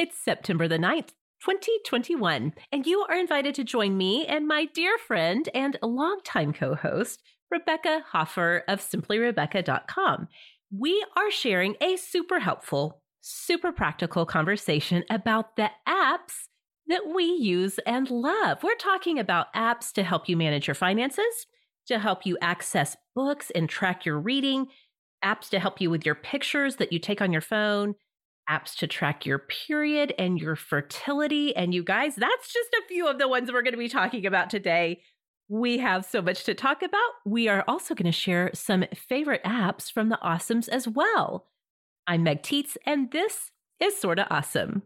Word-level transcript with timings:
It's 0.00 0.16
September 0.16 0.66
the 0.66 0.78
9th, 0.78 1.10
2021, 1.44 2.54
and 2.72 2.86
you 2.86 3.04
are 3.10 3.18
invited 3.18 3.54
to 3.56 3.64
join 3.64 3.98
me 3.98 4.24
and 4.24 4.48
my 4.48 4.64
dear 4.64 4.96
friend 4.96 5.46
and 5.54 5.76
longtime 5.82 6.54
co 6.54 6.74
host, 6.74 7.20
Rebecca 7.50 8.02
Hoffer 8.06 8.64
of 8.66 8.80
simplyrebecca.com. 8.80 10.28
We 10.74 11.04
are 11.18 11.30
sharing 11.30 11.76
a 11.82 11.98
super 11.98 12.38
helpful, 12.40 13.02
super 13.20 13.72
practical 13.72 14.24
conversation 14.24 15.04
about 15.10 15.56
the 15.56 15.68
apps 15.86 16.46
that 16.86 17.06
we 17.14 17.24
use 17.24 17.78
and 17.86 18.10
love. 18.10 18.62
We're 18.62 18.76
talking 18.76 19.18
about 19.18 19.52
apps 19.52 19.92
to 19.92 20.02
help 20.02 20.30
you 20.30 20.36
manage 20.38 20.66
your 20.66 20.74
finances, 20.74 21.46
to 21.88 21.98
help 21.98 22.24
you 22.24 22.38
access 22.40 22.96
books 23.14 23.50
and 23.54 23.68
track 23.68 24.06
your 24.06 24.18
reading, 24.18 24.68
apps 25.22 25.50
to 25.50 25.58
help 25.60 25.78
you 25.78 25.90
with 25.90 26.06
your 26.06 26.14
pictures 26.14 26.76
that 26.76 26.90
you 26.90 26.98
take 26.98 27.20
on 27.20 27.32
your 27.32 27.42
phone, 27.42 27.96
apps 28.50 28.74
to 28.76 28.86
track 28.86 29.24
your 29.24 29.38
period 29.38 30.12
and 30.18 30.40
your 30.40 30.56
fertility. 30.56 31.54
And 31.54 31.72
you 31.72 31.84
guys, 31.84 32.16
that's 32.16 32.52
just 32.52 32.70
a 32.74 32.82
few 32.88 33.06
of 33.06 33.18
the 33.18 33.28
ones 33.28 33.52
we're 33.52 33.62
going 33.62 33.74
to 33.74 33.78
be 33.78 33.88
talking 33.88 34.26
about 34.26 34.50
today. 34.50 35.02
We 35.48 35.78
have 35.78 36.04
so 36.04 36.20
much 36.20 36.44
to 36.44 36.54
talk 36.54 36.82
about. 36.82 37.10
We 37.24 37.48
are 37.48 37.64
also 37.68 37.94
going 37.94 38.10
to 38.10 38.12
share 38.12 38.50
some 38.54 38.84
favorite 38.94 39.42
apps 39.44 39.90
from 39.90 40.08
the 40.08 40.18
Awesomes 40.22 40.68
as 40.68 40.88
well. 40.88 41.46
I'm 42.06 42.24
Meg 42.24 42.42
Tietz, 42.42 42.76
and 42.86 43.10
this 43.12 43.50
is 43.78 43.96
Sorta 43.96 44.26
Awesome. 44.30 44.82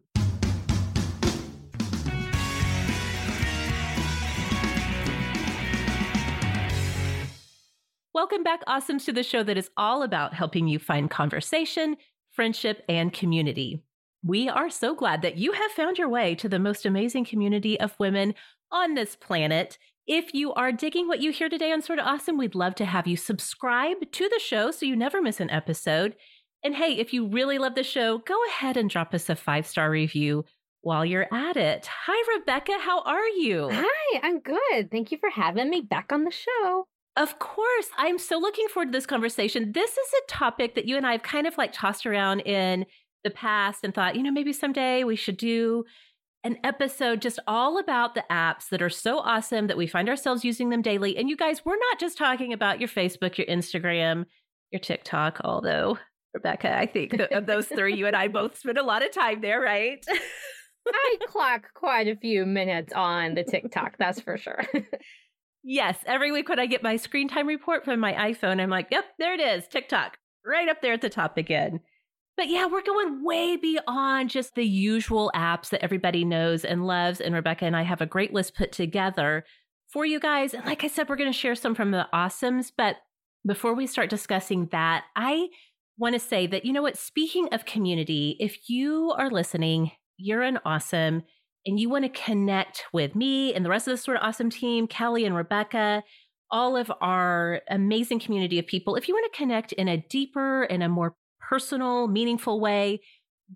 Welcome 8.15 8.45
back, 8.45 8.65
Awesomes, 8.67 9.05
to 9.07 9.13
the 9.13 9.25
show 9.25 9.43
that 9.43 9.59
is 9.59 9.71
all 9.77 10.03
about 10.03 10.35
helping 10.35 10.69
you 10.69 10.79
find 10.79 11.11
conversation, 11.11 11.97
friendship, 12.35 12.83
and 12.89 13.13
community. 13.13 13.83
We 14.23 14.49
are 14.49 14.71
so 14.71 14.95
glad 14.95 15.23
that 15.23 15.37
you 15.37 15.53
have 15.53 15.71
found 15.71 15.99
your 15.99 16.09
way 16.09 16.35
to 16.37 16.49
the 16.49 16.59
most 16.59 16.87
amazing 16.87 17.27
community 17.27 17.79
of 17.79 17.99
women 17.99 18.35
on 18.73 18.95
this 18.95 19.17
planet. 19.17 19.79
If 20.07 20.35
you 20.35 20.53
are 20.55 20.73
digging 20.73 21.09
what 21.09 21.21
you 21.21 21.31
hear 21.31 21.49
today 21.49 21.73
on 21.73 21.83
Sorta 21.83 22.03
Awesome, 22.03 22.37
we'd 22.37 22.55
love 22.55 22.75
to 22.77 22.85
have 22.85 23.07
you 23.07 23.17
subscribe 23.17 24.11
to 24.13 24.29
the 24.29 24.41
show 24.41 24.71
so 24.71 24.87
you 24.87 24.97
never 24.97 25.23
miss 25.23 25.41
an 25.41 25.51
episode. 25.51 26.17
And 26.63 26.75
hey, 26.75 26.95
if 26.95 27.13
you 27.13 27.27
really 27.27 27.59
love 27.59 27.75
the 27.75 27.83
show, 27.83 28.19
go 28.19 28.37
ahead 28.49 28.77
and 28.77 28.89
drop 28.89 29.15
us 29.15 29.29
a 29.29 29.37
five 29.37 29.67
star 29.67 29.91
review 29.91 30.45
while 30.81 31.05
you're 31.05 31.29
at 31.33 31.57
it. 31.57 31.87
Hi, 32.07 32.39
Rebecca. 32.39 32.79
How 32.81 33.03
are 33.03 33.29
you? 33.29 33.69
Hi, 33.73 34.21
I'm 34.23 34.41
good. 34.41 34.91
Thank 34.91 35.13
you 35.13 35.19
for 35.19 35.31
having 35.31 35.71
me 35.71 35.81
back 35.81 36.13
on 36.13 36.25
the 36.25 36.31
show. 36.31 36.87
Of 37.17 37.39
course. 37.39 37.89
I'm 37.97 38.19
so 38.19 38.39
looking 38.39 38.67
forward 38.69 38.87
to 38.87 38.93
this 38.93 39.07
conversation. 39.07 39.73
This 39.73 39.91
is 39.91 40.13
a 40.13 40.33
topic 40.33 40.75
that 40.75 40.87
you 40.87 40.97
and 40.97 41.07
I 41.07 41.13
have 41.13 41.23
kind 41.23 41.47
of 41.47 41.57
like 41.57 41.73
tossed 41.73 42.07
around 42.07 42.41
in 42.41 42.87
the 43.23 43.31
past 43.31 43.85
and 43.85 43.95
thought, 43.95 44.17
you 44.17 44.23
know, 44.23 44.33
maybe 44.33 44.53
someday 44.53 45.05
we 45.05 45.17
should 45.17 45.37
do 45.37 45.85
an 46.43 46.59
episode 46.63 47.23
just 47.23 47.39
all 47.47 47.79
about 47.79 48.15
the 48.15 48.25
apps 48.31 48.69
that 48.69 48.83
are 48.83 48.91
so 48.91 49.19
awesome 49.21 49.69
that 49.69 49.79
we 49.79 49.87
find 49.87 50.09
ourselves 50.09 50.45
using 50.45 50.69
them 50.69 50.83
daily. 50.83 51.17
And 51.17 51.29
you 51.29 51.37
guys, 51.37 51.65
we're 51.65 51.77
not 51.77 51.99
just 51.99 52.19
talking 52.19 52.53
about 52.53 52.81
your 52.81 52.89
Facebook, 52.89 53.39
your 53.39 53.47
Instagram, 53.47 54.27
your 54.71 54.81
TikTok, 54.81 55.41
although 55.43 55.99
Rebecca, 56.35 56.77
I 56.77 56.87
think 56.87 57.15
of 57.31 57.47
those 57.47 57.67
three, 57.67 57.95
you 57.95 58.07
and 58.07 58.17
I 58.17 58.29
both 58.29 58.59
spend 58.59 58.77
a 58.77 58.83
lot 58.83 59.05
of 59.05 59.13
time 59.13 59.41
there, 59.41 59.61
right? 59.61 60.05
I 60.87 61.17
clock 61.29 61.73
quite 61.73 62.09
a 62.09 62.17
few 62.17 62.45
minutes 62.45 62.93
on 62.93 63.35
the 63.35 63.45
TikTok, 63.45 63.97
that's 63.99 64.21
for 64.21 64.37
sure. 64.37 64.65
Yes, 65.67 65.97
every 66.05 66.31
week 66.31 66.51
when 66.51 66.59
I 66.59 66.67
get 66.67 66.83
my 66.83 66.97
screen 66.97 67.27
time 67.27 67.47
report 67.47 67.87
from 67.87 67.99
my 67.99 68.13
iPhone, 68.13 68.61
I'm 68.61 68.69
like, 68.69 68.89
yep, 68.91 69.07
there 69.19 69.33
it 69.33 69.41
is, 69.41 69.67
TikTok, 69.67 70.19
right 70.45 70.69
up 70.69 70.83
there 70.83 70.93
at 70.93 71.01
the 71.01 71.09
top 71.09 71.39
again. 71.39 71.81
But 72.37 72.49
yeah, 72.49 72.67
we're 72.67 72.83
going 72.83 73.25
way 73.25 73.57
beyond 73.57 74.29
just 74.29 74.57
the 74.57 74.65
usual 74.65 75.33
apps 75.35 75.71
that 75.71 75.83
everybody 75.83 76.23
knows 76.25 76.67
and 76.67 76.87
loves. 76.87 77.21
And 77.21 77.35
Rebecca 77.35 77.65
and 77.65 77.75
I 77.75 77.83
have 77.83 78.03
a 78.03 78.07
great 78.07 78.35
list 78.35 78.55
put 78.55 78.73
together 78.73 79.45
for 79.89 80.05
you 80.05 80.21
guys. 80.21 80.53
And 80.53 80.67
like 80.67 80.85
I 80.85 80.89
said, 80.89 81.09
we're 81.09 81.17
going 81.17 81.33
to 81.33 81.39
share 81.39 81.55
some 81.55 81.75
from 81.75 81.93
the 81.93 82.09
awesomes. 82.13 82.71
But 82.77 82.97
before 83.47 83.73
we 83.73 83.87
start 83.87 84.11
discussing 84.11 84.69
that, 84.73 85.05
I 85.17 85.49
want 85.97 86.15
to 86.15 86.19
say 86.19 86.47
that, 86.49 86.65
you 86.67 86.73
know 86.73 86.83
what? 86.83 86.99
Speaking 86.99 87.49
of 87.53 87.65
community, 87.65 88.37
if 88.41 88.69
you 88.69 89.15
are 89.17 89.31
listening, 89.31 89.93
you're 90.17 90.43
an 90.43 90.59
awesome 90.65 91.23
and 91.67 91.79
you 91.79 91.89
want 91.89 92.05
to 92.05 92.09
connect 92.09 92.85
with 92.93 93.15
me 93.15 93.55
and 93.55 93.65
the 93.65 93.71
rest 93.71 93.89
of 93.89 93.93
the 93.93 93.99
Sorta 93.99 94.21
Awesome 94.21 94.51
team, 94.51 94.87
Kelly 94.87 95.25
and 95.25 95.35
Rebecca, 95.35 96.03
all 96.51 96.77
of 96.77 96.93
our 97.01 97.63
amazing 97.69 98.21
community 98.21 98.59
of 98.59 98.67
people, 98.67 98.97
if 98.97 99.09
you 99.09 99.15
want 99.15 99.33
to 99.33 99.37
connect 99.37 99.73
in 99.73 99.89
a 99.89 99.97
deeper 99.97 100.65
and 100.65 100.83
a 100.83 100.89
more 100.89 101.17
personal, 101.41 102.07
meaningful 102.07 102.61
way, 102.61 103.01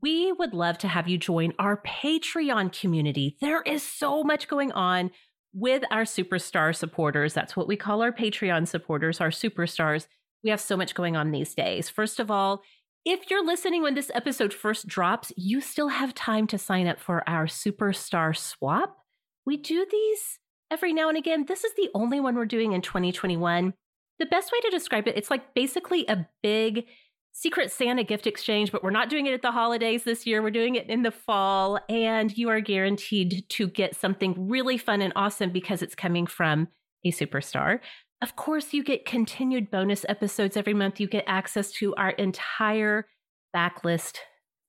we 0.02 0.32
would 0.32 0.52
love 0.52 0.78
to 0.78 0.88
have 0.88 1.08
you 1.08 1.16
join 1.18 1.52
our 1.58 1.82
Patreon 1.82 2.78
community. 2.78 3.36
There 3.40 3.62
is 3.62 3.82
so 3.82 4.22
much 4.22 4.48
going 4.48 4.72
on 4.72 5.10
with 5.54 5.82
our 5.90 6.02
superstar 6.02 6.74
supporters. 6.74 7.34
That's 7.34 7.56
what 7.56 7.68
we 7.68 7.76
call 7.76 8.02
our 8.02 8.12
Patreon 8.12 8.68
supporters, 8.68 9.20
our 9.20 9.30
superstars. 9.30 10.06
We 10.44 10.50
have 10.50 10.60
so 10.60 10.76
much 10.76 10.94
going 10.94 11.16
on 11.16 11.30
these 11.30 11.54
days. 11.54 11.88
First 11.88 12.20
of 12.20 12.30
all, 12.30 12.62
if 13.08 13.30
you're 13.30 13.44
listening 13.44 13.82
when 13.82 13.94
this 13.94 14.10
episode 14.12 14.52
first 14.52 14.86
drops, 14.86 15.32
you 15.34 15.62
still 15.62 15.88
have 15.88 16.14
time 16.14 16.46
to 16.46 16.58
sign 16.58 16.86
up 16.86 17.00
for 17.00 17.26
our 17.26 17.46
Superstar 17.46 18.36
Swap. 18.36 18.98
We 19.46 19.56
do 19.56 19.86
these 19.90 20.38
every 20.70 20.92
now 20.92 21.08
and 21.08 21.16
again. 21.16 21.46
This 21.48 21.64
is 21.64 21.72
the 21.74 21.88
only 21.94 22.20
one 22.20 22.34
we're 22.34 22.44
doing 22.44 22.72
in 22.72 22.82
2021. 22.82 23.72
The 24.18 24.26
best 24.26 24.52
way 24.52 24.60
to 24.60 24.68
describe 24.68 25.08
it, 25.08 25.16
it's 25.16 25.30
like 25.30 25.54
basically 25.54 26.04
a 26.06 26.28
big 26.42 26.84
Secret 27.32 27.72
Santa 27.72 28.04
gift 28.04 28.26
exchange, 28.26 28.70
but 28.70 28.84
we're 28.84 28.90
not 28.90 29.08
doing 29.08 29.24
it 29.24 29.32
at 29.32 29.40
the 29.40 29.52
holidays 29.52 30.04
this 30.04 30.26
year. 30.26 30.42
We're 30.42 30.50
doing 30.50 30.74
it 30.74 30.90
in 30.90 31.02
the 31.02 31.10
fall, 31.10 31.78
and 31.88 32.36
you 32.36 32.50
are 32.50 32.60
guaranteed 32.60 33.48
to 33.48 33.68
get 33.68 33.96
something 33.96 34.34
really 34.48 34.76
fun 34.76 35.00
and 35.00 35.14
awesome 35.16 35.50
because 35.50 35.80
it's 35.80 35.94
coming 35.94 36.26
from 36.26 36.68
a 37.06 37.10
superstar. 37.10 37.80
Of 38.20 38.34
course, 38.34 38.72
you 38.72 38.82
get 38.82 39.06
continued 39.06 39.70
bonus 39.70 40.04
episodes 40.08 40.56
every 40.56 40.74
month. 40.74 40.98
You 40.98 41.06
get 41.06 41.24
access 41.26 41.70
to 41.72 41.94
our 41.94 42.10
entire 42.10 43.06
backlist 43.54 44.16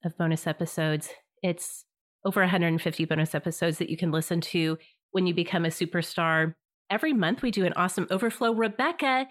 of 0.06 0.16
bonus 0.18 0.46
episodes. 0.46 1.10
It's 1.42 1.86
over 2.24 2.42
150 2.42 3.06
bonus 3.06 3.34
episodes 3.34 3.80
that 3.80 3.90
you 3.90 3.98
can 3.98 4.12
listen 4.12 4.40
to 4.42 4.78
when 5.12 5.26
you 5.26 5.34
become 5.34 5.66
a 5.66 5.70
superstar. 5.70 6.54
Every 6.92 7.14
month, 7.14 7.42
we 7.42 7.50
do 7.50 7.66
an 7.66 7.74
awesome 7.76 8.08
overflow. 8.12 8.54
Rebecca 8.54 9.28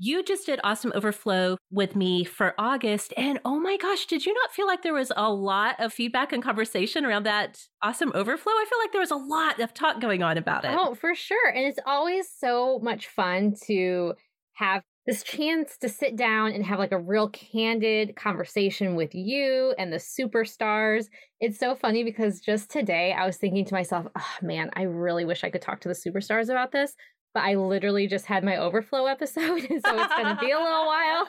you 0.00 0.22
just 0.22 0.46
did 0.46 0.58
Awesome 0.64 0.92
Overflow 0.94 1.58
with 1.70 1.94
me 1.94 2.24
for 2.24 2.54
August. 2.58 3.12
And 3.18 3.38
oh 3.44 3.60
my 3.60 3.76
gosh, 3.76 4.06
did 4.06 4.24
you 4.24 4.32
not 4.32 4.50
feel 4.50 4.66
like 4.66 4.82
there 4.82 4.94
was 4.94 5.12
a 5.14 5.30
lot 5.30 5.76
of 5.78 5.92
feedback 5.92 6.32
and 6.32 6.42
conversation 6.42 7.04
around 7.04 7.24
that 7.24 7.60
Awesome 7.82 8.10
Overflow? 8.14 8.50
I 8.50 8.64
feel 8.68 8.78
like 8.78 8.92
there 8.92 9.00
was 9.00 9.10
a 9.10 9.16
lot 9.16 9.60
of 9.60 9.74
talk 9.74 10.00
going 10.00 10.22
on 10.22 10.38
about 10.38 10.64
it. 10.64 10.70
Oh, 10.74 10.94
for 10.94 11.14
sure. 11.14 11.50
And 11.50 11.66
it's 11.66 11.78
always 11.84 12.30
so 12.34 12.80
much 12.82 13.08
fun 13.08 13.54
to 13.66 14.14
have 14.54 14.82
this 15.06 15.22
chance 15.22 15.76
to 15.78 15.88
sit 15.88 16.16
down 16.16 16.52
and 16.52 16.64
have 16.64 16.78
like 16.78 16.92
a 16.92 16.98
real 16.98 17.28
candid 17.28 18.16
conversation 18.16 18.94
with 18.94 19.14
you 19.14 19.74
and 19.78 19.92
the 19.92 19.98
superstars. 19.98 21.06
It's 21.40 21.58
so 21.58 21.74
funny 21.74 22.04
because 22.04 22.40
just 22.40 22.70
today 22.70 23.12
I 23.12 23.26
was 23.26 23.36
thinking 23.36 23.66
to 23.66 23.74
myself, 23.74 24.06
oh 24.16 24.36
man, 24.40 24.70
I 24.74 24.82
really 24.82 25.26
wish 25.26 25.44
I 25.44 25.50
could 25.50 25.62
talk 25.62 25.80
to 25.82 25.88
the 25.88 25.94
superstars 25.94 26.48
about 26.48 26.72
this 26.72 26.94
but 27.34 27.44
I 27.44 27.54
literally 27.54 28.06
just 28.06 28.26
had 28.26 28.44
my 28.44 28.56
overflow 28.56 29.06
episode, 29.06 29.60
so 29.68 29.68
it's 29.68 29.84
going 29.84 30.36
to 30.36 30.38
be 30.40 30.50
a 30.50 30.58
little 30.58 30.86
while. 30.86 31.26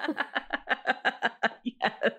yes. 1.64 2.14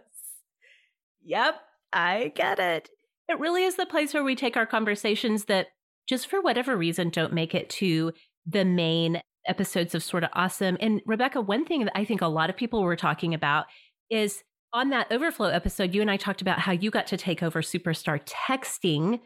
Yep, 1.25 1.61
I 1.93 2.33
get 2.35 2.59
it. 2.59 2.91
It 3.29 3.39
really 3.39 3.65
is 3.65 3.77
the 3.77 3.87
place 3.87 4.13
where 4.15 4.25
we 4.25 4.35
take 4.35 4.57
our 4.57 4.67
conversations 4.67 5.45
that 5.45 5.69
just 6.09 6.27
for 6.27 6.41
whatever 6.41 6.77
reason 6.77 7.11
don't 7.11 7.33
make 7.33 7.55
it 7.55 7.71
to 7.71 8.13
the 8.47 8.65
main 8.65 9.23
episodes 9.47 9.95
of 9.95 10.03
Sorta 10.03 10.29
Awesome. 10.33 10.77
And 10.81 11.01
Rebecca, 11.07 11.41
one 11.41 11.65
thing 11.65 11.85
that 11.85 11.97
I 11.97 12.05
think 12.05 12.21
a 12.21 12.27
lot 12.27 12.51
of 12.51 12.57
people 12.57 12.83
were 12.83 12.97
talking 12.97 13.35
about 13.35 13.67
is 14.11 14.43
on 14.73 14.91
that 14.91 15.11
overflow 15.11 15.49
episode, 15.49 15.95
you 15.95 16.01
and 16.01 16.11
I 16.11 16.17
talked 16.17 16.43
about 16.43 16.59
how 16.59 16.73
you 16.73 16.91
got 16.91 17.07
to 17.09 17.17
take 17.17 17.43
over 17.43 17.63
superstar 17.63 18.21
texting 18.27 19.21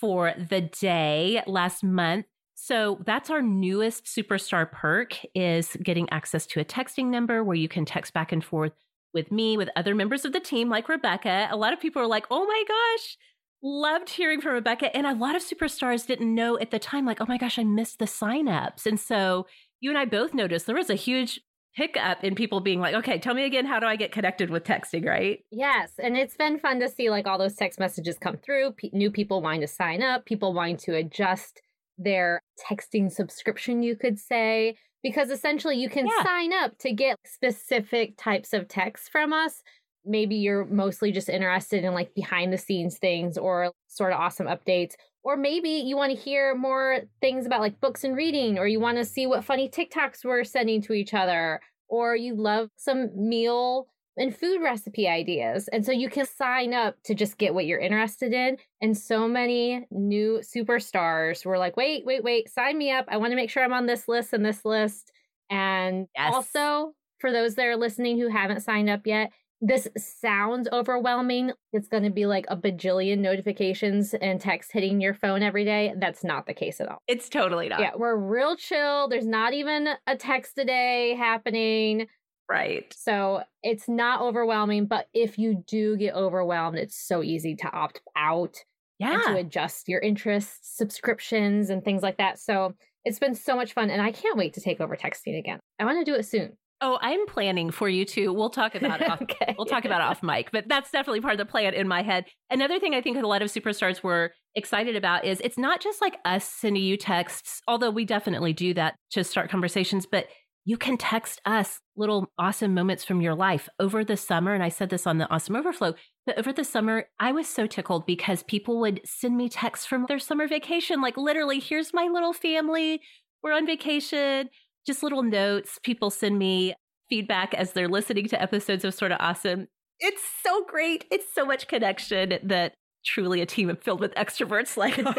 for 0.00 0.34
the 0.36 0.60
day 0.60 1.42
last 1.46 1.82
month. 1.82 2.26
So 2.64 3.00
that's 3.04 3.28
our 3.28 3.42
newest 3.42 4.04
superstar 4.04 4.70
perk 4.70 5.18
is 5.34 5.76
getting 5.82 6.08
access 6.10 6.46
to 6.46 6.60
a 6.60 6.64
texting 6.64 7.06
number 7.06 7.42
where 7.42 7.56
you 7.56 7.68
can 7.68 7.84
text 7.84 8.14
back 8.14 8.30
and 8.30 8.44
forth 8.44 8.70
with 9.12 9.32
me, 9.32 9.56
with 9.56 9.68
other 9.74 9.96
members 9.96 10.24
of 10.24 10.32
the 10.32 10.38
team 10.38 10.68
like 10.68 10.88
Rebecca. 10.88 11.48
A 11.50 11.56
lot 11.56 11.72
of 11.72 11.80
people 11.80 12.00
are 12.00 12.06
like, 12.06 12.24
"Oh 12.30 12.46
my 12.46 12.62
gosh, 12.68 13.16
loved 13.64 14.10
hearing 14.10 14.40
from 14.40 14.52
Rebecca." 14.52 14.96
And 14.96 15.08
a 15.08 15.12
lot 15.12 15.34
of 15.34 15.42
superstars 15.42 16.06
didn't 16.06 16.32
know 16.32 16.56
at 16.56 16.70
the 16.70 16.78
time 16.78 17.04
like, 17.04 17.20
"Oh 17.20 17.26
my 17.26 17.36
gosh, 17.36 17.58
I 17.58 17.64
missed 17.64 17.98
the 17.98 18.04
signups." 18.04 18.86
And 18.86 19.00
so 19.00 19.48
you 19.80 19.90
and 19.90 19.98
I 19.98 20.04
both 20.04 20.32
noticed 20.32 20.66
there 20.66 20.76
was 20.76 20.88
a 20.88 20.94
huge 20.94 21.40
hiccup 21.72 22.22
in 22.22 22.36
people 22.36 22.60
being 22.60 22.78
like, 22.78 22.94
okay, 22.94 23.18
tell 23.18 23.34
me 23.34 23.44
again, 23.44 23.66
how 23.66 23.80
do 23.80 23.86
I 23.86 23.96
get 23.96 24.12
connected 24.12 24.50
with 24.50 24.62
texting, 24.62 25.04
right? 25.04 25.40
Yes. 25.50 25.94
And 25.98 26.16
it's 26.16 26.36
been 26.36 26.60
fun 26.60 26.78
to 26.78 26.88
see 26.88 27.10
like 27.10 27.26
all 27.26 27.38
those 27.38 27.56
text 27.56 27.80
messages 27.80 28.18
come 28.18 28.36
through, 28.36 28.72
P- 28.72 28.90
new 28.92 29.10
people 29.10 29.42
wanting 29.42 29.62
to 29.62 29.66
sign 29.66 30.02
up, 30.02 30.26
people 30.26 30.52
wanting 30.52 30.76
to 30.76 30.94
adjust 30.94 31.60
their 32.04 32.40
texting 32.70 33.10
subscription, 33.10 33.82
you 33.82 33.96
could 33.96 34.18
say, 34.18 34.76
because 35.02 35.30
essentially 35.30 35.76
you 35.76 35.88
can 35.88 36.06
yeah. 36.06 36.22
sign 36.22 36.52
up 36.52 36.78
to 36.78 36.92
get 36.92 37.16
specific 37.24 38.16
types 38.16 38.52
of 38.52 38.68
texts 38.68 39.08
from 39.08 39.32
us. 39.32 39.62
maybe 40.04 40.34
you're 40.36 40.64
mostly 40.66 41.12
just 41.12 41.28
interested 41.28 41.84
in 41.84 41.94
like 41.94 42.14
behind 42.14 42.52
the 42.52 42.58
scenes 42.58 42.98
things 42.98 43.38
or 43.38 43.72
sort 43.88 44.12
of 44.12 44.20
awesome 44.20 44.46
updates. 44.46 44.94
Or 45.24 45.36
maybe 45.36 45.68
you 45.68 45.96
want 45.96 46.12
to 46.12 46.20
hear 46.20 46.54
more 46.54 47.02
things 47.20 47.46
about 47.46 47.60
like 47.60 47.80
books 47.80 48.02
and 48.02 48.16
reading, 48.16 48.58
or 48.58 48.66
you 48.66 48.80
want 48.80 48.98
to 48.98 49.04
see 49.04 49.26
what 49.26 49.44
funny 49.44 49.68
TikToks 49.68 50.24
we're 50.24 50.42
sending 50.42 50.82
to 50.82 50.92
each 50.94 51.14
other, 51.14 51.60
or 51.88 52.16
you 52.16 52.34
love 52.34 52.68
some 52.76 53.10
meal 53.14 53.86
and 54.16 54.36
food 54.36 54.62
recipe 54.62 55.08
ideas. 55.08 55.68
And 55.68 55.84
so 55.84 55.92
you 55.92 56.10
can 56.10 56.26
sign 56.26 56.74
up 56.74 56.96
to 57.04 57.14
just 57.14 57.38
get 57.38 57.54
what 57.54 57.66
you're 57.66 57.80
interested 57.80 58.32
in. 58.32 58.58
And 58.80 58.96
so 58.96 59.26
many 59.26 59.86
new 59.90 60.40
superstars 60.42 61.44
were 61.44 61.58
like, 61.58 61.76
wait, 61.76 62.04
wait, 62.04 62.22
wait, 62.22 62.50
sign 62.50 62.76
me 62.76 62.90
up. 62.90 63.06
I 63.08 63.16
want 63.16 63.32
to 63.32 63.36
make 63.36 63.50
sure 63.50 63.64
I'm 63.64 63.72
on 63.72 63.86
this 63.86 64.08
list 64.08 64.32
and 64.32 64.44
this 64.44 64.64
list. 64.64 65.12
And 65.50 66.08
yes. 66.16 66.34
also, 66.34 66.92
for 67.18 67.32
those 67.32 67.54
that 67.54 67.66
are 67.66 67.76
listening 67.76 68.18
who 68.18 68.28
haven't 68.28 68.62
signed 68.62 68.90
up 68.90 69.06
yet, 69.06 69.30
this 69.64 69.86
sounds 69.96 70.68
overwhelming. 70.72 71.52
It's 71.72 71.86
going 71.86 72.02
to 72.02 72.10
be 72.10 72.26
like 72.26 72.46
a 72.48 72.56
bajillion 72.56 73.18
notifications 73.18 74.12
and 74.12 74.40
texts 74.40 74.72
hitting 74.72 75.00
your 75.00 75.14
phone 75.14 75.40
every 75.40 75.64
day. 75.64 75.94
That's 75.96 76.24
not 76.24 76.46
the 76.46 76.52
case 76.52 76.80
at 76.80 76.88
all. 76.88 76.98
It's 77.06 77.28
totally 77.28 77.68
not. 77.68 77.78
Yeah, 77.78 77.92
we're 77.96 78.16
real 78.16 78.56
chill. 78.56 79.08
There's 79.08 79.26
not 79.26 79.54
even 79.54 79.88
a 80.08 80.16
text 80.16 80.58
a 80.58 80.64
day 80.64 81.14
happening. 81.14 82.08
Right. 82.52 82.94
So 82.94 83.44
it's 83.62 83.88
not 83.88 84.20
overwhelming, 84.20 84.84
but 84.84 85.06
if 85.14 85.38
you 85.38 85.64
do 85.66 85.96
get 85.96 86.14
overwhelmed, 86.14 86.76
it's 86.76 86.96
so 86.96 87.22
easy 87.22 87.56
to 87.56 87.72
opt 87.72 88.02
out. 88.14 88.58
Yeah. 88.98 89.14
And 89.14 89.22
to 89.24 89.36
adjust 89.36 89.88
your 89.88 90.00
interests, 90.00 90.76
subscriptions, 90.76 91.70
and 91.70 91.82
things 91.82 92.02
like 92.02 92.18
that. 92.18 92.38
So 92.38 92.74
it's 93.06 93.18
been 93.18 93.34
so 93.34 93.56
much 93.56 93.72
fun. 93.72 93.88
And 93.88 94.02
I 94.02 94.12
can't 94.12 94.36
wait 94.36 94.52
to 94.54 94.60
take 94.60 94.82
over 94.82 94.96
texting 94.96 95.38
again. 95.38 95.60
I 95.78 95.86
want 95.86 96.04
to 96.04 96.12
do 96.12 96.16
it 96.16 96.26
soon. 96.26 96.52
Oh, 96.82 96.98
I'm 97.00 97.26
planning 97.26 97.70
for 97.70 97.88
you 97.88 98.04
too. 98.04 98.34
We'll 98.34 98.50
talk 98.50 98.74
about 98.74 99.00
it. 99.00 99.08
Off, 99.08 99.22
okay. 99.22 99.54
We'll 99.56 99.66
talk 99.66 99.86
about 99.86 100.02
off 100.02 100.22
mic, 100.22 100.50
but 100.52 100.68
that's 100.68 100.90
definitely 100.90 101.20
part 101.20 101.32
of 101.32 101.38
the 101.38 101.50
plan 101.50 101.72
in 101.72 101.88
my 101.88 102.02
head. 102.02 102.26
Another 102.50 102.78
thing 102.78 102.94
I 102.94 103.00
think 103.00 103.16
a 103.16 103.26
lot 103.26 103.40
of 103.40 103.50
superstars 103.50 104.02
were 104.02 104.32
excited 104.54 104.94
about 104.94 105.24
is 105.24 105.40
it's 105.40 105.56
not 105.56 105.80
just 105.80 106.02
like 106.02 106.18
us 106.24 106.44
sending 106.44 106.82
you 106.82 106.96
texts, 106.96 107.62
although 107.66 107.90
we 107.90 108.04
definitely 108.04 108.52
do 108.52 108.74
that 108.74 108.96
to 109.12 109.24
start 109.24 109.48
conversations, 109.48 110.06
but 110.10 110.26
you 110.64 110.76
can 110.76 110.96
text 110.96 111.40
us 111.44 111.80
little 111.96 112.30
awesome 112.38 112.72
moments 112.74 113.04
from 113.04 113.20
your 113.20 113.34
life 113.34 113.68
over 113.80 114.04
the 114.04 114.16
summer. 114.16 114.54
And 114.54 114.62
I 114.62 114.68
said 114.68 114.90
this 114.90 115.06
on 115.06 115.18
the 115.18 115.28
Awesome 115.28 115.56
Overflow, 115.56 115.94
but 116.24 116.38
over 116.38 116.52
the 116.52 116.64
summer, 116.64 117.06
I 117.18 117.32
was 117.32 117.48
so 117.48 117.66
tickled 117.66 118.06
because 118.06 118.42
people 118.44 118.78
would 118.80 119.00
send 119.04 119.36
me 119.36 119.48
texts 119.48 119.86
from 119.86 120.06
their 120.06 120.20
summer 120.20 120.46
vacation. 120.46 121.00
Like, 121.00 121.16
literally, 121.16 121.58
here's 121.58 121.92
my 121.92 122.08
little 122.12 122.32
family. 122.32 123.00
We're 123.42 123.54
on 123.54 123.66
vacation 123.66 124.48
just 124.86 125.02
little 125.02 125.22
notes. 125.22 125.78
People 125.82 126.10
send 126.10 126.38
me 126.38 126.74
feedback 127.08 127.54
as 127.54 127.72
they're 127.72 127.88
listening 127.88 128.28
to 128.28 128.40
episodes 128.40 128.84
of 128.84 128.94
Sort 128.94 129.12
of 129.12 129.18
Awesome. 129.20 129.68
It's 130.00 130.22
so 130.42 130.64
great. 130.64 131.04
It's 131.10 131.32
so 131.32 131.44
much 131.44 131.68
connection 131.68 132.38
that 132.42 132.74
truly 133.04 133.40
a 133.40 133.46
team 133.46 133.74
filled 133.76 134.00
with 134.00 134.14
extroverts 134.14 134.76
like 134.76 134.98
ours. 135.06 135.16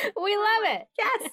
we 0.00 0.12
oh 0.16 0.58
love 0.64 0.74
it. 0.76 0.86
Yes. 0.98 1.30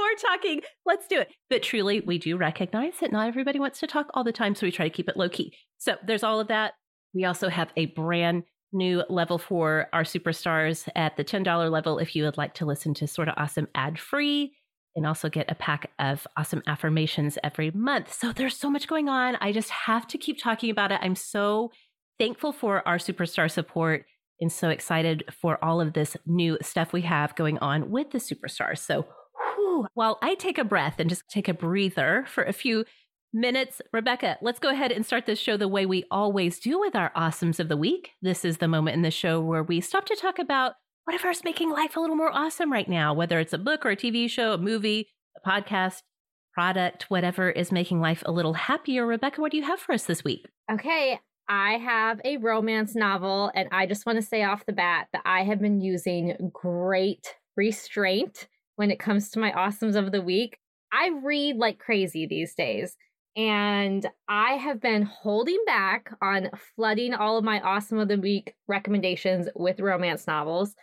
More 0.00 0.30
talking. 0.30 0.62
Let's 0.86 1.06
do 1.06 1.20
it. 1.20 1.28
But 1.50 1.62
truly, 1.62 2.00
we 2.00 2.16
do 2.16 2.38
recognize 2.38 2.94
that 3.00 3.12
not 3.12 3.28
everybody 3.28 3.58
wants 3.58 3.80
to 3.80 3.86
talk 3.86 4.06
all 4.14 4.24
the 4.24 4.32
time. 4.32 4.54
So 4.54 4.66
we 4.66 4.70
try 4.72 4.88
to 4.88 4.94
keep 4.94 5.10
it 5.10 5.16
low 5.16 5.28
key. 5.28 5.52
So 5.76 5.96
there's 6.06 6.22
all 6.22 6.40
of 6.40 6.48
that. 6.48 6.72
We 7.12 7.24
also 7.24 7.50
have 7.50 7.70
a 7.76 7.86
brand 7.86 8.44
new 8.72 9.02
level 9.10 9.36
for 9.36 9.88
our 9.92 10.04
superstars 10.04 10.88
at 10.96 11.18
the 11.18 11.24
$10 11.24 11.70
level 11.70 11.98
if 11.98 12.16
you 12.16 12.24
would 12.24 12.38
like 12.38 12.54
to 12.54 12.64
listen 12.64 12.94
to 12.94 13.06
Sort 13.06 13.28
of 13.28 13.34
Awesome 13.36 13.68
ad 13.74 13.98
free 13.98 14.54
and 14.96 15.06
also 15.06 15.28
get 15.28 15.50
a 15.50 15.54
pack 15.54 15.90
of 15.98 16.26
awesome 16.36 16.62
affirmations 16.66 17.36
every 17.44 17.70
month. 17.72 18.12
So 18.12 18.32
there's 18.32 18.56
so 18.56 18.70
much 18.70 18.88
going 18.88 19.08
on. 19.08 19.36
I 19.40 19.52
just 19.52 19.70
have 19.70 20.06
to 20.08 20.18
keep 20.18 20.40
talking 20.40 20.70
about 20.70 20.92
it. 20.92 21.00
I'm 21.02 21.14
so 21.14 21.72
thankful 22.18 22.52
for 22.52 22.86
our 22.88 22.96
superstar 22.96 23.50
support 23.50 24.06
and 24.40 24.50
so 24.50 24.70
excited 24.70 25.24
for 25.30 25.62
all 25.62 25.80
of 25.80 25.92
this 25.92 26.16
new 26.26 26.56
stuff 26.62 26.92
we 26.92 27.02
have 27.02 27.34
going 27.34 27.58
on 27.58 27.90
with 27.90 28.10
the 28.10 28.18
superstars. 28.18 28.78
So 28.78 29.06
Oh, 29.80 29.82
whew, 29.82 29.88
while 29.94 30.18
I 30.22 30.34
take 30.34 30.58
a 30.58 30.64
breath 30.64 30.96
and 30.98 31.08
just 31.08 31.28
take 31.28 31.48
a 31.48 31.54
breather 31.54 32.24
for 32.28 32.44
a 32.44 32.52
few 32.52 32.84
minutes, 33.32 33.80
Rebecca, 33.92 34.36
let's 34.42 34.58
go 34.58 34.70
ahead 34.70 34.92
and 34.92 35.06
start 35.06 35.26
this 35.26 35.38
show 35.38 35.56
the 35.56 35.68
way 35.68 35.86
we 35.86 36.04
always 36.10 36.58
do 36.58 36.78
with 36.78 36.94
our 36.94 37.12
awesomes 37.16 37.60
of 37.60 37.68
the 37.68 37.76
week. 37.76 38.10
This 38.20 38.44
is 38.44 38.58
the 38.58 38.68
moment 38.68 38.96
in 38.96 39.02
the 39.02 39.10
show 39.10 39.40
where 39.40 39.62
we 39.62 39.80
stop 39.80 40.04
to 40.06 40.16
talk 40.16 40.38
about 40.38 40.74
whatever's 41.04 41.44
making 41.44 41.70
life 41.70 41.96
a 41.96 42.00
little 42.00 42.16
more 42.16 42.30
awesome 42.32 42.72
right 42.72 42.88
now, 42.88 43.14
whether 43.14 43.38
it's 43.38 43.52
a 43.52 43.58
book 43.58 43.86
or 43.86 43.90
a 43.90 43.96
TV 43.96 44.28
show, 44.28 44.52
a 44.52 44.58
movie, 44.58 45.08
a 45.42 45.48
podcast, 45.48 46.02
product, 46.52 47.04
whatever 47.08 47.50
is 47.50 47.72
making 47.72 48.00
life 48.00 48.22
a 48.26 48.32
little 48.32 48.54
happier. 48.54 49.06
Rebecca, 49.06 49.40
what 49.40 49.52
do 49.52 49.56
you 49.56 49.64
have 49.64 49.80
for 49.80 49.92
us 49.92 50.04
this 50.04 50.24
week? 50.24 50.46
Okay. 50.70 51.20
I 51.48 51.78
have 51.78 52.20
a 52.24 52.36
romance 52.36 52.94
novel, 52.94 53.50
and 53.54 53.68
I 53.72 53.86
just 53.86 54.06
want 54.06 54.16
to 54.16 54.24
say 54.24 54.44
off 54.44 54.66
the 54.66 54.72
bat 54.72 55.08
that 55.12 55.22
I 55.24 55.42
have 55.42 55.60
been 55.60 55.80
using 55.80 56.50
great 56.52 57.34
restraint 57.56 58.46
when 58.80 58.90
it 58.90 58.98
comes 58.98 59.28
to 59.28 59.38
my 59.38 59.52
awesomes 59.52 59.94
of 59.94 60.10
the 60.10 60.22
week. 60.22 60.58
I 60.90 61.10
read 61.22 61.56
like 61.56 61.78
crazy 61.78 62.26
these 62.26 62.54
days. 62.54 62.96
And 63.36 64.08
I 64.26 64.54
have 64.54 64.80
been 64.80 65.02
holding 65.02 65.62
back 65.66 66.10
on 66.22 66.48
flooding 66.74 67.12
all 67.12 67.36
of 67.36 67.44
my 67.44 67.60
awesome 67.60 67.98
of 67.98 68.08
the 68.08 68.18
week 68.18 68.54
recommendations 68.68 69.50
with 69.54 69.80
romance 69.80 70.26
novels 70.26 70.74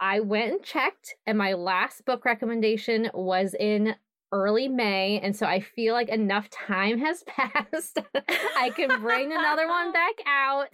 I 0.00 0.20
went 0.20 0.52
and 0.52 0.62
checked, 0.62 1.14
and 1.26 1.38
my 1.38 1.52
last 1.52 2.04
book 2.04 2.24
recommendation 2.24 3.10
was 3.14 3.54
in 3.58 3.94
early 4.34 4.68
May. 4.68 5.20
And 5.20 5.34
so 5.34 5.46
I 5.46 5.60
feel 5.60 5.94
like 5.94 6.08
enough 6.08 6.50
time 6.50 6.98
has 6.98 7.22
passed. 7.26 7.98
I 8.56 8.70
can 8.74 9.00
bring 9.00 9.32
another 9.32 9.68
one 9.68 9.92
back 10.00 10.14
out. 10.26 10.66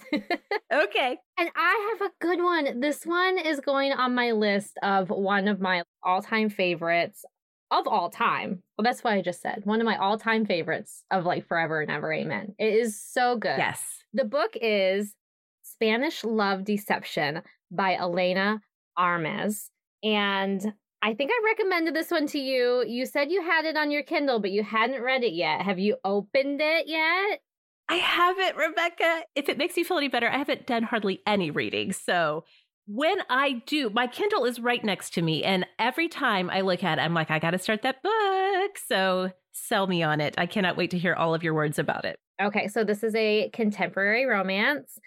okay. 0.72 1.18
And 1.38 1.48
I 1.56 1.96
have 1.98 2.10
a 2.10 2.12
good 2.20 2.42
one. 2.42 2.80
This 2.80 3.06
one 3.06 3.38
is 3.38 3.60
going 3.60 3.92
on 3.92 4.14
my 4.14 4.32
list 4.32 4.76
of 4.82 5.08
one 5.08 5.48
of 5.48 5.58
my 5.58 5.84
all 6.02 6.20
time 6.20 6.50
favorites 6.50 7.24
of 7.70 7.86
all 7.88 8.10
time. 8.10 8.62
Well, 8.76 8.82
that's 8.84 9.02
what 9.02 9.14
I 9.14 9.22
just 9.22 9.40
said. 9.40 9.62
One 9.64 9.80
of 9.80 9.86
my 9.86 9.96
all 9.96 10.18
time 10.18 10.44
favorites 10.44 11.02
of 11.10 11.24
like 11.24 11.46
forever 11.48 11.80
and 11.80 11.90
ever. 11.90 12.12
Amen. 12.12 12.54
It 12.58 12.74
is 12.74 13.00
so 13.02 13.38
good. 13.38 13.56
Yes. 13.56 13.82
The 14.12 14.26
book 14.26 14.50
is 14.60 15.14
Spanish 15.62 16.24
Love 16.24 16.64
Deception 16.64 17.40
by 17.70 17.94
Elena 17.96 18.60
Armas. 18.98 19.70
And 20.02 20.74
I 21.02 21.14
think 21.14 21.30
I 21.32 21.40
recommended 21.44 21.94
this 21.94 22.10
one 22.10 22.26
to 22.28 22.38
you. 22.38 22.84
You 22.86 23.06
said 23.06 23.30
you 23.30 23.42
had 23.42 23.64
it 23.64 23.76
on 23.76 23.90
your 23.90 24.02
Kindle, 24.02 24.38
but 24.38 24.50
you 24.50 24.62
hadn't 24.62 25.02
read 25.02 25.24
it 25.24 25.32
yet. 25.32 25.62
Have 25.62 25.78
you 25.78 25.96
opened 26.04 26.60
it 26.60 26.86
yet? 26.86 27.40
I 27.88 27.96
haven't, 27.96 28.56
Rebecca. 28.56 29.22
If 29.34 29.48
it 29.48 29.58
makes 29.58 29.76
you 29.76 29.84
feel 29.84 29.96
any 29.96 30.08
better, 30.08 30.28
I 30.28 30.36
haven't 30.36 30.66
done 30.66 30.82
hardly 30.82 31.22
any 31.26 31.50
reading. 31.50 31.92
So 31.92 32.44
when 32.86 33.18
I 33.30 33.62
do, 33.66 33.90
my 33.90 34.06
Kindle 34.06 34.44
is 34.44 34.60
right 34.60 34.84
next 34.84 35.14
to 35.14 35.22
me. 35.22 35.42
And 35.42 35.66
every 35.78 36.08
time 36.08 36.50
I 36.50 36.60
look 36.60 36.84
at 36.84 36.98
it, 36.98 37.02
I'm 37.02 37.14
like, 37.14 37.30
I 37.30 37.38
got 37.38 37.52
to 37.52 37.58
start 37.58 37.82
that 37.82 38.02
book. 38.02 38.78
So 38.86 39.32
sell 39.52 39.86
me 39.86 40.02
on 40.02 40.20
it. 40.20 40.34
I 40.38 40.46
cannot 40.46 40.76
wait 40.76 40.90
to 40.90 40.98
hear 40.98 41.14
all 41.14 41.34
of 41.34 41.42
your 41.42 41.54
words 41.54 41.78
about 41.78 42.04
it. 42.04 42.16
Okay. 42.42 42.68
So 42.68 42.84
this 42.84 43.02
is 43.02 43.14
a 43.14 43.50
contemporary 43.52 44.26
romance. 44.26 44.98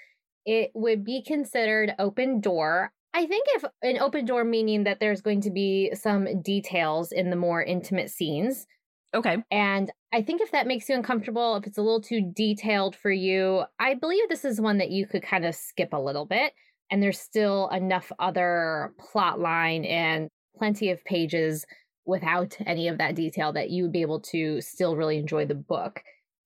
It 0.46 0.72
would 0.74 1.06
be 1.06 1.24
considered 1.24 1.94
open 2.00 2.42
door. 2.42 2.92
I 3.14 3.26
think 3.28 3.46
if 3.50 3.64
an 3.84 4.00
open 4.00 4.26
door 4.26 4.44
meaning 4.44 4.86
that 4.86 5.00
there's 5.00 5.22
going 5.22 5.42
to 5.42 5.52
be 5.52 5.92
some 5.94 6.42
details 6.42 7.12
in 7.12 7.30
the 7.30 7.36
more 7.36 7.64
intimate 7.64 8.10
scenes. 8.10 8.66
Okay. 9.14 9.38
And 9.52 9.92
I 10.12 10.24
think 10.24 10.42
if 10.42 10.52
that 10.52 10.66
makes 10.66 10.90
you 10.90 10.96
uncomfortable, 10.96 11.56
if 11.56 11.68
it's 11.68 11.78
a 11.78 11.84
little 11.84 12.02
too 12.02 12.32
detailed 12.36 12.96
for 12.96 13.12
you, 13.12 13.64
I 13.80 13.94
believe 13.94 14.28
this 14.30 14.44
is 14.44 14.60
one 14.60 14.80
that 14.80 14.90
you 14.90 15.06
could 15.06 15.22
kind 15.22 15.46
of 15.46 15.54
skip 15.54 15.94
a 15.94 16.00
little 16.00 16.26
bit. 16.26 16.54
And 16.90 17.02
there's 17.02 17.20
still 17.20 17.70
enough 17.70 18.12
other 18.20 18.94
plot 19.00 19.40
line 19.40 19.86
and 19.86 20.30
plenty 20.58 20.90
of 20.90 21.04
pages 21.06 21.66
without 22.06 22.58
any 22.66 22.88
of 22.88 22.98
that 22.98 23.16
detail 23.16 23.54
that 23.54 23.70
you 23.70 23.84
would 23.84 23.92
be 23.92 24.02
able 24.02 24.20
to 24.20 24.60
still 24.62 24.96
really 24.96 25.18
enjoy 25.18 25.46
the 25.46 25.56
book. 25.56 26.02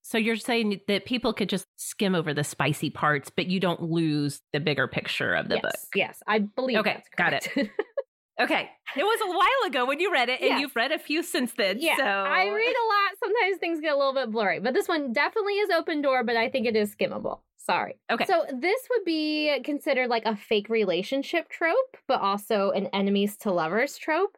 So 0.07 0.17
you're 0.17 0.37
saying 0.37 0.79
that 0.87 1.03
people 1.03 1.33
could 1.33 1.49
just 1.49 1.67
skim 1.75 2.15
over 2.15 2.33
the 2.33 2.45
spicy 2.45 2.89
parts, 2.89 3.29
but 3.29 3.47
you 3.47 3.59
don't 3.59 3.81
lose 3.81 4.39
the 4.53 4.61
bigger 4.61 4.87
picture 4.87 5.33
of 5.33 5.49
the 5.49 5.55
yes, 5.55 5.61
book. 5.61 5.75
Yes, 5.95 6.23
I 6.25 6.39
believe. 6.39 6.77
Okay, 6.77 7.03
got 7.17 7.33
it. 7.33 7.49
okay, 8.39 8.69
it 8.95 9.03
was 9.03 9.19
a 9.21 9.37
while 9.37 9.69
ago 9.69 9.85
when 9.85 9.99
you 9.99 10.09
read 10.09 10.29
it, 10.29 10.39
and 10.39 10.51
yes. 10.51 10.61
you've 10.61 10.75
read 10.77 10.93
a 10.93 10.97
few 10.97 11.23
since 11.23 11.51
then. 11.57 11.79
Yeah, 11.81 11.97
so. 11.97 12.05
I 12.05 12.45
read 12.47 12.73
a 12.73 12.87
lot. 12.87 13.17
Sometimes 13.21 13.57
things 13.59 13.81
get 13.81 13.93
a 13.93 13.97
little 13.97 14.13
bit 14.13 14.31
blurry, 14.31 14.61
but 14.61 14.73
this 14.73 14.87
one 14.87 15.11
definitely 15.11 15.55
is 15.55 15.71
open 15.71 16.01
door. 16.01 16.23
But 16.23 16.37
I 16.37 16.47
think 16.49 16.67
it 16.67 16.77
is 16.77 16.95
skimmable. 16.95 17.39
Sorry. 17.57 17.99
Okay. 18.09 18.23
So 18.23 18.45
this 18.57 18.79
would 18.89 19.03
be 19.03 19.59
considered 19.65 20.07
like 20.07 20.23
a 20.25 20.37
fake 20.37 20.69
relationship 20.69 21.49
trope, 21.49 21.97
but 22.07 22.21
also 22.21 22.71
an 22.71 22.87
enemies 22.93 23.35
to 23.39 23.51
lovers 23.51 23.97
trope. 23.97 24.37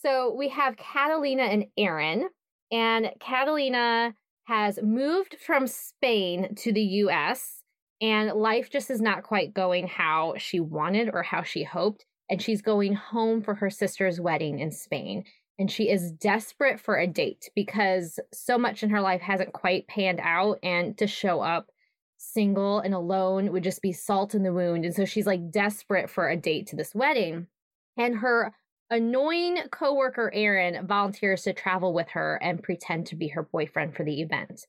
So 0.00 0.34
we 0.34 0.48
have 0.48 0.78
Catalina 0.78 1.42
and 1.42 1.66
Aaron, 1.76 2.30
and 2.72 3.10
Catalina 3.20 4.14
has 4.50 4.80
moved 4.82 5.36
from 5.38 5.68
Spain 5.68 6.56
to 6.56 6.72
the 6.72 6.82
US, 6.82 7.62
and 8.00 8.32
life 8.32 8.68
just 8.68 8.90
is 8.90 9.00
not 9.00 9.22
quite 9.22 9.54
going 9.54 9.86
how 9.86 10.34
she 10.38 10.58
wanted 10.58 11.10
or 11.14 11.22
how 11.22 11.44
she 11.44 11.62
hoped. 11.62 12.04
And 12.28 12.42
she's 12.42 12.60
going 12.60 12.94
home 12.94 13.42
for 13.42 13.54
her 13.54 13.70
sister's 13.70 14.20
wedding 14.20 14.58
in 14.58 14.72
Spain. 14.72 15.22
And 15.60 15.70
she 15.70 15.88
is 15.88 16.10
desperate 16.10 16.80
for 16.80 16.96
a 16.96 17.06
date 17.06 17.48
because 17.54 18.18
so 18.32 18.58
much 18.58 18.82
in 18.82 18.90
her 18.90 19.00
life 19.00 19.20
hasn't 19.20 19.52
quite 19.52 19.86
panned 19.86 20.20
out. 20.20 20.58
And 20.64 20.98
to 20.98 21.06
show 21.06 21.40
up 21.40 21.70
single 22.16 22.80
and 22.80 22.92
alone 22.92 23.52
would 23.52 23.62
just 23.62 23.82
be 23.82 23.92
salt 23.92 24.34
in 24.34 24.42
the 24.42 24.52
wound. 24.52 24.84
And 24.84 24.94
so 24.94 25.04
she's 25.04 25.26
like 25.26 25.52
desperate 25.52 26.10
for 26.10 26.28
a 26.28 26.36
date 26.36 26.66
to 26.68 26.76
this 26.76 26.92
wedding. 26.92 27.46
And 27.96 28.16
her 28.16 28.52
annoying 28.90 29.58
coworker, 29.70 30.30
Aaron, 30.34 30.86
volunteers 30.86 31.42
to 31.42 31.52
travel 31.52 31.92
with 31.92 32.08
her 32.10 32.38
and 32.42 32.62
pretend 32.62 33.06
to 33.06 33.16
be 33.16 33.28
her 33.28 33.42
boyfriend 33.42 33.94
for 33.94 34.04
the 34.04 34.20
event. 34.20 34.66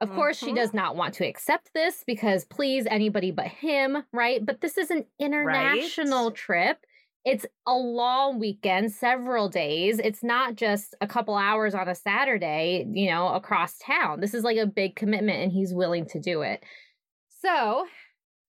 Of 0.00 0.08
mm-hmm. 0.08 0.16
course, 0.16 0.38
she 0.38 0.46
mm-hmm. 0.46 0.56
does 0.56 0.72
not 0.72 0.96
want 0.96 1.14
to 1.14 1.26
accept 1.26 1.70
this 1.74 2.04
because 2.06 2.44
please 2.44 2.86
anybody 2.88 3.30
but 3.30 3.46
him, 3.46 4.04
right? 4.12 4.44
But 4.44 4.60
this 4.60 4.78
is 4.78 4.90
an 4.90 5.04
international 5.18 6.28
right? 6.28 6.36
trip. 6.36 6.78
It's 7.24 7.44
a 7.66 7.74
long 7.74 8.38
weekend, 8.38 8.92
several 8.92 9.48
days. 9.48 9.98
It's 9.98 10.22
not 10.22 10.54
just 10.54 10.94
a 11.00 11.06
couple 11.06 11.36
hours 11.36 11.74
on 11.74 11.88
a 11.88 11.94
Saturday, 11.94 12.86
you 12.90 13.10
know, 13.10 13.28
across 13.28 13.76
town. 13.78 14.20
This 14.20 14.34
is 14.34 14.44
like 14.44 14.56
a 14.56 14.66
big 14.66 14.94
commitment 14.94 15.42
and 15.42 15.52
he's 15.52 15.74
willing 15.74 16.06
to 16.06 16.20
do 16.20 16.42
it. 16.42 16.62
So 17.40 17.86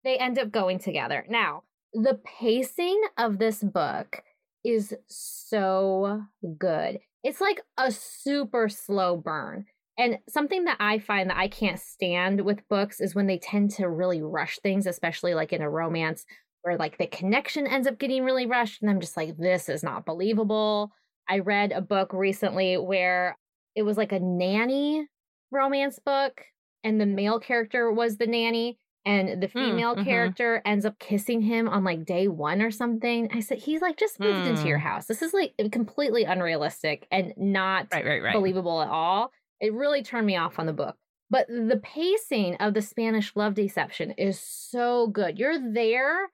they 0.04 0.18
end 0.18 0.38
up 0.38 0.52
going 0.52 0.80
together. 0.80 1.26
Now, 1.30 1.64
the 1.94 2.20
pacing 2.40 3.02
of 3.18 3.40
this 3.40 3.64
book 3.64 4.22
is 4.68 4.94
so 5.08 6.22
good. 6.58 7.00
It's 7.24 7.42
like 7.42 7.62
a 7.78 7.92
super 7.92 8.68
slow 8.70 9.16
burn. 9.18 9.66
And 9.98 10.20
something 10.30 10.66
that 10.66 10.78
I 10.80 11.00
find 11.00 11.30
that 11.30 11.38
I 11.38 11.48
can't 11.48 11.80
stand 11.80 12.42
with 12.42 12.68
books 12.70 13.02
is 13.02 13.16
when 13.16 13.26
they 13.26 13.40
tend 13.40 13.72
to 13.72 13.90
really 13.90 14.22
rush 14.22 14.60
things, 14.60 14.86
especially 14.86 15.34
like 15.34 15.54
in 15.54 15.62
a 15.62 15.70
romance 15.70 16.26
where 16.62 16.78
like 16.78 16.98
the 16.98 17.08
connection 17.08 17.66
ends 17.66 17.88
up 17.88 17.98
getting 17.98 18.24
really 18.24 18.46
rushed. 18.46 18.82
And 18.82 18.92
I'm 18.92 19.00
just 19.00 19.18
like, 19.18 19.38
this 19.38 19.70
is 19.70 19.84
not 19.84 20.06
believable. 20.06 20.92
I 21.30 21.40
read 21.40 21.72
a 21.72 21.82
book 21.82 22.14
recently 22.14 22.78
where 22.78 23.38
it 23.76 23.84
was 23.84 23.98
like 23.98 24.12
a 24.12 24.20
nanny 24.20 25.08
romance 25.52 26.00
book, 26.00 26.42
and 26.84 27.00
the 27.00 27.06
male 27.06 27.40
character 27.40 27.92
was 27.92 28.18
the 28.18 28.28
nanny, 28.28 28.78
and 29.08 29.42
the 29.42 29.48
hmm, 29.48 29.60
female 29.60 29.96
mm, 29.96 30.04
character 30.04 30.62
ends 30.66 30.86
up 30.86 31.00
kissing 31.00 31.42
him 31.42 31.70
on 31.70 31.86
like 31.86 32.06
day 32.06 32.28
one 32.28 32.62
or 32.62 32.70
something. 32.70 33.30
I 33.32 33.40
said, 33.40 33.60
he's 33.60 33.82
like 33.82 33.98
just 33.98 34.20
moved 34.20 34.46
mm. 34.46 34.50
into 34.50 34.68
your 34.68 34.80
hmm. 34.80 34.88
house. 34.88 35.06
This 35.06 35.22
is 35.22 35.34
like 35.34 35.54
completely 35.72 36.26
unrealistic 36.26 37.08
and 37.10 37.34
not 37.38 37.88
right, 37.94 38.06
right, 38.06 38.22
right. 38.22 38.34
believable 38.34 38.82
at 38.82 38.90
all. 38.90 39.32
It 39.62 39.74
really 39.74 40.04
turned 40.04 40.28
me 40.28 40.36
off 40.36 40.60
on 40.60 40.66
the 40.66 40.74
book. 40.74 40.98
But 41.30 41.48
the 41.48 41.80
pacing 41.82 42.56
of 42.56 42.74
the 42.74 42.82
Spanish 42.82 43.34
love 43.36 43.54
deception 43.54 44.12
is 44.12 44.40
so 44.40 45.08
good. 45.08 45.40
You're 45.40 45.74
there 45.74 46.30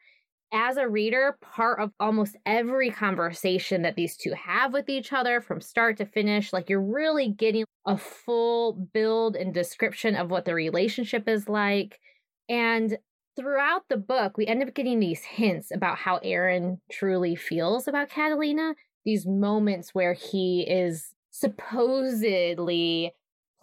as 0.52 0.78
a 0.78 0.88
reader, 0.88 1.38
part 1.42 1.80
of 1.80 1.92
almost 2.00 2.38
every 2.46 2.90
conversation 2.90 3.84
that 3.84 3.96
these 3.96 4.18
two 4.18 4.34
have 4.34 4.74
with 4.74 4.90
each 4.90 5.14
other 5.14 5.42
from 5.42 5.62
start 5.62 5.98
to 5.98 6.06
finish. 6.06 6.52
Like 6.52 6.70
you're 6.70 6.82
really 6.82 7.30
getting 7.30 7.66
a 7.86 7.98
full 7.98 8.74
build 8.94 9.36
and 9.36 9.54
description 9.54 10.16
of 10.16 10.32
what 10.32 10.46
the 10.46 10.56
relationship 10.56 11.28
is 11.28 11.48
like. 11.48 12.00
And 12.50 12.98
throughout 13.36 13.84
the 13.90 13.98
book, 13.98 14.38
we 14.38 14.46
end 14.46 14.64
up 14.64 14.74
getting 14.74 15.00
these 15.00 15.24
hints 15.24 15.72
about 15.72 15.98
how 15.98 16.20
Aaron 16.24 16.82
truly 16.92 17.36
feels 17.36 17.88
about 17.88 18.10
Catalina, 18.10 18.76
these 19.06 19.26
moments 19.26 19.94
where 19.94 20.14
he 20.14 20.62
is 20.68 21.14
supposedly 21.32 23.14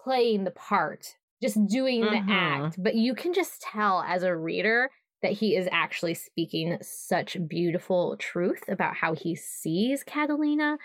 playing 0.03 0.45
the 0.45 0.51
part, 0.51 1.17
just 1.43 1.65
doing 1.67 2.03
mm-hmm. 2.03 2.27
the 2.27 2.33
act. 2.33 2.83
But 2.83 2.95
you 2.95 3.15
can 3.15 3.33
just 3.33 3.61
tell 3.63 4.03
as 4.07 4.23
a 4.23 4.37
reader 4.37 4.91
that 5.23 5.33
he 5.33 5.55
is 5.55 5.69
actually 5.71 6.15
speaking 6.15 6.79
such 6.81 7.37
beautiful 7.47 8.17
truth 8.17 8.63
about 8.69 8.95
how 8.95 9.15
he 9.15 9.35
sees 9.37 10.03
Catalina. 10.03 10.79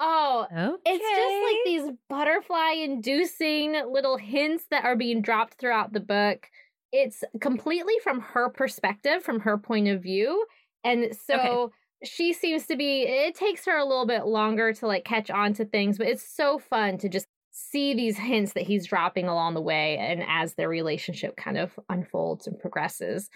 Oh, 0.00 0.46
okay. 0.52 0.78
it's 0.86 1.04
just 1.04 1.44
like 1.44 1.56
these 1.64 1.96
butterfly 2.08 2.72
inducing 2.84 3.72
little 3.90 4.16
hints 4.16 4.64
that 4.70 4.84
are 4.84 4.94
being 4.94 5.22
dropped 5.22 5.54
throughout 5.54 5.92
the 5.92 6.00
book. 6.00 6.48
It's 6.92 7.22
completely 7.40 7.94
from 8.02 8.20
her 8.20 8.48
perspective, 8.48 9.22
from 9.22 9.40
her 9.40 9.58
point 9.58 9.88
of 9.88 10.02
view. 10.02 10.44
And 10.84 11.16
so 11.26 11.34
okay. 11.36 11.72
she 12.04 12.32
seems 12.32 12.66
to 12.66 12.76
be, 12.76 13.02
it 13.02 13.34
takes 13.34 13.66
her 13.66 13.76
a 13.76 13.84
little 13.84 14.06
bit 14.06 14.26
longer 14.26 14.72
to 14.74 14.86
like 14.86 15.04
catch 15.04 15.30
on 15.30 15.52
to 15.54 15.64
things, 15.64 15.98
but 15.98 16.06
it's 16.06 16.26
so 16.26 16.58
fun 16.58 16.98
to 16.98 17.08
just 17.08 17.26
see 17.50 17.94
these 17.94 18.16
hints 18.16 18.52
that 18.52 18.62
he's 18.62 18.86
dropping 18.86 19.26
along 19.26 19.54
the 19.54 19.60
way 19.60 19.98
and 19.98 20.22
as 20.28 20.54
their 20.54 20.68
relationship 20.68 21.36
kind 21.36 21.58
of 21.58 21.78
unfolds 21.88 22.46
and 22.46 22.58
progresses 22.58 23.28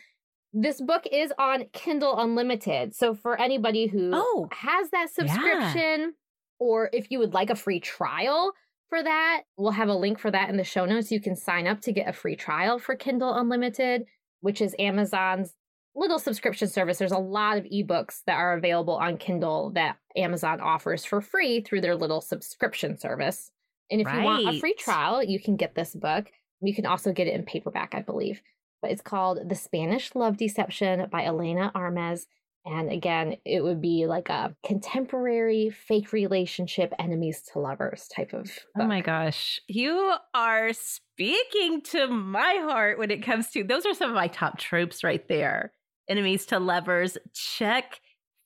this 0.53 0.81
book 0.81 1.05
is 1.11 1.33
on 1.39 1.65
Kindle 1.73 2.19
Unlimited. 2.19 2.95
So 2.95 3.15
for 3.15 3.41
anybody 3.41 3.87
who 3.87 4.11
oh, 4.13 4.49
has 4.53 4.91
that 4.91 5.09
subscription, 5.11 6.01
yeah. 6.01 6.07
or 6.59 6.91
if 6.93 7.11
you 7.11 7.19
would 7.19 7.35
like 7.35 7.51
a 7.51 7.55
free 7.55 7.81
trial 7.81 8.53
for 8.93 9.03
that, 9.03 9.45
we'll 9.57 9.73
have 9.73 9.89
a 9.89 9.95
link 9.95 10.19
for 10.19 10.31
that 10.31 10.51
in 10.51 10.59
the 10.59 10.65
show 10.65 10.85
notes. 10.85 11.11
You 11.11 11.19
can 11.19 11.35
sign 11.35 11.67
up 11.67 11.81
to 11.81 11.93
get 11.93 12.11
a 12.11 12.13
free 12.13 12.37
trial 12.37 12.79
for 12.79 12.95
Kindle 12.95 13.33
Unlimited, 13.33 14.05
which 14.43 14.61
is 14.61 14.77
Amazon's 14.79 15.55
little 15.95 16.19
subscription 16.19 16.69
service. 16.69 16.99
There's 16.99 17.11
a 17.11 17.17
lot 17.17 17.57
of 17.57 17.65
ebooks 17.65 18.21
that 18.27 18.37
are 18.37 18.53
available 18.53 18.97
on 18.97 19.17
Kindle 19.17 19.71
that 19.71 19.97
Amazon 20.15 20.61
offers 20.61 21.07
for 21.07 21.23
free 21.23 21.63
through 21.63 21.81
their 21.81 21.97
little 21.97 22.21
subscription 22.21 22.99
service. 22.99 23.51
And 23.91 24.03
if 24.03 24.07
right. 24.07 24.19
you 24.19 24.25
want 24.25 24.57
a 24.57 24.61
free 24.61 24.75
trial, 24.75 25.23
you 25.23 25.41
can 25.41 25.57
get 25.57 25.75
this 25.75 25.95
book. 25.95 26.31
You 26.61 26.75
can 26.75 26.85
also 26.85 27.13
get 27.13 27.29
it 27.29 27.35
in 27.35 27.45
paperback, 27.45 27.95
I 27.95 28.03
believe 28.03 28.43
but 28.83 28.91
it's 28.91 29.01
called 29.01 29.49
The 29.49 29.55
Spanish 29.55 30.15
Love 30.15 30.37
Deception 30.37 31.09
by 31.11 31.25
Elena 31.25 31.71
Armas. 31.75 32.27
And 32.65 32.93
again, 32.93 33.37
it 33.45 33.63
would 33.63 33.81
be 33.81 34.07
like 34.07 34.29
a 34.29 34.55
contemporary 34.65 35.71
fake 35.71 36.13
relationship, 36.13 36.93
enemies 36.99 37.43
to 37.53 37.59
lovers 37.59 38.09
type 38.09 38.33
of. 38.33 38.45
Book. 38.45 38.55
Oh 38.79 38.87
my 38.87 39.01
gosh. 39.01 39.61
You 39.67 40.15
are 40.33 40.73
speaking 40.73 41.83
to 41.87 42.07
my 42.07 42.61
heart 42.63 42.99
when 42.99 43.11
it 43.11 43.25
comes 43.25 43.51
to 43.51 43.65
those 43.65 43.85
are 43.85 43.95
some 43.95 44.11
of 44.11 44.15
my 44.15 44.29
top 44.29 44.59
tropes 44.59 45.03
right 45.03 45.27
there. 45.29 45.73
Enemies 46.09 46.47
to 46.47 46.59
lovers. 46.59 47.19
Check. 47.35 48.01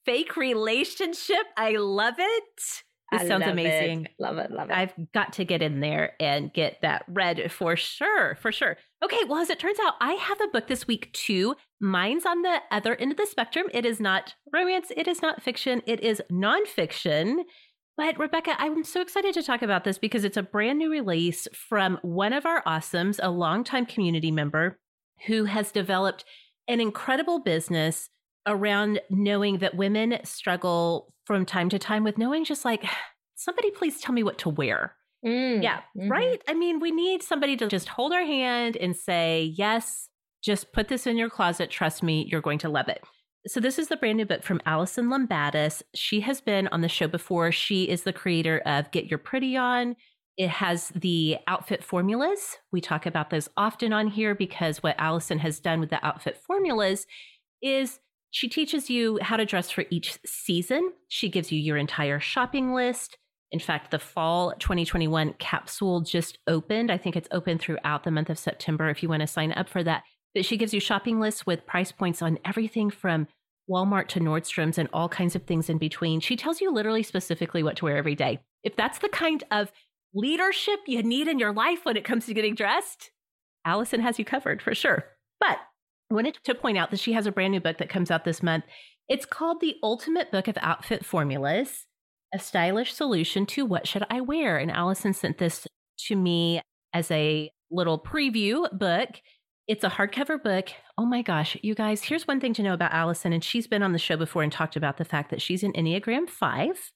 Fake 0.05 0.37
relationship. 0.37 1.47
I 1.57 1.73
love 1.73 2.15
it. 2.19 2.83
This 3.13 3.23
I 3.23 3.29
sounds 3.29 3.47
amazing. 3.47 4.07
It. 4.07 4.11
Love 4.19 4.39
it. 4.39 4.51
Love 4.51 4.71
it. 4.71 4.77
I've 4.77 4.93
got 5.15 5.35
to 5.35 5.45
get 5.45 5.63
in 5.63 5.81
there 5.81 6.15
and 6.19 6.53
get 6.53 6.79
that 6.83 7.05
read 7.07 7.53
for 7.53 7.77
sure. 7.77 8.35
For 8.37 8.51
sure. 8.51 8.77
Okay. 9.05 9.23
Well, 9.29 9.39
as 9.39 9.51
it 9.51 9.61
turns 9.61 9.79
out, 9.85 9.95
I 10.01 10.15
have 10.15 10.41
a 10.41 10.49
book 10.49 10.67
this 10.67 10.89
week 10.89 11.13
too. 11.13 11.55
Mine's 11.81 12.27
on 12.27 12.43
the 12.43 12.59
other 12.71 12.97
end 12.97 13.13
of 13.13 13.17
the 13.17 13.27
spectrum. 13.27 13.67
It 13.73 13.87
is 13.87 14.01
not 14.01 14.35
romance. 14.53 14.91
It 14.97 15.07
is 15.07 15.23
not 15.23 15.43
fiction. 15.43 15.83
It 15.87 16.01
is 16.01 16.21
nonfiction. 16.31 17.45
But 17.97 18.19
Rebecca, 18.19 18.57
I'm 18.59 18.85
so 18.85 19.01
excited 19.01 19.35
to 19.35 19.43
talk 19.43 19.63
about 19.63 19.85
this 19.85 19.99
because 19.99 20.25
it's 20.25 20.37
a 20.37 20.43
brand 20.43 20.79
new 20.79 20.91
release 20.91 21.49
from 21.55 21.99
one 22.03 22.33
of 22.33 22.45
our 22.45 22.63
awesomes, 22.65 23.19
a 23.23 23.31
longtime 23.31 23.87
community 23.87 24.31
member 24.31 24.79
who 25.27 25.45
has 25.45 25.73
developed 25.73 26.25
an 26.69 26.81
incredible 26.81 27.39
business 27.39 28.11
around 28.47 29.01
knowing 29.11 29.59
that 29.59 29.77
women 29.77 30.19
struggle 30.25 31.13
from 31.25 31.45
time 31.45 31.69
to 31.71 31.79
time 31.79 32.05
with 32.05 32.19
knowing 32.19 32.45
just 32.45 32.65
like, 32.65 32.85
somebody 33.35 33.71
please 33.71 34.01
tell 34.01 34.15
me 34.15 34.23
what 34.23 34.39
to 34.39 34.49
wear. 34.49 34.95
Mm, 35.25 35.63
yeah, 35.63 35.81
mm-hmm. 35.97 36.11
right? 36.11 36.43
I 36.49 36.55
mean, 36.55 36.79
we 36.81 36.91
need 36.91 37.23
somebody 37.23 37.57
to 37.57 37.69
just 37.69 37.89
hold 37.89 38.13
our 38.13 38.25
hand 38.25 38.77
and 38.77 38.95
say, 38.95 39.53
yes, 39.57 40.09
just 40.43 40.73
put 40.73 40.89
this 40.89 41.07
in 41.07 41.17
your 41.17 41.31
closet. 41.31 41.71
Trust 41.71 42.03
me, 42.03 42.27
you're 42.31 42.41
going 42.41 42.59
to 42.59 42.69
love 42.69 42.89
it. 42.89 43.03
So, 43.49 43.61
this 43.61 43.79
is 43.79 43.89
the 43.89 43.97
brand 43.97 44.19
new 44.19 44.27
book 44.27 44.43
from 44.43 44.61
Allison 44.67 45.07
Lumbatis. 45.07 45.83
She 45.95 46.21
has 46.21 46.41
been 46.41 46.69
on 46.69 46.81
the 46.81 46.89
show 46.89 47.09
before. 47.09 47.51
She 47.53 47.85
is 47.85 48.03
the 48.03 48.13
creator 48.13 48.59
of 48.67 48.91
Get 48.91 49.07
Your 49.07 49.19
Pretty 49.19 49.57
On. 49.57 49.97
It 50.37 50.51
has 50.51 50.89
the 50.95 51.39
outfit 51.47 51.83
formulas. 51.83 52.59
We 52.71 52.81
talk 52.81 53.07
about 53.07 53.31
those 53.31 53.49
often 53.57 53.93
on 53.93 54.09
here 54.09 54.35
because 54.35 54.83
what 54.83 54.97
Allison 54.99 55.39
has 55.39 55.61
done 55.61 55.81
with 55.81 55.91
the 55.91 56.05
outfit 56.05 56.37
formulas 56.37 57.07
is 57.63 58.01
she 58.37 58.51
teaches 58.51 58.91
you 58.91 59.19
how 59.23 59.39
to 59.39 59.47
dress 59.47 59.71
for 59.71 59.87
each 59.89 60.19
season. 60.27 60.93
She 61.09 61.31
gives 61.31 61.51
you 61.51 61.59
your 61.59 61.79
entire 61.79 62.21
shopping 62.21 62.75
list. 62.75 63.17
In 63.51 63.59
fact, 63.59 63.91
the 63.91 63.99
fall 63.99 64.53
2021 64.59 65.37
capsule 65.39 66.03
just 66.03 66.37
opened. 66.47 66.93
I 66.93 66.99
think 66.99 67.17
it's 67.17 67.31
open 67.33 67.57
throughout 67.57 68.05
the 68.05 68.11
month 68.11 68.29
of 68.29 68.39
September 68.39 68.91
if 68.91 69.03
you 69.03 69.09
want 69.09 69.23
to 69.23 69.27
sign 69.27 69.53
up 69.53 69.71
for 69.71 69.83
that. 69.85 70.03
But 70.35 70.45
she 70.45 70.59
gives 70.59 70.75
you 70.75 70.81
shopping 70.81 71.19
lists 71.19 71.47
with 71.47 71.65
price 71.65 71.93
points 71.93 72.21
on 72.21 72.39
everything 72.45 72.91
from 72.91 73.27
Walmart 73.71 74.09
to 74.09 74.21
Nordstrom's 74.21 74.77
and 74.77 74.91
all 74.93 75.09
kinds 75.09 75.35
of 75.35 75.45
things 75.45 75.71
in 75.71 75.79
between. 75.79 76.21
She 76.21 76.37
tells 76.37 76.61
you 76.61 76.71
literally 76.71 77.03
specifically 77.03 77.63
what 77.63 77.77
to 77.77 77.87
wear 77.87 77.97
every 77.97 78.17
day. 78.17 78.41
If 78.63 78.77
that's 78.77 78.99
the 78.99 79.09
kind 79.09 79.45
of 79.51 79.73
leadership 80.13 80.81
you 80.87 81.03
need 81.03 81.27
in 81.27 81.39
your 81.39 81.55
life 81.55 81.87
when 81.87 81.97
it 81.97 82.05
comes 82.05 82.27
to 82.27 82.35
getting 82.35 82.55
dressed, 82.55 83.13
Allison 83.65 84.01
has 84.01 84.19
you 84.19 84.27
covered 84.27 84.61
for 84.61 84.75
sure. 84.75 85.07
But 85.41 85.57
Wanted 86.09 86.39
to 86.45 86.55
point 86.55 86.79
out 86.79 86.91
that 86.93 87.01
she 87.01 87.15
has 87.15 87.27
a 87.27 87.33
brand 87.33 87.53
new 87.53 87.61
book 87.61 87.79
that 87.79 87.89
comes 87.89 88.11
out 88.11 88.25
this 88.25 88.43
month. 88.43 88.65
It's 89.09 89.27
called 89.27 89.61
The 89.61 89.77
Ultimate 89.83 90.31
Book 90.31 90.47
of 90.47 90.57
Outfit 90.61 91.05
Formulas, 91.05 91.87
a 92.33 92.39
stylish 92.39 92.93
solution 92.95 93.45
to 93.47 93.67
what 93.67 93.89
should 93.89 94.05
I 94.09 94.21
wear. 94.21 94.57
And 94.57 94.71
Allison 94.71 95.13
sent 95.13 95.39
this 95.39 95.67
to 96.07 96.17
me 96.17 96.61
as 96.93 97.11
a 97.11 97.51
little 97.71 97.99
preview 97.99 98.71
book. 98.79 99.09
It's 99.67 99.83
a 99.83 99.91
hardcover 99.91 100.41
book. 100.41 100.69
Oh 100.97 101.07
my 101.07 101.23
gosh, 101.23 101.57
you 101.63 101.75
guys, 101.75 102.05
here's 102.05 102.27
one 102.27 102.41
thing 102.41 102.55
to 102.55 102.63
know 102.63 102.75
about 102.75 102.93
Allison. 102.93 103.33
And 103.33 103.43
she's 103.43 103.67
been 103.67 103.83
on 103.83 103.93
the 103.93 103.99
show 103.99 104.17
before 104.17 104.43
and 104.45 104.53
talked 104.53 104.77
about 104.77 104.99
the 104.99 105.05
fact 105.05 105.31
that 105.31 105.43
she's 105.43 105.65
an 105.65 105.73
Enneagram 105.73 106.29
5, 106.29 106.93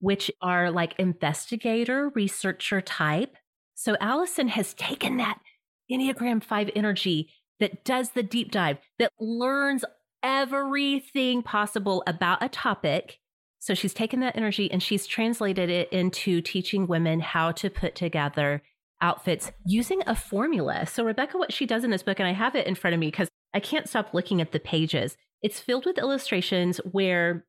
which 0.00 0.30
are 0.42 0.72
like 0.72 0.98
investigator, 0.98 2.10
researcher 2.16 2.80
type. 2.80 3.36
So 3.74 3.96
Allison 4.00 4.48
has 4.48 4.74
taken 4.74 5.18
that 5.18 5.38
Enneagram 5.90 6.42
5 6.42 6.70
energy 6.74 7.32
that 7.60 7.84
does 7.84 8.10
the 8.10 8.22
deep 8.22 8.50
dive, 8.50 8.78
that 8.98 9.12
learns 9.20 9.84
everything 10.22 11.42
possible 11.42 12.02
about 12.06 12.42
a 12.42 12.48
topic. 12.48 13.18
So 13.58 13.74
she's 13.74 13.94
taken 13.94 14.20
that 14.20 14.36
energy 14.36 14.70
and 14.72 14.82
she's 14.82 15.06
translated 15.06 15.70
it 15.70 15.92
into 15.92 16.40
teaching 16.40 16.86
women 16.86 17.20
how 17.20 17.52
to 17.52 17.70
put 17.70 17.94
together 17.94 18.62
outfits 19.02 19.52
using 19.64 20.02
a 20.06 20.14
formula. 20.14 20.86
So, 20.86 21.04
Rebecca, 21.04 21.38
what 21.38 21.52
she 21.52 21.66
does 21.66 21.84
in 21.84 21.90
this 21.90 22.02
book, 22.02 22.18
and 22.18 22.28
I 22.28 22.32
have 22.32 22.54
it 22.54 22.66
in 22.66 22.74
front 22.74 22.94
of 22.94 23.00
me 23.00 23.08
because 23.08 23.28
I 23.54 23.60
can't 23.60 23.88
stop 23.88 24.12
looking 24.12 24.40
at 24.40 24.52
the 24.52 24.60
pages, 24.60 25.16
it's 25.42 25.60
filled 25.60 25.86
with 25.86 25.98
illustrations 25.98 26.78
where 26.90 27.46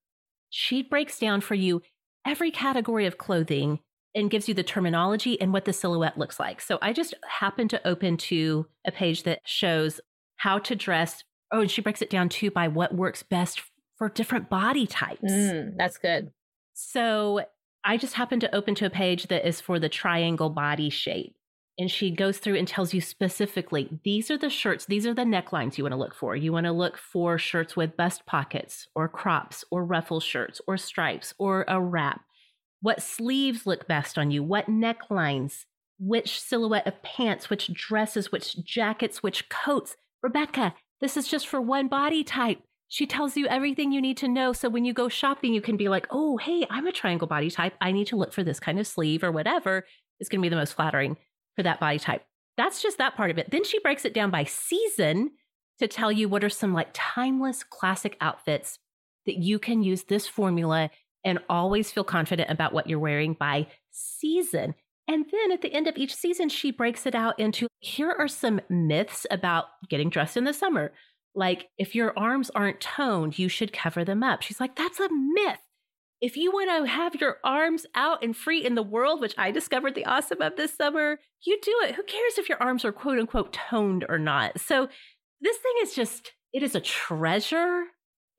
she 0.49 0.81
breaks 0.81 1.19
down 1.19 1.41
for 1.41 1.55
you 1.55 1.81
every 2.25 2.51
category 2.51 3.05
of 3.05 3.17
clothing 3.17 3.79
and 4.13 4.29
gives 4.29 4.47
you 4.47 4.53
the 4.53 4.63
terminology 4.63 5.39
and 5.39 5.53
what 5.53 5.65
the 5.65 5.73
silhouette 5.73 6.17
looks 6.17 6.39
like. 6.39 6.61
So, 6.61 6.77
I 6.81 6.93
just 6.93 7.13
happened 7.27 7.69
to 7.71 7.87
open 7.87 8.17
to 8.17 8.67
a 8.85 8.91
page 8.91 9.23
that 9.23 9.41
shows 9.45 9.99
how 10.37 10.59
to 10.59 10.75
dress. 10.75 11.23
Oh, 11.51 11.61
and 11.61 11.71
she 11.71 11.81
breaks 11.81 12.01
it 12.01 12.09
down 12.09 12.29
too 12.29 12.51
by 12.51 12.67
what 12.67 12.95
works 12.95 13.23
best 13.23 13.61
for 13.97 14.09
different 14.09 14.49
body 14.49 14.87
types. 14.87 15.31
Mm, 15.31 15.77
that's 15.77 15.97
good. 15.97 16.31
So, 16.73 17.45
I 17.83 17.97
just 17.97 18.13
happened 18.13 18.41
to 18.41 18.55
open 18.55 18.75
to 18.75 18.85
a 18.85 18.91
page 18.91 19.27
that 19.27 19.47
is 19.47 19.59
for 19.59 19.79
the 19.79 19.89
triangle 19.89 20.49
body 20.49 20.89
shape 20.89 21.35
and 21.81 21.89
she 21.89 22.11
goes 22.11 22.37
through 22.37 22.57
and 22.57 22.67
tells 22.67 22.93
you 22.93 23.01
specifically 23.01 23.89
these 24.03 24.29
are 24.29 24.37
the 24.37 24.49
shirts, 24.49 24.85
these 24.85 25.07
are 25.07 25.13
the 25.13 25.23
necklines 25.23 25.77
you 25.77 25.83
want 25.83 25.93
to 25.93 25.97
look 25.97 26.13
for. 26.13 26.35
You 26.35 26.51
want 26.51 26.65
to 26.65 26.71
look 26.71 26.97
for 26.97 27.37
shirts 27.37 27.75
with 27.75 27.97
bust 27.97 28.25
pockets 28.25 28.87
or 28.93 29.07
crops 29.07 29.63
or 29.71 29.83
ruffle 29.83 30.19
shirts 30.19 30.61
or 30.67 30.77
stripes 30.77 31.33
or 31.39 31.65
a 31.67 31.81
wrap. 31.81 32.21
What 32.81 33.01
sleeves 33.01 33.65
look 33.65 33.87
best 33.87 34.17
on 34.17 34.31
you? 34.31 34.43
What 34.43 34.67
necklines? 34.67 35.65
Which 35.99 36.41
silhouette 36.41 36.87
of 36.87 37.01
pants? 37.03 37.49
Which 37.49 37.71
dresses? 37.73 38.31
Which 38.31 38.63
jackets? 38.63 39.21
Which 39.21 39.49
coats? 39.49 39.95
Rebecca, 40.23 40.73
this 40.99 41.15
is 41.15 41.27
just 41.27 41.47
for 41.47 41.61
one 41.61 41.87
body 41.87 42.23
type. 42.23 42.59
She 42.87 43.05
tells 43.05 43.37
you 43.37 43.47
everything 43.47 43.91
you 43.91 44.01
need 44.01 44.17
to 44.17 44.27
know. 44.27 44.51
So 44.51 44.67
when 44.67 44.83
you 44.83 44.93
go 44.93 45.07
shopping, 45.07 45.53
you 45.53 45.61
can 45.61 45.77
be 45.77 45.89
like, 45.89 46.07
oh, 46.09 46.37
hey, 46.37 46.65
I'm 46.69 46.87
a 46.87 46.91
triangle 46.91 47.27
body 47.27 47.49
type. 47.49 47.73
I 47.79 47.91
need 47.91 48.07
to 48.07 48.17
look 48.17 48.33
for 48.33 48.43
this 48.43 48.59
kind 48.59 48.79
of 48.79 48.87
sleeve 48.87 49.23
or 49.23 49.31
whatever 49.31 49.85
is 50.19 50.27
going 50.27 50.41
to 50.41 50.45
be 50.45 50.49
the 50.49 50.55
most 50.55 50.73
flattering 50.73 51.17
for 51.55 51.63
that 51.63 51.79
body 51.79 51.99
type. 51.99 52.23
That's 52.57 52.81
just 52.81 52.97
that 52.97 53.15
part 53.15 53.31
of 53.31 53.37
it. 53.37 53.49
Then 53.51 53.63
she 53.63 53.79
breaks 53.79 54.05
it 54.05 54.13
down 54.13 54.29
by 54.29 54.43
season 54.43 55.31
to 55.79 55.87
tell 55.87 56.11
you 56.11 56.27
what 56.27 56.43
are 56.43 56.49
some 56.49 56.73
like 56.73 56.89
timeless 56.93 57.63
classic 57.63 58.17
outfits 58.21 58.77
that 59.25 59.37
you 59.37 59.57
can 59.57 59.83
use 59.83 60.03
this 60.03 60.27
formula 60.27 60.89
and 61.23 61.39
always 61.49 61.91
feel 61.91 62.03
confident 62.03 62.49
about 62.49 62.73
what 62.73 62.87
you're 62.87 62.99
wearing 62.99 63.33
by 63.33 63.67
season. 63.91 64.75
And 65.07 65.25
then 65.31 65.51
at 65.51 65.61
the 65.61 65.73
end 65.73 65.87
of 65.87 65.97
each 65.97 66.15
season, 66.15 66.49
she 66.49 66.71
breaks 66.71 67.05
it 67.05 67.15
out 67.15 67.39
into 67.39 67.67
here 67.79 68.15
are 68.17 68.27
some 68.27 68.61
myths 68.69 69.25
about 69.29 69.65
getting 69.89 70.09
dressed 70.09 70.37
in 70.37 70.45
the 70.45 70.53
summer. 70.53 70.93
Like, 71.33 71.69
if 71.77 71.95
your 71.95 72.17
arms 72.17 72.49
aren't 72.53 72.81
toned, 72.81 73.39
you 73.39 73.49
should 73.49 73.73
cover 73.73 74.03
them 74.05 74.23
up. 74.23 74.41
She's 74.41 74.59
like, 74.59 74.75
that's 74.75 74.99
a 74.99 75.09
myth 75.11 75.59
if 76.21 76.37
you 76.37 76.51
want 76.51 76.69
to 76.69 76.91
have 76.91 77.15
your 77.15 77.37
arms 77.43 77.87
out 77.95 78.23
and 78.23 78.37
free 78.37 78.63
in 78.63 78.75
the 78.75 78.83
world, 78.83 79.19
which 79.19 79.33
I 79.37 79.49
discovered 79.49 79.95
the 79.95 80.05
awesome 80.05 80.41
of 80.41 80.55
this 80.55 80.73
summer, 80.73 81.19
you 81.43 81.59
do 81.61 81.73
it. 81.83 81.95
Who 81.95 82.03
cares 82.03 82.37
if 82.37 82.47
your 82.47 82.61
arms 82.61 82.85
are 82.85 82.91
quote 82.91 83.17
unquote 83.17 83.51
toned 83.51 84.05
or 84.07 84.19
not? 84.19 84.59
So 84.59 84.87
this 85.41 85.57
thing 85.57 85.73
is 85.81 85.95
just, 85.95 86.31
it 86.53 86.61
is 86.61 86.75
a 86.75 86.79
treasure. 86.79 87.85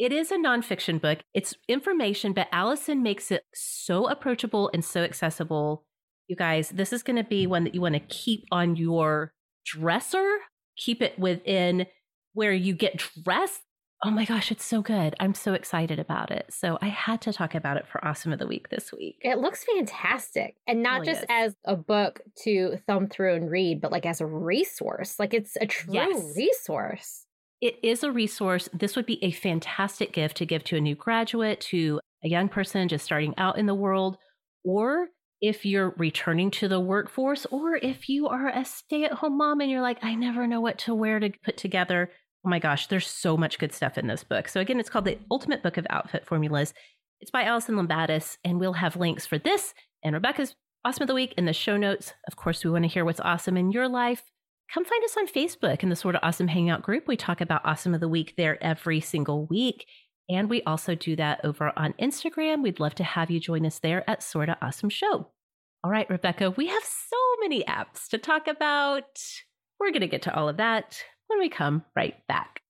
It 0.02 0.12
is 0.12 0.32
a 0.32 0.36
nonfiction 0.36 1.00
book. 1.00 1.20
It's 1.32 1.54
information, 1.68 2.32
but 2.32 2.48
Allison 2.50 3.04
makes 3.04 3.30
it 3.30 3.44
so 3.54 4.08
approachable 4.08 4.68
and 4.74 4.84
so 4.84 5.04
accessible. 5.04 5.84
You 6.26 6.34
guys, 6.34 6.70
this 6.70 6.92
is 6.92 7.04
going 7.04 7.18
to 7.18 7.22
be 7.22 7.46
one 7.46 7.62
that 7.62 7.72
you 7.72 7.80
want 7.80 7.94
to 7.94 8.00
keep 8.00 8.42
on 8.50 8.74
your 8.74 9.32
dresser, 9.64 10.38
keep 10.76 11.02
it 11.02 11.16
within 11.20 11.86
where 12.32 12.52
you 12.52 12.74
get 12.74 13.00
dressed 13.22 13.60
Oh 14.04 14.10
my 14.10 14.24
gosh, 14.24 14.50
it's 14.50 14.64
so 14.64 14.82
good. 14.82 15.14
I'm 15.20 15.32
so 15.32 15.54
excited 15.54 16.00
about 16.00 16.32
it. 16.32 16.46
So 16.50 16.76
I 16.82 16.88
had 16.88 17.20
to 17.20 17.32
talk 17.32 17.54
about 17.54 17.76
it 17.76 17.86
for 17.86 18.04
Awesome 18.04 18.32
of 18.32 18.40
the 18.40 18.48
Week 18.48 18.68
this 18.68 18.92
week. 18.92 19.18
It 19.20 19.38
looks 19.38 19.62
fantastic. 19.62 20.56
And 20.66 20.82
not 20.82 21.02
really 21.02 21.12
just 21.12 21.22
is. 21.22 21.28
as 21.30 21.54
a 21.64 21.76
book 21.76 22.20
to 22.42 22.78
thumb 22.88 23.06
through 23.06 23.36
and 23.36 23.48
read, 23.48 23.80
but 23.80 23.92
like 23.92 24.04
as 24.04 24.20
a 24.20 24.26
resource. 24.26 25.20
Like 25.20 25.32
it's 25.32 25.56
a 25.60 25.66
true 25.66 25.94
yes. 25.94 26.34
resource. 26.36 27.26
It 27.62 27.78
is 27.82 28.02
a 28.02 28.12
resource. 28.12 28.68
This 28.74 28.94
would 28.96 29.06
be 29.06 29.24
a 29.24 29.30
fantastic 29.30 30.12
gift 30.12 30.36
to 30.36 30.46
give 30.46 30.64
to 30.64 30.76
a 30.76 30.80
new 30.80 30.94
graduate, 30.94 31.62
to 31.70 32.00
a 32.22 32.28
young 32.28 32.50
person 32.50 32.88
just 32.88 33.06
starting 33.06 33.34
out 33.38 33.56
in 33.56 33.64
the 33.64 33.74
world, 33.74 34.18
or 34.64 35.08
if 35.40 35.64
you're 35.64 35.94
returning 35.96 36.50
to 36.50 36.68
the 36.68 36.80
workforce, 36.80 37.46
or 37.50 37.76
if 37.76 38.08
you 38.08 38.28
are 38.28 38.48
a 38.48 38.64
stay 38.64 39.04
at 39.04 39.12
home 39.12 39.38
mom 39.38 39.60
and 39.60 39.70
you're 39.70 39.80
like, 39.80 39.98
I 40.02 40.14
never 40.14 40.46
know 40.46 40.60
what 40.60 40.76
to 40.80 40.94
wear 40.94 41.18
to 41.18 41.30
put 41.42 41.56
together 41.56 42.10
Oh 42.44 42.48
my 42.48 42.58
gosh, 42.58 42.88
there's 42.88 43.06
so 43.06 43.36
much 43.36 43.60
good 43.60 43.72
stuff 43.72 43.96
in 43.96 44.08
this 44.08 44.24
book. 44.24 44.48
So, 44.48 44.60
again, 44.60 44.80
it's 44.80 44.90
called 44.90 45.04
The 45.04 45.18
Ultimate 45.30 45.62
Book 45.62 45.76
of 45.76 45.86
Outfit 45.90 46.26
Formulas. 46.26 46.74
It's 47.20 47.30
by 47.30 47.44
Allison 47.44 47.76
Lumbatis, 47.76 48.36
and 48.42 48.58
we'll 48.58 48.72
have 48.72 48.96
links 48.96 49.26
for 49.26 49.38
this 49.38 49.74
and 50.02 50.12
Rebecca's 50.12 50.56
Awesome 50.84 51.02
of 51.02 51.08
the 51.08 51.14
Week 51.14 51.34
in 51.38 51.44
the 51.44 51.52
show 51.52 51.76
notes. 51.76 52.14
Of 52.26 52.34
course, 52.34 52.64
we 52.64 52.70
want 52.70 52.82
to 52.82 52.88
hear 52.88 53.04
what's 53.04 53.20
awesome 53.20 53.56
in 53.56 53.70
your 53.70 53.88
life. 53.88 54.24
Come 54.72 54.84
find 54.84 55.04
us 55.04 55.16
on 55.16 55.28
Facebook 55.28 55.82
in 55.82 55.88
the 55.88 55.96
Sort 55.96 56.14
of 56.14 56.20
Awesome 56.22 56.48
Hangout 56.48 56.82
group. 56.82 57.06
We 57.06 57.16
talk 57.16 57.40
about 57.40 57.64
Awesome 57.64 57.94
of 57.94 58.00
the 58.00 58.08
Week 58.08 58.34
there 58.36 58.62
every 58.62 59.00
single 59.00 59.46
week. 59.46 59.86
And 60.28 60.48
we 60.48 60.62
also 60.62 60.94
do 60.94 61.14
that 61.16 61.40
over 61.44 61.72
on 61.76 61.94
Instagram. 62.00 62.62
We'd 62.62 62.80
love 62.80 62.94
to 62.96 63.04
have 63.04 63.30
you 63.30 63.38
join 63.40 63.66
us 63.66 63.80
there 63.80 64.08
at 64.08 64.22
Sorta 64.22 64.56
Awesome 64.62 64.88
Show. 64.88 65.28
All 65.84 65.90
right, 65.90 66.08
Rebecca, 66.08 66.50
we 66.50 66.68
have 66.68 66.84
so 66.84 67.16
many 67.40 67.64
apps 67.64 68.08
to 68.10 68.18
talk 68.18 68.46
about. 68.46 69.20
We're 69.80 69.90
going 69.90 70.00
to 70.00 70.06
get 70.06 70.22
to 70.22 70.34
all 70.34 70.48
of 70.48 70.58
that 70.58 71.02
when 71.26 71.38
we 71.38 71.48
come 71.48 71.84
right 71.96 72.14
back. 72.28 72.60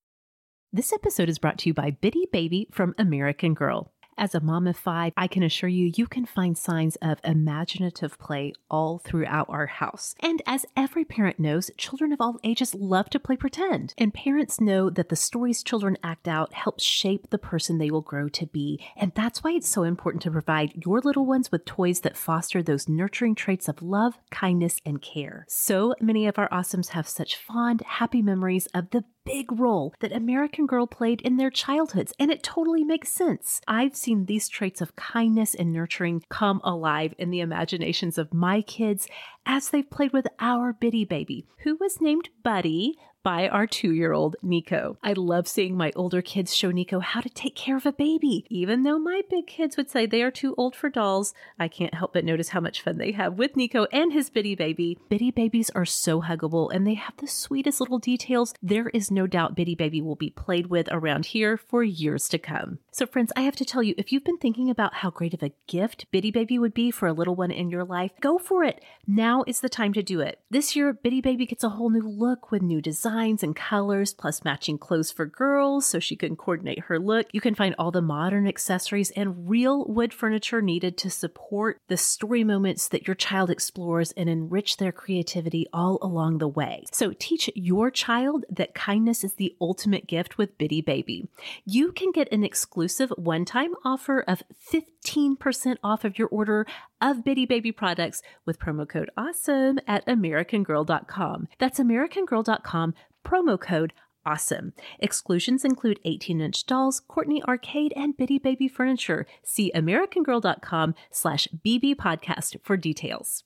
This 0.72 0.92
episode 0.92 1.28
is 1.28 1.38
brought 1.38 1.58
to 1.58 1.68
you 1.68 1.74
by 1.74 1.90
Bitty 1.90 2.26
Baby 2.32 2.68
from 2.72 2.94
American 2.98 3.52
Girl. 3.52 3.92
As 4.22 4.36
a 4.36 4.40
mom 4.40 4.68
of 4.68 4.76
five, 4.76 5.12
I 5.16 5.26
can 5.26 5.42
assure 5.42 5.68
you, 5.68 5.90
you 5.96 6.06
can 6.06 6.26
find 6.26 6.56
signs 6.56 6.94
of 7.02 7.18
imaginative 7.24 8.20
play 8.20 8.52
all 8.70 8.98
throughout 8.98 9.48
our 9.48 9.66
house. 9.66 10.14
And 10.20 10.40
as 10.46 10.64
every 10.76 11.04
parent 11.04 11.40
knows, 11.40 11.72
children 11.76 12.12
of 12.12 12.20
all 12.20 12.38
ages 12.44 12.72
love 12.72 13.10
to 13.10 13.18
play 13.18 13.36
pretend. 13.36 13.94
And 13.98 14.14
parents 14.14 14.60
know 14.60 14.90
that 14.90 15.08
the 15.08 15.16
stories 15.16 15.64
children 15.64 15.98
act 16.04 16.28
out 16.28 16.54
helps 16.54 16.84
shape 16.84 17.30
the 17.30 17.36
person 17.36 17.78
they 17.78 17.90
will 17.90 18.00
grow 18.00 18.28
to 18.28 18.46
be. 18.46 18.78
And 18.96 19.10
that's 19.16 19.42
why 19.42 19.54
it's 19.54 19.68
so 19.68 19.82
important 19.82 20.22
to 20.22 20.30
provide 20.30 20.84
your 20.86 21.00
little 21.00 21.26
ones 21.26 21.50
with 21.50 21.64
toys 21.64 22.02
that 22.02 22.16
foster 22.16 22.62
those 22.62 22.88
nurturing 22.88 23.34
traits 23.34 23.66
of 23.68 23.82
love, 23.82 24.18
kindness, 24.30 24.76
and 24.86 25.02
care. 25.02 25.46
So 25.48 25.96
many 26.00 26.28
of 26.28 26.38
our 26.38 26.48
awesomes 26.50 26.90
have 26.90 27.08
such 27.08 27.34
fond, 27.34 27.80
happy 27.80 28.22
memories 28.22 28.66
of 28.66 28.90
the 28.90 29.02
big 29.24 29.52
role 29.52 29.94
that 30.00 30.12
American 30.12 30.66
Girl 30.66 30.86
played 30.86 31.20
in 31.22 31.36
their 31.36 31.50
childhoods, 31.50 32.12
and 32.18 32.30
it 32.30 32.42
totally 32.42 32.84
makes 32.84 33.10
sense. 33.10 33.60
I've 33.66 33.96
seen 33.96 34.26
these 34.26 34.48
traits 34.48 34.80
of 34.80 34.96
kindness 34.96 35.54
and 35.54 35.72
nurturing 35.72 36.24
come 36.28 36.60
alive 36.64 37.14
in 37.18 37.30
the 37.30 37.40
imaginations 37.40 38.18
of 38.18 38.34
my 38.34 38.62
kids 38.62 39.06
as 39.46 39.70
they've 39.70 39.88
played 39.88 40.12
with 40.12 40.26
our 40.38 40.72
bitty 40.72 41.04
baby, 41.04 41.46
who 41.64 41.76
was 41.76 42.00
named 42.00 42.28
Buddy 42.42 42.96
by 43.22 43.48
our 43.48 43.66
two 43.66 43.92
year 43.92 44.12
old 44.12 44.36
Nico. 44.42 44.96
I 45.02 45.12
love 45.12 45.46
seeing 45.46 45.76
my 45.76 45.92
older 45.94 46.22
kids 46.22 46.54
show 46.54 46.70
Nico 46.70 47.00
how 47.00 47.20
to 47.20 47.28
take 47.28 47.54
care 47.54 47.76
of 47.76 47.86
a 47.86 47.92
baby. 47.92 48.44
Even 48.48 48.82
though 48.82 48.98
my 48.98 49.22
big 49.30 49.46
kids 49.46 49.76
would 49.76 49.90
say 49.90 50.06
they 50.06 50.22
are 50.22 50.30
too 50.30 50.54
old 50.56 50.74
for 50.74 50.88
dolls, 50.90 51.34
I 51.58 51.68
can't 51.68 51.94
help 51.94 52.14
but 52.14 52.24
notice 52.24 52.50
how 52.50 52.60
much 52.60 52.82
fun 52.82 52.98
they 52.98 53.12
have 53.12 53.34
with 53.34 53.56
Nico 53.56 53.86
and 53.92 54.12
his 54.12 54.30
bitty 54.30 54.54
baby. 54.54 54.98
Bitty 55.08 55.30
babies 55.30 55.70
are 55.70 55.84
so 55.84 56.22
huggable 56.22 56.72
and 56.72 56.86
they 56.86 56.94
have 56.94 57.16
the 57.18 57.26
sweetest 57.26 57.80
little 57.80 57.98
details. 57.98 58.54
There 58.62 58.88
is 58.88 59.10
no 59.10 59.26
doubt 59.26 59.54
Bitty 59.54 59.74
Baby 59.74 60.00
will 60.00 60.16
be 60.16 60.30
played 60.30 60.66
with 60.66 60.88
around 60.90 61.26
here 61.26 61.56
for 61.56 61.82
years 61.84 62.28
to 62.30 62.38
come. 62.38 62.78
So, 62.90 63.06
friends, 63.06 63.32
I 63.36 63.42
have 63.42 63.56
to 63.56 63.64
tell 63.64 63.82
you 63.82 63.94
if 63.96 64.12
you've 64.12 64.24
been 64.24 64.38
thinking 64.38 64.70
about 64.70 64.94
how 64.94 65.10
great 65.10 65.34
of 65.34 65.42
a 65.42 65.52
gift 65.66 66.10
Bitty 66.10 66.30
Baby 66.30 66.58
would 66.58 66.74
be 66.74 66.90
for 66.90 67.06
a 67.06 67.12
little 67.12 67.34
one 67.34 67.50
in 67.50 67.70
your 67.70 67.84
life, 67.84 68.12
go 68.20 68.38
for 68.38 68.64
it. 68.64 68.82
Now 69.06 69.44
is 69.46 69.60
the 69.60 69.68
time 69.68 69.92
to 69.94 70.02
do 70.02 70.20
it. 70.20 70.40
This 70.50 70.74
year, 70.74 70.92
Bitty 70.92 71.20
Baby 71.20 71.46
gets 71.46 71.64
a 71.64 71.70
whole 71.70 71.90
new 71.90 72.08
look 72.08 72.50
with 72.50 72.62
new 72.62 72.80
designs 72.80 73.11
designs 73.12 73.42
and 73.42 73.54
colors, 73.54 74.14
plus 74.14 74.42
matching 74.42 74.78
clothes 74.78 75.12
for 75.12 75.26
girls 75.26 75.84
so 75.84 75.98
she 75.98 76.16
can 76.16 76.34
coordinate 76.34 76.80
her 76.80 76.98
look. 76.98 77.26
You 77.32 77.42
can 77.42 77.54
find 77.54 77.74
all 77.78 77.90
the 77.90 78.00
modern 78.00 78.46
accessories 78.46 79.10
and 79.10 79.50
real 79.50 79.84
wood 79.84 80.14
furniture 80.14 80.62
needed 80.62 80.96
to 80.98 81.10
support 81.10 81.78
the 81.88 81.98
story 81.98 82.42
moments 82.42 82.88
that 82.88 83.06
your 83.06 83.14
child 83.14 83.50
explores 83.50 84.12
and 84.12 84.30
enrich 84.30 84.78
their 84.78 84.92
creativity 84.92 85.66
all 85.74 85.98
along 86.00 86.38
the 86.38 86.48
way. 86.48 86.84
So 86.90 87.12
teach 87.18 87.50
your 87.54 87.90
child 87.90 88.46
that 88.48 88.74
kindness 88.74 89.24
is 89.24 89.34
the 89.34 89.54
ultimate 89.60 90.06
gift 90.06 90.38
with 90.38 90.56
Bitty 90.56 90.80
Baby. 90.80 91.28
You 91.66 91.92
can 91.92 92.12
get 92.12 92.32
an 92.32 92.44
exclusive 92.44 93.10
one 93.18 93.44
time 93.44 93.74
offer 93.84 94.24
of 94.26 94.42
15% 94.72 95.76
off 95.84 96.04
of 96.04 96.18
your 96.18 96.28
order 96.28 96.66
of 97.02 97.24
Bitty 97.24 97.44
Baby 97.44 97.72
products 97.72 98.22
with 98.46 98.60
promo 98.60 98.88
code 98.88 99.10
AWESOME 99.18 99.80
at 99.88 100.06
AmericanGirl.com. 100.06 101.48
That's 101.58 101.80
AmericanGirl.com, 101.80 102.94
promo 103.24 103.60
code 103.60 103.92
awesome. 104.24 104.72
Exclusions 104.98 105.64
include 105.64 106.00
18 106.04 106.40
inch 106.40 106.66
dolls, 106.66 107.00
Courtney 107.00 107.42
Arcade, 107.44 107.92
and 107.96 108.16
Bitty 108.16 108.38
Baby 108.38 108.68
furniture. 108.68 109.26
See 109.42 109.72
AmericanGirl.com 109.74 110.94
slash 111.10 111.48
BB 111.64 111.96
podcast 111.96 112.56
for 112.62 112.76
details. 112.76 113.44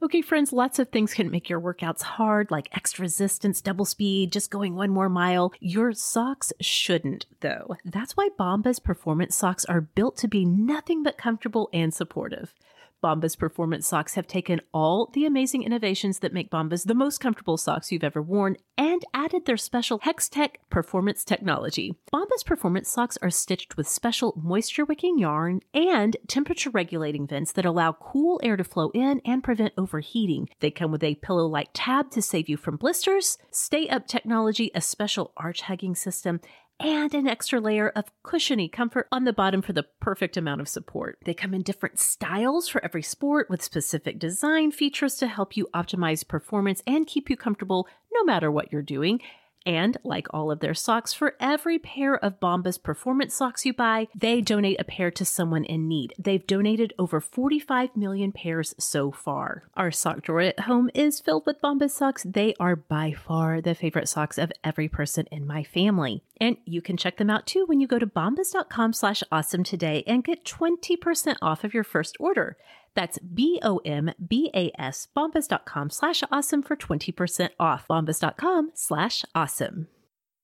Okay, 0.00 0.22
friends, 0.22 0.52
lots 0.52 0.78
of 0.78 0.90
things 0.90 1.12
can 1.12 1.28
make 1.28 1.48
your 1.48 1.60
workouts 1.60 2.02
hard, 2.02 2.52
like 2.52 2.68
extra 2.70 3.02
resistance, 3.02 3.60
double 3.60 3.84
speed, 3.84 4.32
just 4.32 4.48
going 4.48 4.76
one 4.76 4.90
more 4.90 5.08
mile. 5.08 5.52
Your 5.58 5.92
socks 5.92 6.52
shouldn't, 6.60 7.26
though. 7.40 7.74
That's 7.84 8.16
why 8.16 8.28
Bombas 8.38 8.80
performance 8.80 9.34
socks 9.34 9.64
are 9.64 9.80
built 9.80 10.16
to 10.18 10.28
be 10.28 10.44
nothing 10.44 11.02
but 11.02 11.18
comfortable 11.18 11.68
and 11.72 11.92
supportive. 11.92 12.54
Bombas 13.02 13.38
performance 13.38 13.86
socks 13.86 14.14
have 14.14 14.26
taken 14.26 14.60
all 14.74 15.10
the 15.14 15.24
amazing 15.24 15.62
innovations 15.62 16.18
that 16.18 16.32
make 16.32 16.50
Bombas 16.50 16.86
the 16.86 16.94
most 16.94 17.18
comfortable 17.18 17.56
socks 17.56 17.92
you've 17.92 18.02
ever 18.02 18.20
worn 18.20 18.56
and 18.76 19.04
added 19.14 19.46
their 19.46 19.56
special 19.56 20.00
HexTech 20.00 20.56
performance 20.68 21.24
technology. 21.24 21.94
Bombas 22.12 22.44
performance 22.44 22.90
socks 22.90 23.16
are 23.22 23.30
stitched 23.30 23.76
with 23.76 23.88
special 23.88 24.34
moisture 24.42 24.84
wicking 24.84 25.16
yarn 25.16 25.60
and 25.72 26.16
temperature 26.26 26.70
regulating 26.70 27.26
vents 27.26 27.52
that 27.52 27.64
allow 27.64 27.92
cool 27.92 28.40
air 28.42 28.56
to 28.56 28.64
flow 28.64 28.90
in 28.94 29.20
and 29.24 29.44
prevent 29.44 29.74
overheating. 29.78 30.48
They 30.58 30.72
come 30.72 30.90
with 30.90 31.04
a 31.04 31.14
pillow 31.16 31.46
like 31.46 31.68
tab 31.72 32.10
to 32.12 32.22
save 32.22 32.48
you 32.48 32.56
from 32.56 32.76
blisters, 32.76 33.38
stay 33.52 33.88
up 33.88 34.08
technology, 34.08 34.72
a 34.74 34.80
special 34.80 35.32
arch 35.36 35.62
hugging 35.62 35.94
system, 35.94 36.40
and 36.80 37.12
an 37.14 37.26
extra 37.26 37.60
layer 37.60 37.88
of 37.90 38.12
cushiony 38.22 38.68
comfort 38.68 39.08
on 39.10 39.24
the 39.24 39.32
bottom 39.32 39.62
for 39.62 39.72
the 39.72 39.86
perfect 40.00 40.36
amount 40.36 40.60
of 40.60 40.68
support. 40.68 41.18
They 41.24 41.34
come 41.34 41.54
in 41.54 41.62
different 41.62 41.98
styles 41.98 42.68
for 42.68 42.82
every 42.84 43.02
sport 43.02 43.50
with 43.50 43.62
specific 43.62 44.18
design 44.18 44.70
features 44.70 45.16
to 45.16 45.26
help 45.26 45.56
you 45.56 45.68
optimize 45.74 46.26
performance 46.26 46.82
and 46.86 47.06
keep 47.06 47.28
you 47.28 47.36
comfortable 47.36 47.88
no 48.12 48.24
matter 48.24 48.50
what 48.50 48.72
you're 48.72 48.82
doing. 48.82 49.20
And 49.68 49.98
like 50.02 50.28
all 50.32 50.50
of 50.50 50.60
their 50.60 50.72
socks, 50.72 51.12
for 51.12 51.34
every 51.38 51.78
pair 51.78 52.16
of 52.16 52.40
Bombas 52.40 52.82
performance 52.82 53.34
socks 53.34 53.66
you 53.66 53.74
buy, 53.74 54.08
they 54.14 54.40
donate 54.40 54.80
a 54.80 54.84
pair 54.84 55.10
to 55.10 55.26
someone 55.26 55.64
in 55.64 55.86
need. 55.86 56.14
They've 56.18 56.46
donated 56.46 56.94
over 56.98 57.20
45 57.20 57.94
million 57.94 58.32
pairs 58.32 58.74
so 58.78 59.12
far. 59.12 59.64
Our 59.74 59.90
sock 59.90 60.22
drawer 60.22 60.40
at 60.40 60.60
home 60.60 60.88
is 60.94 61.20
filled 61.20 61.44
with 61.44 61.60
Bombas 61.60 61.90
socks. 61.90 62.24
They 62.26 62.54
are 62.58 62.76
by 62.76 63.12
far 63.12 63.60
the 63.60 63.74
favorite 63.74 64.08
socks 64.08 64.38
of 64.38 64.50
every 64.64 64.88
person 64.88 65.26
in 65.30 65.46
my 65.46 65.64
family. 65.64 66.22
And 66.40 66.56
you 66.64 66.80
can 66.80 66.96
check 66.96 67.18
them 67.18 67.28
out 67.28 67.46
too 67.46 67.66
when 67.66 67.78
you 67.78 67.86
go 67.86 67.98
to 67.98 68.06
bombas.com 68.06 68.94
slash 68.94 69.22
awesome 69.30 69.64
today 69.64 70.02
and 70.06 70.24
get 70.24 70.46
20% 70.46 71.36
off 71.42 71.62
of 71.62 71.74
your 71.74 71.84
first 71.84 72.16
order. 72.18 72.56
That's 72.94 73.18
B-O-M-B-A-S, 73.18 75.08
bombas.com 75.16 75.90
slash 75.90 76.22
awesome 76.30 76.62
for 76.62 76.76
20% 76.76 77.50
off. 77.60 77.86
Bombas.com 77.88 78.72
slash 78.74 79.24
awesome. 79.34 79.88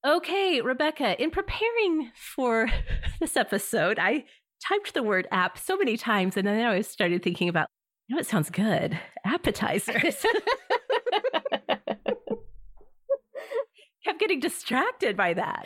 Okay, 0.07 0.61
Rebecca, 0.61 1.20
in 1.22 1.30
preparing 1.30 2.11
for 2.14 2.68
this 3.20 3.37
episode, 3.37 3.98
I 3.98 4.24
typed 4.66 4.94
the 4.94 5.02
word 5.02 5.26
app 5.30 5.59
so 5.59 5.76
many 5.76 5.96
times 5.96 6.37
and 6.37 6.46
then 6.46 6.64
I 6.64 6.80
started 6.83 7.22
thinking 7.22 7.48
about, 7.48 7.68
you 8.09 8.16
know, 8.16 8.20
it 8.20 8.26
sounds 8.26 8.50
good. 8.50 8.98
Appetizers. 9.24 10.26
kept 14.04 14.20
getting 14.20 14.40
distracted 14.40 15.16
by 15.16 15.35
that. 15.35 15.64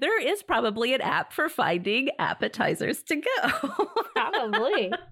there 0.00 0.20
is 0.20 0.42
probably 0.42 0.94
an 0.94 1.00
app 1.00 1.32
for 1.32 1.48
finding 1.48 2.08
appetizers 2.18 3.02
to 3.04 3.16
go. 3.16 3.66
probably. 4.14 4.92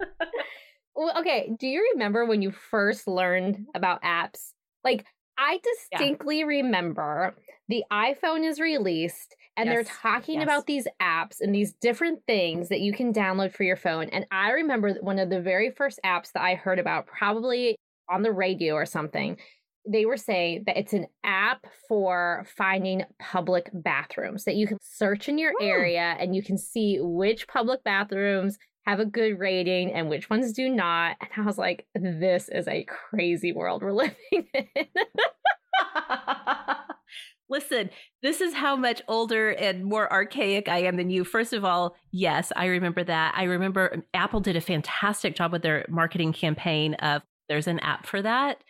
Well, 0.97 1.13
okay. 1.19 1.51
Do 1.59 1.67
you 1.67 1.91
remember 1.93 2.25
when 2.25 2.43
you 2.43 2.51
first 2.51 3.07
learned 3.07 3.67
about 3.75 4.03
apps? 4.03 4.53
Like, 4.83 5.05
I 5.39 5.61
distinctly 5.63 6.39
yeah. 6.39 6.47
remember 6.47 7.35
the 7.69 7.85
iPhone 7.93 8.49
is 8.49 8.59
released 8.59 9.37
and 9.57 9.67
yes. 9.69 9.75
they're 9.75 9.85
talking 9.85 10.37
yes. 10.37 10.45
about 10.45 10.67
these 10.67 10.87
apps 11.01 11.41
and 11.41 11.55
these 11.55 11.75
different 11.75 12.21
things 12.27 12.71
that 12.71 12.81
you 12.81 12.93
can 12.93 13.13
download 13.13 13.53
for 13.53 13.65
your 13.65 13.77
phone. 13.77 14.09
And 14.11 14.27
I 14.31 14.51
remember 14.53 14.95
one 15.01 15.19
of 15.19 15.29
the 15.29 15.41
very 15.41 15.71
first 15.71 16.01
apps 16.05 16.33
that 16.33 16.43
I 16.43 16.55
heard 16.55 16.79
about, 16.79 17.07
probably 17.07 17.77
on 18.09 18.23
the 18.23 18.33
radio 18.33 18.75
or 18.75 18.87
something. 18.87 19.37
They 19.89 20.07
were 20.07 20.17
saying 20.17 20.65
that 20.67 20.79
it's 20.79 20.95
an 20.95 21.07
app 21.23 21.67
for 21.89 22.47
finding 22.57 23.05
public 23.19 23.71
bathrooms 23.73 24.45
that 24.45 24.57
you 24.57 24.67
can 24.67 24.79
search 24.83 25.29
in 25.29 25.39
your 25.39 25.53
Ooh. 25.53 25.65
area 25.65 26.17
and 26.19 26.35
you 26.35 26.43
can 26.43 26.59
see 26.59 26.99
which 27.01 27.47
public 27.47 27.85
bathrooms 27.85 28.59
have 28.87 29.01
a 29.01 29.05
good 29.05 29.39
rating 29.39 29.93
and 29.93 30.09
which 30.09 30.31
ones 30.31 30.53
do 30.53 30.69
not. 30.69 31.17
And 31.21 31.31
I 31.37 31.43
was 31.43 31.59
like, 31.59 31.87
this 31.95 32.49
is 32.49 32.69
a 32.69 32.85
crazy 32.85 33.53
world 33.53 33.83
we're 33.83 33.93
living 33.93 34.15
in. 34.31 34.87
Listen, 37.49 37.91
this 38.23 38.41
is 38.41 38.55
how 38.55 38.75
much 38.75 39.03
older 39.07 39.51
and 39.51 39.85
more 39.85 40.13
archaic 40.13 40.69
I 40.69 40.79
am 40.79 40.97
than 40.97 41.11
you. 41.11 41.23
First 41.23 41.53
of 41.53 41.65
all, 41.65 41.95
yes, 42.11 42.53
I 42.57 42.67
remember 42.67 43.05
that. 43.05 43.35
I 43.37 43.45
remember 43.45 43.93
um, 43.95 44.03
Apple 44.15 44.41
did 44.41 44.57
a 44.57 44.61
fantastic 44.61 45.37
job 45.37 45.53
with 45.53 45.63
their 45.63 45.87
marketing 45.89 46.33
campaign 46.33 46.95
of 46.95 47.23
there's 47.49 47.69
an 47.69 47.79
app 47.81 48.07
for 48.07 48.21
that. 48.23 48.63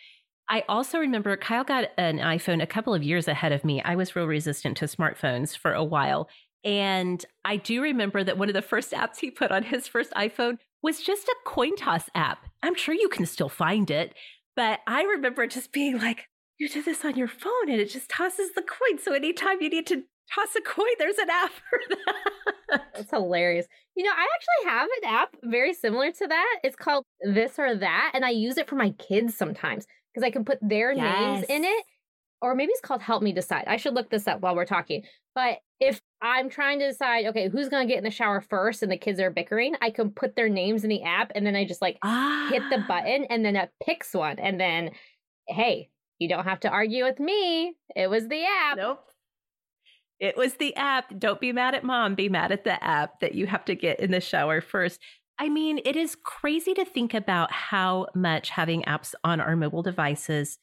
I 0.48 0.62
also 0.68 0.98
remember 0.98 1.36
Kyle 1.36 1.64
got 1.64 1.86
an 1.96 2.18
iPhone 2.18 2.62
a 2.62 2.66
couple 2.66 2.94
of 2.94 3.02
years 3.02 3.26
ahead 3.26 3.52
of 3.52 3.64
me. 3.64 3.82
I 3.82 3.96
was 3.96 4.14
real 4.14 4.26
resistant 4.26 4.76
to 4.78 4.84
smartphones 4.84 5.56
for 5.56 5.72
a 5.72 5.82
while. 5.82 6.28
And 6.66 7.24
I 7.44 7.58
do 7.58 7.80
remember 7.80 8.24
that 8.24 8.38
one 8.38 8.48
of 8.48 8.54
the 8.54 8.60
first 8.60 8.90
apps 8.90 9.20
he 9.20 9.30
put 9.30 9.52
on 9.52 9.62
his 9.62 9.86
first 9.86 10.10
iPhone 10.14 10.58
was 10.82 11.00
just 11.00 11.28
a 11.28 11.36
coin 11.46 11.76
toss 11.76 12.10
app. 12.12 12.44
I'm 12.60 12.74
sure 12.74 12.92
you 12.92 13.08
can 13.08 13.24
still 13.24 13.48
find 13.48 13.88
it, 13.88 14.14
but 14.56 14.80
I 14.88 15.02
remember 15.02 15.44
it 15.44 15.52
just 15.52 15.72
being 15.72 15.98
like, 15.98 16.28
you 16.58 16.68
do 16.68 16.82
this 16.82 17.04
on 17.04 17.16
your 17.16 17.28
phone 17.28 17.70
and 17.70 17.80
it 17.80 17.90
just 17.90 18.08
tosses 18.08 18.50
the 18.54 18.62
coin. 18.62 18.98
So 18.98 19.12
anytime 19.12 19.60
you 19.60 19.68
need 19.68 19.86
to 19.86 20.02
toss 20.34 20.56
a 20.56 20.60
coin, 20.60 20.86
there's 20.98 21.18
an 21.18 21.30
app 21.30 21.52
for 21.70 21.78
that. 22.70 22.82
That's 22.94 23.10
hilarious. 23.10 23.66
You 23.94 24.02
know, 24.02 24.10
I 24.10 24.26
actually 24.34 24.70
have 24.72 24.88
an 25.02 25.08
app 25.08 25.36
very 25.44 25.72
similar 25.72 26.10
to 26.10 26.26
that. 26.26 26.58
It's 26.64 26.76
called 26.76 27.04
This 27.20 27.60
or 27.60 27.76
That, 27.76 28.10
and 28.12 28.24
I 28.24 28.30
use 28.30 28.58
it 28.58 28.68
for 28.68 28.74
my 28.74 28.90
kids 28.90 29.36
sometimes 29.36 29.86
because 30.12 30.26
I 30.26 30.30
can 30.30 30.44
put 30.44 30.58
their 30.60 30.92
yes. 30.92 31.20
names 31.20 31.46
in 31.48 31.64
it. 31.64 31.84
Or 32.42 32.54
maybe 32.54 32.72
it's 32.72 32.80
called 32.80 33.02
Help 33.02 33.22
Me 33.22 33.32
Decide. 33.32 33.64
I 33.66 33.76
should 33.76 33.94
look 33.94 34.10
this 34.10 34.26
up 34.26 34.40
while 34.40 34.56
we're 34.56 34.66
talking. 34.66 35.04
But 35.34 35.58
if 35.80 36.00
I'm 36.22 36.48
trying 36.48 36.78
to 36.78 36.88
decide, 36.88 37.26
okay, 37.26 37.48
who's 37.48 37.68
going 37.68 37.86
to 37.86 37.92
get 37.92 37.98
in 37.98 38.04
the 38.04 38.10
shower 38.10 38.40
first 38.40 38.82
and 38.82 38.90
the 38.90 38.96
kids 38.96 39.20
are 39.20 39.30
bickering, 39.30 39.74
I 39.82 39.90
can 39.90 40.10
put 40.10 40.34
their 40.34 40.48
names 40.48 40.82
in 40.82 40.90
the 40.90 41.02
app 41.02 41.32
and 41.34 41.46
then 41.46 41.54
I 41.54 41.66
just 41.66 41.82
like 41.82 41.98
ah. 42.02 42.48
hit 42.50 42.62
the 42.70 42.78
ah. 42.78 42.86
button 42.88 43.26
and 43.28 43.44
then 43.44 43.56
it 43.56 43.70
picks 43.84 44.14
one. 44.14 44.38
And 44.38 44.58
then, 44.58 44.90
hey, 45.46 45.90
you 46.18 46.28
don't 46.28 46.44
have 46.44 46.60
to 46.60 46.70
argue 46.70 47.04
with 47.04 47.20
me. 47.20 47.74
It 47.94 48.08
was 48.08 48.28
the 48.28 48.44
app. 48.44 48.78
Nope. 48.78 49.04
It 50.18 50.36
was 50.36 50.54
the 50.54 50.74
app. 50.76 51.18
Don't 51.18 51.40
be 51.40 51.52
mad 51.52 51.74
at 51.74 51.84
mom. 51.84 52.14
Be 52.14 52.30
mad 52.30 52.50
at 52.50 52.64
the 52.64 52.82
app 52.82 53.20
that 53.20 53.34
you 53.34 53.46
have 53.46 53.66
to 53.66 53.74
get 53.74 54.00
in 54.00 54.10
the 54.10 54.20
shower 54.20 54.62
first. 54.62 55.00
I 55.38 55.50
mean, 55.50 55.80
it 55.84 55.96
is 55.96 56.16
crazy 56.22 56.72
to 56.74 56.86
think 56.86 57.12
about 57.12 57.52
how 57.52 58.06
much 58.14 58.48
having 58.48 58.82
apps 58.84 59.14
on 59.22 59.40
our 59.40 59.54
mobile 59.54 59.82
devices 59.82 60.58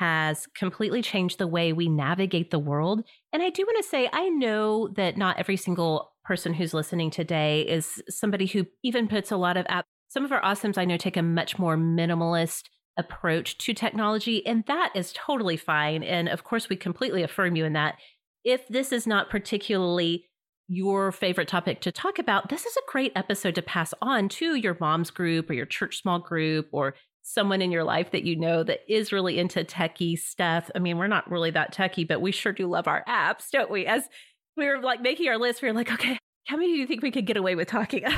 has 0.00 0.46
completely 0.56 1.02
changed 1.02 1.36
the 1.36 1.46
way 1.46 1.74
we 1.74 1.86
navigate 1.86 2.50
the 2.50 2.58
world. 2.58 3.04
And 3.34 3.42
I 3.42 3.50
do 3.50 3.64
want 3.66 3.76
to 3.84 3.88
say, 3.88 4.08
I 4.14 4.30
know 4.30 4.88
that 4.96 5.18
not 5.18 5.38
every 5.38 5.58
single 5.58 6.12
person 6.24 6.54
who's 6.54 6.72
listening 6.72 7.10
today 7.10 7.60
is 7.68 8.02
somebody 8.08 8.46
who 8.46 8.64
even 8.82 9.08
puts 9.08 9.30
a 9.30 9.36
lot 9.36 9.58
of 9.58 9.66
apps. 9.66 9.82
Some 10.08 10.24
of 10.24 10.32
our 10.32 10.40
awesomes 10.40 10.78
I 10.78 10.86
know 10.86 10.96
take 10.96 11.18
a 11.18 11.22
much 11.22 11.58
more 11.58 11.76
minimalist 11.76 12.62
approach 12.96 13.58
to 13.58 13.74
technology, 13.74 14.44
and 14.46 14.64
that 14.68 14.90
is 14.94 15.12
totally 15.12 15.58
fine. 15.58 16.02
And 16.02 16.30
of 16.30 16.44
course, 16.44 16.70
we 16.70 16.76
completely 16.76 17.22
affirm 17.22 17.54
you 17.54 17.66
in 17.66 17.74
that. 17.74 17.96
If 18.42 18.66
this 18.68 18.92
is 18.92 19.06
not 19.06 19.28
particularly 19.28 20.24
your 20.66 21.12
favorite 21.12 21.48
topic 21.48 21.82
to 21.82 21.92
talk 21.92 22.18
about, 22.18 22.48
this 22.48 22.64
is 22.64 22.74
a 22.74 22.90
great 22.90 23.12
episode 23.14 23.54
to 23.56 23.62
pass 23.62 23.92
on 24.00 24.30
to 24.30 24.54
your 24.54 24.78
mom's 24.80 25.10
group 25.10 25.50
or 25.50 25.52
your 25.52 25.66
church 25.66 26.00
small 26.00 26.20
group 26.20 26.68
or 26.72 26.94
someone 27.22 27.62
in 27.62 27.70
your 27.70 27.84
life 27.84 28.10
that 28.12 28.24
you 28.24 28.36
know 28.36 28.62
that 28.62 28.80
is 28.88 29.12
really 29.12 29.38
into 29.38 29.64
techie 29.64 30.18
stuff. 30.18 30.70
I 30.74 30.78
mean, 30.78 30.98
we're 30.98 31.06
not 31.06 31.30
really 31.30 31.50
that 31.52 31.74
techie, 31.74 32.06
but 32.06 32.20
we 32.20 32.32
sure 32.32 32.52
do 32.52 32.66
love 32.66 32.88
our 32.88 33.04
apps, 33.08 33.50
don't 33.52 33.70
we? 33.70 33.86
As 33.86 34.08
we 34.56 34.66
were 34.66 34.80
like 34.80 35.00
making 35.00 35.28
our 35.28 35.38
list, 35.38 35.62
we 35.62 35.68
were 35.68 35.74
like, 35.74 35.92
okay, 35.92 36.18
how 36.46 36.56
many 36.56 36.72
do 36.72 36.78
you 36.78 36.86
think 36.86 37.02
we 37.02 37.10
could 37.10 37.26
get 37.26 37.36
away 37.36 37.54
with 37.54 37.68
talking 37.68 38.04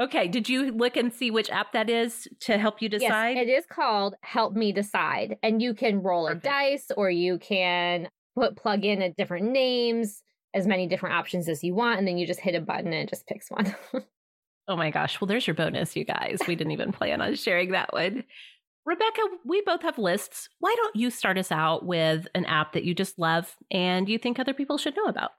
okay, 0.00 0.28
did 0.28 0.48
you 0.48 0.70
look 0.72 0.96
and 0.96 1.12
see 1.12 1.30
which 1.30 1.50
app 1.50 1.72
that 1.72 1.90
is 1.90 2.28
to 2.40 2.58
help 2.58 2.80
you 2.80 2.88
decide? 2.88 3.36
Yes, 3.36 3.46
it 3.46 3.50
is 3.50 3.64
called 3.66 4.14
Help 4.22 4.54
Me 4.54 4.72
Decide. 4.72 5.36
And 5.42 5.60
you 5.60 5.74
can 5.74 6.02
roll 6.02 6.26
Perfect. 6.26 6.46
a 6.46 6.48
dice 6.48 6.90
or 6.96 7.10
you 7.10 7.38
can 7.38 8.08
put 8.36 8.56
plug 8.56 8.84
in 8.84 9.02
a 9.02 9.12
different 9.12 9.50
names, 9.50 10.22
as 10.54 10.66
many 10.66 10.86
different 10.86 11.16
options 11.16 11.48
as 11.48 11.64
you 11.64 11.74
want, 11.74 11.98
and 11.98 12.06
then 12.06 12.18
you 12.18 12.26
just 12.26 12.40
hit 12.40 12.54
a 12.54 12.60
button 12.60 12.92
and 12.92 13.02
it 13.02 13.08
just 13.08 13.26
picks 13.26 13.50
one. 13.50 13.74
Oh 14.68 14.76
my 14.76 14.90
gosh. 14.90 15.20
Well, 15.20 15.26
there's 15.26 15.46
your 15.46 15.54
bonus, 15.54 15.96
you 15.96 16.04
guys. 16.04 16.38
We 16.46 16.56
didn't 16.56 16.72
even 16.72 16.92
plan 16.92 17.20
on 17.20 17.34
sharing 17.34 17.70
that 17.72 17.92
one. 17.92 18.24
Rebecca, 18.84 19.20
we 19.44 19.62
both 19.62 19.82
have 19.82 19.98
lists. 19.98 20.48
Why 20.60 20.74
don't 20.76 20.96
you 20.96 21.10
start 21.10 21.38
us 21.38 21.50
out 21.50 21.84
with 21.84 22.28
an 22.34 22.44
app 22.44 22.72
that 22.72 22.84
you 22.84 22.94
just 22.94 23.18
love 23.18 23.54
and 23.70 24.08
you 24.08 24.18
think 24.18 24.38
other 24.38 24.54
people 24.54 24.78
should 24.78 24.96
know 24.96 25.06
about? 25.06 25.32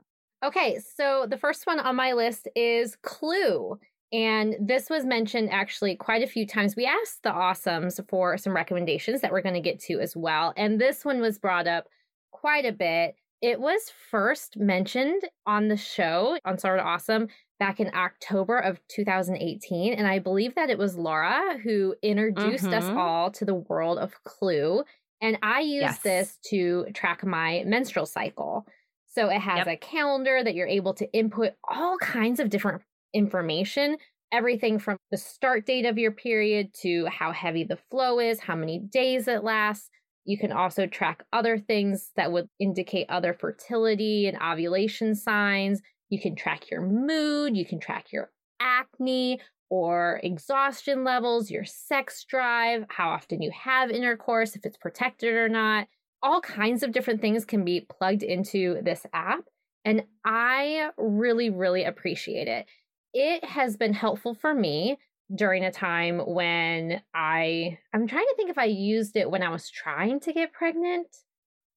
Okay, 0.45 0.79
so 0.95 1.25
the 1.29 1.37
first 1.37 1.65
one 1.65 1.79
on 1.79 1.95
my 1.95 2.13
list 2.13 2.47
is 2.55 2.97
Clue. 3.03 3.79
And 4.13 4.55
this 4.59 4.89
was 4.89 5.05
mentioned 5.05 5.49
actually 5.51 5.95
quite 5.95 6.23
a 6.23 6.27
few 6.27 6.45
times. 6.45 6.75
We 6.75 6.85
asked 6.85 7.23
the 7.23 7.31
awesomes 7.31 7.99
for 8.09 8.37
some 8.37 8.53
recommendations 8.53 9.21
that 9.21 9.31
we're 9.31 9.41
going 9.41 9.55
to 9.55 9.61
get 9.61 9.79
to 9.81 9.99
as 9.99 10.15
well. 10.15 10.53
And 10.55 10.79
this 10.79 11.03
one 11.03 11.19
was 11.19 11.39
brought 11.39 11.67
up 11.67 11.87
quite 12.31 12.65
a 12.65 12.71
bit. 12.71 13.15
It 13.41 13.59
was 13.59 13.91
first 14.09 14.57
mentioned 14.57 15.21
on 15.45 15.67
the 15.67 15.77
show 15.77 16.39
on 16.43 16.57
Sort 16.57 16.79
of 16.79 16.85
Awesome 16.85 17.27
back 17.59 17.79
in 17.79 17.91
October 17.93 18.57
of 18.57 18.79
2018. 18.89 19.93
And 19.93 20.07
I 20.07 20.19
believe 20.19 20.55
that 20.55 20.69
it 20.69 20.77
was 20.77 20.97
Laura 20.97 21.57
who 21.63 21.95
introduced 22.01 22.65
mm-hmm. 22.65 22.73
us 22.73 22.85
all 22.85 23.31
to 23.31 23.45
the 23.45 23.55
world 23.55 23.99
of 23.99 24.13
Clue. 24.23 24.83
And 25.21 25.37
I 25.41 25.61
use 25.61 25.81
yes. 25.81 25.99
this 25.99 26.39
to 26.49 26.85
track 26.93 27.25
my 27.25 27.63
menstrual 27.65 28.05
cycle. 28.05 28.65
So 29.07 29.29
it 29.29 29.39
has 29.39 29.65
yep. 29.65 29.67
a 29.67 29.77
calendar 29.77 30.43
that 30.43 30.53
you're 30.53 30.67
able 30.67 30.93
to 30.95 31.11
input 31.11 31.53
all 31.67 31.97
kinds 31.97 32.39
of 32.39 32.49
different 32.49 32.83
information, 33.13 33.97
everything 34.31 34.77
from 34.77 34.97
the 35.11 35.17
start 35.17 35.65
date 35.65 35.85
of 35.85 35.97
your 35.97 36.11
period 36.11 36.73
to 36.81 37.05
how 37.07 37.31
heavy 37.31 37.63
the 37.63 37.79
flow 37.89 38.19
is, 38.19 38.39
how 38.39 38.55
many 38.55 38.79
days 38.79 39.27
it 39.27 39.43
lasts. 39.43 39.89
You 40.27 40.37
can 40.37 40.51
also 40.51 40.87
track 40.87 41.23
other 41.31 41.57
things 41.57 42.11
that 42.17 42.33
would 42.33 42.49
indicate 42.59 43.05
other 43.09 43.33
fertility 43.33 44.27
and 44.27 44.37
ovulation 44.41 45.15
signs. 45.15 45.81
You 46.09 46.19
can 46.19 46.35
track 46.35 46.69
your 46.69 46.81
mood, 46.81 47.55
you 47.55 47.65
can 47.65 47.79
track 47.79 48.07
your 48.11 48.29
acne 48.59 49.39
or 49.69 50.19
exhaustion 50.23 51.05
levels, 51.05 51.49
your 51.49 51.63
sex 51.63 52.25
drive, 52.25 52.83
how 52.89 53.09
often 53.09 53.41
you 53.41 53.51
have 53.51 53.89
intercourse, 53.89 54.57
if 54.57 54.65
it's 54.65 54.75
protected 54.75 55.33
or 55.33 55.47
not. 55.47 55.87
All 56.21 56.41
kinds 56.41 56.83
of 56.83 56.91
different 56.91 57.21
things 57.21 57.45
can 57.45 57.63
be 57.63 57.87
plugged 57.97 58.23
into 58.23 58.81
this 58.83 59.05
app. 59.13 59.45
And 59.85 60.03
I 60.25 60.89
really, 60.97 61.49
really 61.49 61.85
appreciate 61.85 62.49
it. 62.49 62.65
It 63.13 63.45
has 63.45 63.77
been 63.77 63.93
helpful 63.93 64.33
for 64.33 64.53
me 64.53 64.97
during 65.33 65.63
a 65.63 65.71
time 65.71 66.19
when 66.19 67.01
I 67.13 67.77
I'm 67.93 68.07
trying 68.07 68.25
to 68.25 68.33
think 68.35 68.49
if 68.49 68.57
I 68.57 68.65
used 68.65 69.15
it 69.15 69.29
when 69.29 69.43
I 69.43 69.49
was 69.49 69.69
trying 69.69 70.19
to 70.21 70.33
get 70.33 70.53
pregnant. 70.53 71.07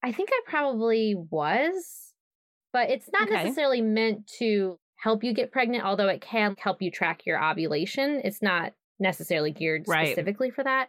I 0.02 0.12
think 0.12 0.30
I 0.32 0.40
probably 0.46 1.14
was, 1.14 2.12
but 2.72 2.88
it's 2.88 3.10
not 3.12 3.28
okay. 3.28 3.44
necessarily 3.44 3.82
meant 3.82 4.26
to 4.38 4.78
help 4.96 5.22
you 5.22 5.34
get 5.34 5.52
pregnant, 5.52 5.84
although 5.84 6.08
it 6.08 6.22
can 6.22 6.56
help 6.58 6.80
you 6.80 6.90
track 6.90 7.26
your 7.26 7.42
ovulation. 7.42 8.20
It's 8.24 8.40
not 8.40 8.72
necessarily 8.98 9.50
geared 9.50 9.84
right. 9.86 10.08
specifically 10.08 10.50
for 10.50 10.64
that. 10.64 10.88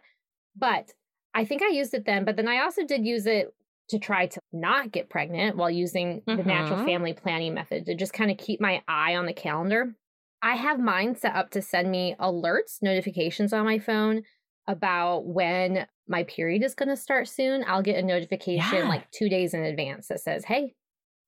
But 0.56 0.92
I 1.34 1.44
think 1.44 1.62
I 1.62 1.68
used 1.68 1.94
it 1.94 2.04
then, 2.04 2.24
but 2.24 2.36
then 2.36 2.48
I 2.48 2.62
also 2.62 2.84
did 2.84 3.06
use 3.06 3.26
it 3.26 3.54
to 3.88 3.98
try 3.98 4.26
to 4.26 4.40
not 4.52 4.92
get 4.92 5.10
pregnant 5.10 5.56
while 5.56 5.70
using 5.70 6.22
mm-hmm. 6.22 6.36
the 6.36 6.44
natural 6.44 6.78
mm-hmm. 6.78 6.86
family 6.86 7.12
planning 7.12 7.54
method 7.54 7.86
to 7.86 7.94
just 7.94 8.12
kind 8.12 8.30
of 8.30 8.38
keep 8.38 8.60
my 8.60 8.82
eye 8.86 9.16
on 9.16 9.26
the 9.26 9.32
calendar. 9.32 9.94
I 10.42 10.56
have 10.56 10.80
mine 10.80 11.14
set 11.14 11.36
up 11.36 11.50
to 11.50 11.62
send 11.62 11.90
me 11.90 12.16
alerts, 12.18 12.82
notifications 12.82 13.52
on 13.52 13.64
my 13.64 13.78
phone 13.78 14.22
about 14.66 15.26
when 15.26 15.86
my 16.08 16.24
period 16.24 16.62
is 16.62 16.74
going 16.74 16.88
to 16.88 16.96
start 16.96 17.28
soon. 17.28 17.64
I'll 17.66 17.82
get 17.82 18.02
a 18.02 18.06
notification 18.06 18.78
yeah. 18.78 18.88
like 18.88 19.10
two 19.12 19.28
days 19.28 19.54
in 19.54 19.62
advance 19.62 20.08
that 20.08 20.20
says, 20.20 20.44
hey, 20.44 20.74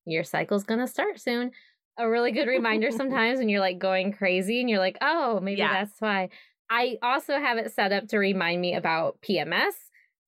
your 0.05 0.25
cycle's 0.25 0.65
going 0.65 0.81
to 0.81 0.89
start 0.89 1.21
soon. 1.21 1.53
A 1.97 2.09
really 2.09 2.33
good 2.33 2.49
reminder 2.49 2.91
sometimes 2.97 3.39
when 3.39 3.49
you're 3.49 3.61
like 3.61 3.79
going 3.79 4.13
crazy 4.13 4.61
and 4.61 4.69
you're 4.69 4.81
like, 4.81 4.99
oh, 5.01 5.39
maybe 5.41 5.61
yeah. 5.61 5.73
that's 5.73 6.01
why. 6.01 6.29
I 6.69 6.99
also 7.03 7.39
have 7.39 7.57
it 7.59 7.73
set 7.73 7.93
up 7.93 8.09
to 8.09 8.19
remind 8.19 8.61
me 8.61 8.75
about 8.75 9.21
PMS 9.23 9.75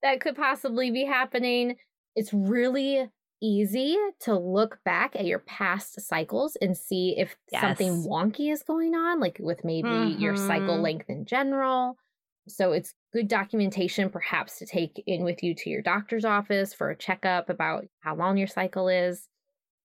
that 0.02 0.20
could 0.20 0.36
possibly 0.36 0.92
be 0.92 1.04
happening. 1.04 1.76
It's 2.14 2.32
really 2.32 3.08
easy 3.42 3.96
to 4.20 4.38
look 4.38 4.78
back 4.84 5.14
at 5.16 5.26
your 5.26 5.40
past 5.40 6.00
cycles 6.00 6.56
and 6.60 6.76
see 6.76 7.14
if 7.18 7.36
yes. 7.50 7.60
something 7.60 8.04
wonky 8.04 8.52
is 8.52 8.62
going 8.62 8.94
on, 8.94 9.20
like 9.20 9.38
with 9.40 9.64
maybe 9.64 9.88
mm-hmm. 9.88 10.20
your 10.20 10.36
cycle 10.36 10.74
mm-hmm. 10.74 10.82
length 10.82 11.10
in 11.10 11.24
general. 11.24 11.96
So 12.48 12.72
it's 12.72 12.94
good 13.12 13.28
documentation, 13.28 14.08
perhaps, 14.08 14.58
to 14.58 14.66
take 14.66 15.02
in 15.06 15.24
with 15.24 15.42
you 15.42 15.54
to 15.54 15.70
your 15.70 15.82
doctor's 15.82 16.24
office 16.24 16.72
for 16.72 16.90
a 16.90 16.96
checkup 16.96 17.50
about 17.50 17.86
how 18.00 18.14
long 18.14 18.36
your 18.36 18.46
cycle 18.46 18.88
is. 18.88 19.28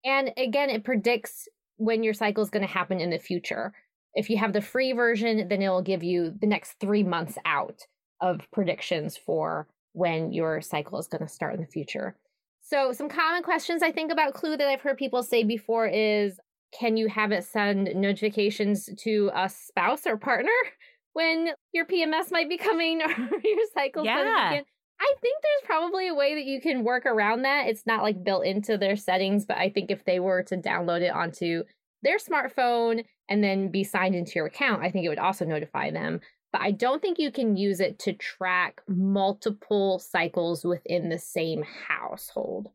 And 0.06 0.32
again, 0.38 0.70
it 0.70 0.84
predicts 0.84 1.48
when 1.78 2.04
your 2.04 2.14
cycle 2.14 2.44
is 2.44 2.50
going 2.50 2.66
to 2.66 2.72
happen 2.72 3.00
in 3.00 3.10
the 3.10 3.18
future. 3.18 3.74
If 4.14 4.30
you 4.30 4.38
have 4.38 4.54
the 4.54 4.62
free 4.62 4.92
version, 4.92 5.48
then 5.48 5.62
it'll 5.62 5.82
give 5.82 6.04
you 6.04 6.34
the 6.40 6.48
next 6.48 6.74
three 6.80 7.04
months 7.04 7.38
out 7.46 7.82
of 8.20 8.42
predictions 8.52 9.18
for 9.18 9.68
when 9.94 10.32
your 10.32 10.62
cycle 10.62 11.00
is 11.00 11.08
going 11.08 11.26
to 11.26 11.28
start 11.28 11.56
in 11.56 11.62
the 11.62 11.68
future. 11.68 12.16
So, 12.72 12.94
some 12.94 13.10
common 13.10 13.44
questions 13.44 13.84
I 13.84 13.92
think 13.92 14.14
about 14.14 14.34
Clue 14.34 14.56
that 14.56 14.70
I've 14.70 14.80
heard 14.80 14.96
people 14.96 15.24
say 15.24 15.44
before 15.44 15.88
is 15.88 16.40
can 16.72 16.96
you 16.96 17.10
have 17.10 17.34
it 17.34 17.44
send 17.44 17.94
notifications 17.96 18.90
to 19.00 19.30
a 19.36 19.50
spouse 19.50 20.08
or 20.08 20.16
partner 20.16 20.54
when 21.14 21.50
your 21.74 21.86
PMS 21.86 22.32
might 22.32 22.48
be 22.48 22.58
coming 22.58 23.02
or 23.02 23.10
your 23.10 23.66
cycle? 23.74 24.06
yeah. 24.06 24.16
going 24.16 24.28
to 24.28 24.50
begin? 24.52 24.66
I 25.02 25.14
think 25.22 25.38
there's 25.42 25.66
probably 25.66 26.08
a 26.08 26.14
way 26.14 26.34
that 26.36 26.46
you 26.46 26.62
can 26.62 26.86
work 26.86 27.06
around 27.06 27.42
that. 27.42 27.68
It's 27.68 27.86
not 27.86 28.04
like 28.04 28.24
built 28.24 28.46
into 28.46 28.78
their 28.78 28.96
settings, 28.96 29.46
but 29.46 29.58
I 29.58 29.70
think 29.70 29.92
if 29.92 30.06
they 30.06 30.22
were 30.22 30.42
to 30.44 30.56
download 30.56 31.02
it 31.02 31.14
onto 31.14 31.64
their 32.04 32.20
smartphone 32.20 33.04
and 33.28 33.44
then 33.44 33.70
be 33.70 33.84
signed 33.84 34.16
into 34.16 34.34
your 34.36 34.46
account, 34.46 34.82
I 34.82 34.92
think 34.92 35.06
it 35.06 35.10
would 35.10 35.20
also 35.20 35.44
notify 35.44 35.92
them 35.92 36.22
but 36.52 36.62
I 36.62 36.72
don't 36.72 37.02
think 37.02 37.18
you 37.20 37.32
can 37.32 37.56
use 37.56 37.80
it 37.80 38.00
to 38.00 38.14
track 38.14 38.82
multiple 38.88 40.00
cycles 40.00 40.66
within 40.66 41.10
the 41.10 41.20
same 41.20 41.64
household. 41.88 42.70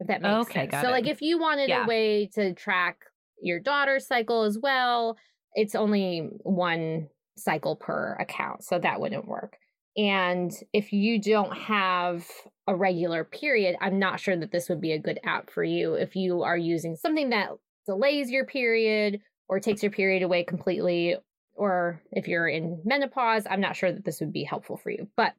If 0.00 0.08
that 0.08 0.22
makes 0.22 0.48
okay, 0.48 0.68
sense. 0.68 0.82
so, 0.82 0.88
it. 0.88 0.92
like, 0.92 1.06
if 1.06 1.20
you 1.20 1.38
wanted 1.38 1.68
yeah. 1.68 1.84
a 1.84 1.86
way 1.86 2.26
to 2.34 2.54
track 2.54 3.04
your 3.42 3.60
daughter's 3.60 4.06
cycle 4.06 4.42
as 4.42 4.58
well, 4.58 5.16
it's 5.54 5.74
only 5.74 6.28
one 6.42 7.08
cycle 7.36 7.76
per 7.76 8.16
account. 8.18 8.64
So 8.64 8.78
that 8.78 9.00
wouldn't 9.00 9.28
work. 9.28 9.56
And 9.96 10.52
if 10.72 10.92
you 10.92 11.20
don't 11.20 11.56
have 11.56 12.26
a 12.66 12.74
regular 12.74 13.24
period, 13.24 13.76
I'm 13.80 13.98
not 13.98 14.20
sure 14.20 14.36
that 14.36 14.52
this 14.52 14.68
would 14.68 14.80
be 14.80 14.92
a 14.92 14.98
good 14.98 15.18
app 15.24 15.50
for 15.50 15.64
you. 15.64 15.94
If 15.94 16.16
you 16.16 16.42
are 16.42 16.56
using 16.56 16.96
something 16.96 17.30
that 17.30 17.50
delays 17.86 18.30
your 18.30 18.46
period 18.46 19.20
or 19.48 19.58
takes 19.58 19.82
your 19.82 19.92
period 19.92 20.22
away 20.22 20.44
completely, 20.44 21.16
or 21.60 22.00
if 22.10 22.26
you're 22.26 22.48
in 22.48 22.80
menopause, 22.86 23.46
I'm 23.48 23.60
not 23.60 23.76
sure 23.76 23.92
that 23.92 24.02
this 24.02 24.18
would 24.20 24.32
be 24.32 24.44
helpful 24.44 24.78
for 24.78 24.88
you. 24.88 25.08
But 25.14 25.34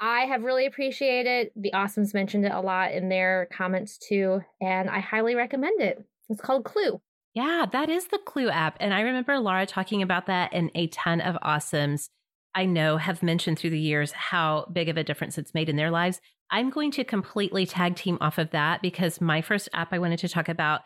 I 0.00 0.22
have 0.22 0.42
really 0.42 0.66
appreciated 0.66 1.46
it. 1.46 1.52
the 1.54 1.70
Awesomes 1.72 2.12
mentioned 2.12 2.44
it 2.44 2.50
a 2.50 2.60
lot 2.60 2.90
in 2.90 3.08
their 3.08 3.46
comments 3.52 3.96
too, 3.96 4.40
and 4.60 4.90
I 4.90 4.98
highly 4.98 5.36
recommend 5.36 5.80
it. 5.80 6.04
It's 6.28 6.40
called 6.40 6.64
Clue. 6.64 7.00
Yeah, 7.34 7.66
that 7.70 7.88
is 7.88 8.08
the 8.08 8.18
Clue 8.18 8.50
app. 8.50 8.76
And 8.80 8.92
I 8.92 9.02
remember 9.02 9.38
Laura 9.38 9.64
talking 9.64 10.02
about 10.02 10.26
that 10.26 10.50
and 10.52 10.72
a 10.74 10.88
ton 10.88 11.20
of 11.20 11.36
Awesomes 11.36 12.08
I 12.56 12.64
know 12.64 12.96
have 12.96 13.22
mentioned 13.22 13.60
through 13.60 13.70
the 13.70 13.78
years 13.78 14.10
how 14.10 14.66
big 14.72 14.88
of 14.88 14.96
a 14.96 15.04
difference 15.04 15.38
it's 15.38 15.54
made 15.54 15.68
in 15.68 15.76
their 15.76 15.92
lives. 15.92 16.20
I'm 16.50 16.70
going 16.70 16.90
to 16.90 17.04
completely 17.04 17.66
tag 17.66 17.94
team 17.94 18.18
off 18.20 18.36
of 18.36 18.50
that 18.50 18.82
because 18.82 19.20
my 19.20 19.40
first 19.40 19.68
app 19.72 19.92
I 19.92 20.00
wanted 20.00 20.18
to 20.18 20.28
talk 20.28 20.48
about 20.48 20.80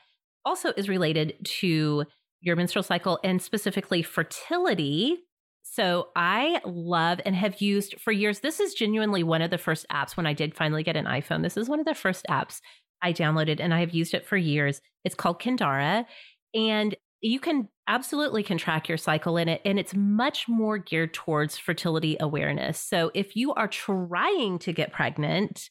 also 0.45 0.75
is 0.77 0.89
related 0.89 1.35
to 1.61 2.05
your 2.41 2.57
menstrual 2.57 2.83
cycle 2.83 3.19
and 3.25 3.41
specifically 3.41 4.03
fertility. 4.03 5.19
So 5.63 6.09
I 6.15 6.61
love 6.65 7.21
and 7.25 7.35
have 7.35 7.61
used 7.61 8.01
for 8.01 8.13
years. 8.13 8.41
This 8.41 8.61
is 8.61 8.75
genuinely 8.75 9.23
one 9.23 9.43
of 9.43 9.51
the 9.51 9.59
first 9.59 9.87
apps 9.91 10.17
when 10.17 10.27
I 10.27 10.33
did 10.33 10.55
finally 10.55 10.83
get 10.83 10.97
an 10.97 11.07
iPhone. 11.07 11.43
This 11.43 11.57
is 11.57 11.69
one 11.69 11.81
of 11.81 11.87
the 11.87 11.95
first 11.95 12.25
apps 12.31 12.61
I 13.03 13.13
downloaded 13.13 13.61
and 13.61 13.75
I 13.75 13.81
have 13.81 13.95
used 13.95 14.15
it 14.15 14.27
for 14.27 14.37
years. 14.37 14.81
It's 15.05 15.15
called 15.15 15.41
Kindara 15.41 16.07
and 16.55 16.95
you 17.21 17.41
can 17.41 17.69
absolutely 17.89 18.43
can 18.43 18.59
track 18.59 18.89
your 18.89 18.99
cycle 18.99 19.37
in 19.37 19.49
it 19.49 19.61
and 19.65 19.79
it's 19.79 19.95
much 19.95 20.49
more 20.49 20.79
geared 20.79 21.15
towards 21.15 21.59
fertility 21.59 22.17
awareness. 22.21 22.79
So 22.79 23.11
if 23.15 23.37
you 23.37 23.53
are 23.55 23.69
trying 23.69 24.59
to 24.61 24.73
get 24.73 24.93
pregnant, 24.93 25.69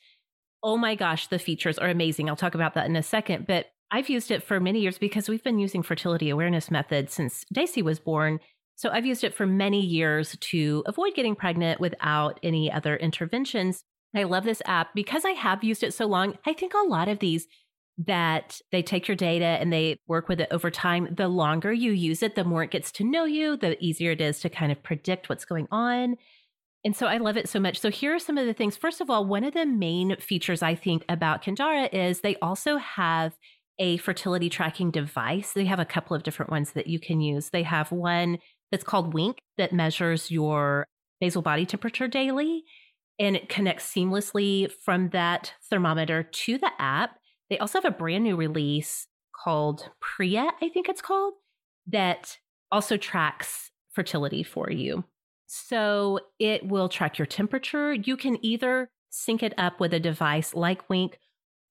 oh 0.63 0.77
my 0.77 0.95
gosh, 0.95 1.27
the 1.27 1.39
features 1.39 1.77
are 1.77 1.89
amazing. 1.89 2.29
I'll 2.29 2.35
talk 2.35 2.55
about 2.55 2.73
that 2.73 2.87
in 2.87 2.95
a 2.95 3.03
second, 3.03 3.45
but 3.47 3.67
I've 3.91 4.09
used 4.09 4.31
it 4.31 4.43
for 4.43 4.59
many 4.59 4.79
years 4.79 4.97
because 4.97 5.29
we've 5.29 5.43
been 5.43 5.59
using 5.59 5.83
fertility 5.83 6.29
awareness 6.29 6.71
methods 6.71 7.13
since 7.13 7.45
Daisy 7.53 7.81
was 7.81 7.99
born. 7.99 8.39
So 8.75 8.89
I've 8.89 9.05
used 9.05 9.23
it 9.23 9.33
for 9.33 9.45
many 9.45 9.79
years 9.79 10.35
to 10.39 10.83
avoid 10.85 11.15
getting 11.15 11.35
pregnant 11.35 11.79
without 11.79 12.39
any 12.43 12.71
other 12.71 12.95
interventions. 12.97 13.83
I 14.13 14.23
love 14.23 14.43
this 14.43 14.61
app 14.65 14.93
because 14.95 15.25
I 15.25 15.31
have 15.31 15.63
used 15.63 15.83
it 15.83 15.93
so 15.93 16.05
long. 16.05 16.37
I 16.45 16.53
think 16.53 16.73
a 16.73 16.87
lot 16.87 17.07
of 17.07 17.19
these 17.19 17.47
that 17.97 18.59
they 18.71 18.81
take 18.81 19.07
your 19.07 19.15
data 19.15 19.45
and 19.45 19.71
they 19.71 19.99
work 20.07 20.27
with 20.27 20.41
it 20.41 20.49
over 20.51 20.69
time. 20.69 21.07
The 21.15 21.27
longer 21.27 21.71
you 21.71 21.91
use 21.91 22.21
it, 22.21 22.35
the 22.35 22.43
more 22.43 22.63
it 22.63 22.71
gets 22.71 22.91
to 22.93 23.03
know 23.03 23.25
you, 23.25 23.55
the 23.55 23.81
easier 23.83 24.11
it 24.11 24.21
is 24.21 24.39
to 24.41 24.49
kind 24.49 24.71
of 24.71 24.83
predict 24.83 25.29
what's 25.29 25.45
going 25.45 25.67
on. 25.71 26.15
And 26.83 26.95
so 26.95 27.07
I 27.07 27.17
love 27.17 27.37
it 27.37 27.49
so 27.49 27.59
much. 27.59 27.79
So 27.79 27.89
here 27.89 28.13
are 28.13 28.19
some 28.19 28.37
of 28.37 28.45
the 28.45 28.53
things. 28.53 28.77
First 28.77 29.01
of 29.01 29.09
all, 29.09 29.25
one 29.25 29.43
of 29.43 29.53
the 29.53 29.65
main 29.65 30.17
features 30.17 30.61
I 30.61 30.75
think 30.75 31.03
about 31.09 31.43
Kindara 31.43 31.91
is 31.91 32.19
they 32.21 32.35
also 32.37 32.77
have 32.77 33.33
a 33.79 33.97
fertility 33.97 34.49
tracking 34.49 34.91
device. 34.91 35.53
They 35.53 35.65
have 35.65 35.79
a 35.79 35.85
couple 35.85 36.15
of 36.15 36.23
different 36.23 36.51
ones 36.51 36.71
that 36.71 36.87
you 36.87 36.99
can 36.99 37.21
use. 37.21 37.49
They 37.49 37.63
have 37.63 37.91
one 37.91 38.39
that's 38.71 38.83
called 38.83 39.13
Wink 39.13 39.37
that 39.57 39.73
measures 39.73 40.31
your 40.31 40.85
basal 41.19 41.41
body 41.41 41.65
temperature 41.65 42.07
daily 42.07 42.63
and 43.19 43.35
it 43.35 43.49
connects 43.49 43.91
seamlessly 43.91 44.71
from 44.83 45.09
that 45.09 45.53
thermometer 45.69 46.23
to 46.23 46.57
the 46.57 46.71
app. 46.79 47.17
They 47.49 47.57
also 47.57 47.79
have 47.79 47.85
a 47.85 47.95
brand 47.95 48.23
new 48.23 48.35
release 48.35 49.07
called 49.33 49.89
Priya, 50.01 50.51
I 50.61 50.69
think 50.69 50.89
it's 50.89 51.01
called, 51.01 51.33
that 51.87 52.37
also 52.71 52.97
tracks 52.97 53.71
fertility 53.93 54.43
for 54.43 54.69
you. 54.69 55.03
So 55.47 56.19
it 56.39 56.67
will 56.67 56.89
track 56.89 57.17
your 57.17 57.25
temperature. 57.25 57.93
You 57.93 58.17
can 58.17 58.43
either 58.43 58.89
sync 59.09 59.43
it 59.43 59.53
up 59.57 59.79
with 59.79 59.93
a 59.93 59.99
device 59.99 60.53
like 60.53 60.89
Wink 60.89 61.17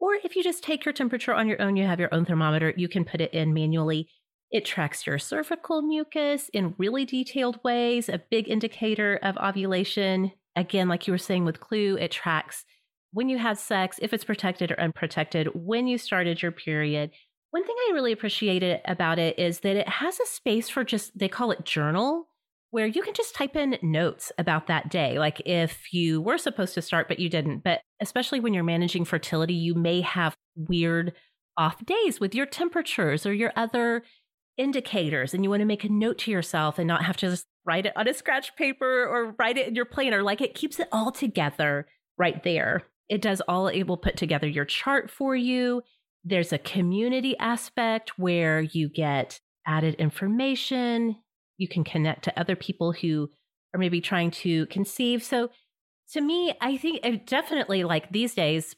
Or 0.05 0.13
if 0.23 0.37
you 0.37 0.43
just 0.43 0.63
take 0.63 0.85
your 0.85 0.93
temperature 0.93 1.33
on 1.33 1.49
your 1.49 1.63
own, 1.63 1.77
you 1.77 1.87
have 1.87 1.99
your 1.99 2.13
own 2.13 2.27
thermometer, 2.27 2.75
you 2.77 2.89
can 2.89 3.07
put 3.07 3.23
it 3.23 3.33
in 3.33 3.55
manually. 3.55 4.07
It 4.51 4.67
tracks 4.67 5.07
your 5.07 5.19
cervical 5.19 5.81
mucus 5.81 6.51
in 6.51 6.75
really 6.77 7.07
detailed 7.07 7.59
ways, 7.65 8.11
a 8.11 8.21
big 8.31 8.51
indicator 8.51 9.19
of 9.23 9.39
ovulation. 9.39 10.33
Again, 10.57 10.89
like 10.89 11.07
you 11.07 11.15
were 11.15 11.19
saying 11.19 11.47
with 11.47 11.59
Clue, 11.59 11.97
it 11.97 12.11
tracks 12.11 12.67
when 13.13 13.31
you 13.31 13.39
had 13.39 13.57
sex, 13.57 13.99
if 14.03 14.13
it's 14.13 14.25
protected 14.25 14.71
or 14.71 14.79
unprotected, 14.79 15.49
when 15.55 15.87
you 15.87 15.97
started 15.97 16.43
your 16.43 16.53
period. 16.53 17.11
One 17.53 17.65
thing 17.65 17.77
I 17.89 17.93
really 17.95 18.13
appreciated 18.13 18.83
about 18.85 19.19
it 19.19 19.39
is 19.39 19.61
that 19.61 19.77
it 19.77 19.89
has 19.89 20.21
a 20.21 20.27
space 20.27 20.69
for 20.69 20.85
just, 20.85 21.19
they 21.19 21.29
call 21.29 21.51
it 21.51 21.65
journal, 21.65 22.29
where 22.73 22.87
you 22.87 23.03
can 23.03 23.15
just 23.15 23.37
type 23.37 23.55
in 23.55 23.79
notes 23.83 24.33
about 24.37 24.67
that 24.67 24.91
day. 24.91 25.19
Like 25.19 25.41
if 25.47 25.95
you 25.95 26.21
were 26.21 26.37
supposed 26.37 26.75
to 26.75 26.83
start, 26.83 27.07
but 27.07 27.21
you 27.21 27.31
didn't. 27.31 27.63
But 27.63 27.81
especially 28.05 28.39
when 28.39 28.55
you're 28.55 28.63
managing 28.63 29.05
fertility, 29.05 29.55
you 29.55 29.75
may 29.75 30.01
have 30.03 30.37
weird 30.55 31.13
off 31.57 31.85
days 31.85 32.21
with 32.21 32.35
your 32.35 32.47
temperatures 32.47 33.27
or 33.27 33.33
your 33.33 33.53
other 33.57 34.03
indicators. 34.57 35.35
And 35.35 35.43
you 35.43 35.51
want 35.51 35.61
to 35.61 35.67
make 35.67 35.85
a 35.85 35.89
note 35.89 36.19
to 36.19 36.31
yourself 36.31 36.79
and 36.79 36.87
not 36.87 37.05
have 37.05 37.17
to 37.19 37.31
just 37.31 37.47
write 37.67 37.87
it 37.87 37.97
on 37.97 38.07
a 38.07 38.15
scratch 38.15 38.55
paper 38.57 39.07
or 39.07 39.35
write 39.39 39.59
it 39.59 39.69
in 39.69 39.75
your 39.75 39.85
planner. 39.85 40.23
Like 40.23 40.41
it 40.41 40.55
keeps 40.55 40.79
it 40.79 40.89
all 40.93 41.11
together 41.11 41.87
right 42.17 42.43
there. 42.45 42.83
It 43.09 43.21
does 43.21 43.41
all, 43.49 43.69
it 43.69 43.85
will 43.85 43.97
put 43.97 44.17
together 44.17 44.47
your 44.47 44.65
chart 44.65 45.11
for 45.11 45.35
you. 45.35 45.83
There's 46.25 46.53
a 46.53 46.59
community 46.59 47.37
aspect 47.39 48.19
where 48.19 48.61
you 48.61 48.89
get 48.89 49.41
added 49.67 49.95
information. 49.97 51.17
You 51.59 51.69
can 51.69 51.85
connect 51.85 52.25
to 52.25 52.39
other 52.39 52.57
people 52.57 52.93
who 52.93 53.29
are 53.75 53.79
maybe 53.79 54.01
trying 54.01 54.31
to 54.31 54.67
conceive. 54.67 55.23
So 55.23 55.51
to 56.15 56.21
me, 56.21 56.55
I 56.61 56.77
think 56.77 57.01
it 57.03 57.27
definitely 57.27 57.83
like 57.83 58.11
these 58.13 58.35
days, 58.35 58.77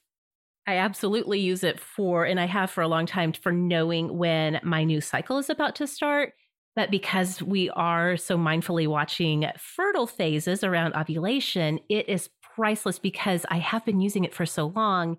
I 0.66 0.79
absolutely 0.79 1.38
use 1.38 1.62
it 1.62 1.79
for, 1.79 2.25
and 2.25 2.40
I 2.40 2.46
have 2.46 2.70
for 2.70 2.81
a 2.81 2.88
long 2.88 3.05
time, 3.05 3.35
for 3.35 3.53
knowing 3.53 4.16
when 4.16 4.59
my 4.64 4.85
new 4.85 5.03
cycle 5.03 5.37
is 5.37 5.51
about 5.51 5.77
to 5.77 5.87
start. 5.87 6.33
But 6.75 6.90
because 6.90 7.42
we 7.42 7.68
are 7.70 8.16
so 8.16 8.38
mindfully 8.38 8.88
watching 8.88 9.46
fertile 9.59 10.07
phases 10.07 10.64
around 10.64 10.94
ovulation, 10.94 11.79
it 11.90 12.09
is 12.09 12.31
priceless 12.55 12.99
because 12.99 13.44
I 13.51 13.59
have 13.59 13.85
been 13.85 14.01
using 14.01 14.25
it 14.25 14.35
for 14.35 14.46
so 14.46 14.68
long 14.68 15.18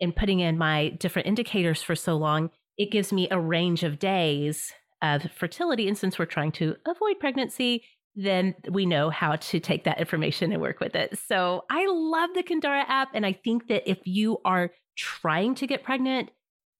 and 0.00 0.14
putting 0.14 0.38
in 0.38 0.58
my 0.58 0.90
different 1.00 1.26
indicators 1.26 1.82
for 1.82 1.96
so 1.96 2.16
long. 2.16 2.50
It 2.78 2.92
gives 2.92 3.12
me 3.12 3.26
a 3.28 3.40
range 3.40 3.82
of 3.82 3.98
days 3.98 4.72
of 5.02 5.30
fertility. 5.36 5.88
And 5.88 5.98
since 5.98 6.16
we're 6.16 6.26
trying 6.26 6.52
to 6.52 6.76
avoid 6.86 7.18
pregnancy, 7.18 7.82
then 8.16 8.54
we 8.70 8.86
know 8.86 9.10
how 9.10 9.36
to 9.36 9.60
take 9.60 9.84
that 9.84 10.00
information 10.00 10.50
and 10.50 10.60
work 10.60 10.80
with 10.80 10.96
it. 10.96 11.18
So 11.28 11.64
I 11.70 11.86
love 11.86 12.30
the 12.34 12.42
Kindara 12.42 12.84
app. 12.88 13.10
And 13.14 13.26
I 13.26 13.32
think 13.32 13.68
that 13.68 13.88
if 13.88 13.98
you 14.04 14.38
are 14.44 14.70
trying 14.96 15.54
to 15.56 15.66
get 15.66 15.84
pregnant, 15.84 16.30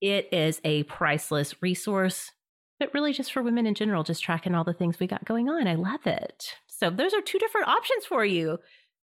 it 0.00 0.28
is 0.32 0.60
a 0.64 0.84
priceless 0.84 1.54
resource, 1.60 2.32
but 2.80 2.92
really 2.94 3.12
just 3.12 3.32
for 3.32 3.42
women 3.42 3.66
in 3.66 3.74
general, 3.74 4.02
just 4.02 4.22
tracking 4.22 4.54
all 4.54 4.64
the 4.64 4.72
things 4.72 4.98
we 4.98 5.06
got 5.06 5.26
going 5.26 5.48
on. 5.50 5.68
I 5.68 5.74
love 5.74 6.06
it. 6.06 6.54
So 6.66 6.90
those 6.90 7.12
are 7.12 7.20
two 7.20 7.38
different 7.38 7.68
options 7.68 8.06
for 8.06 8.24
you 8.24 8.58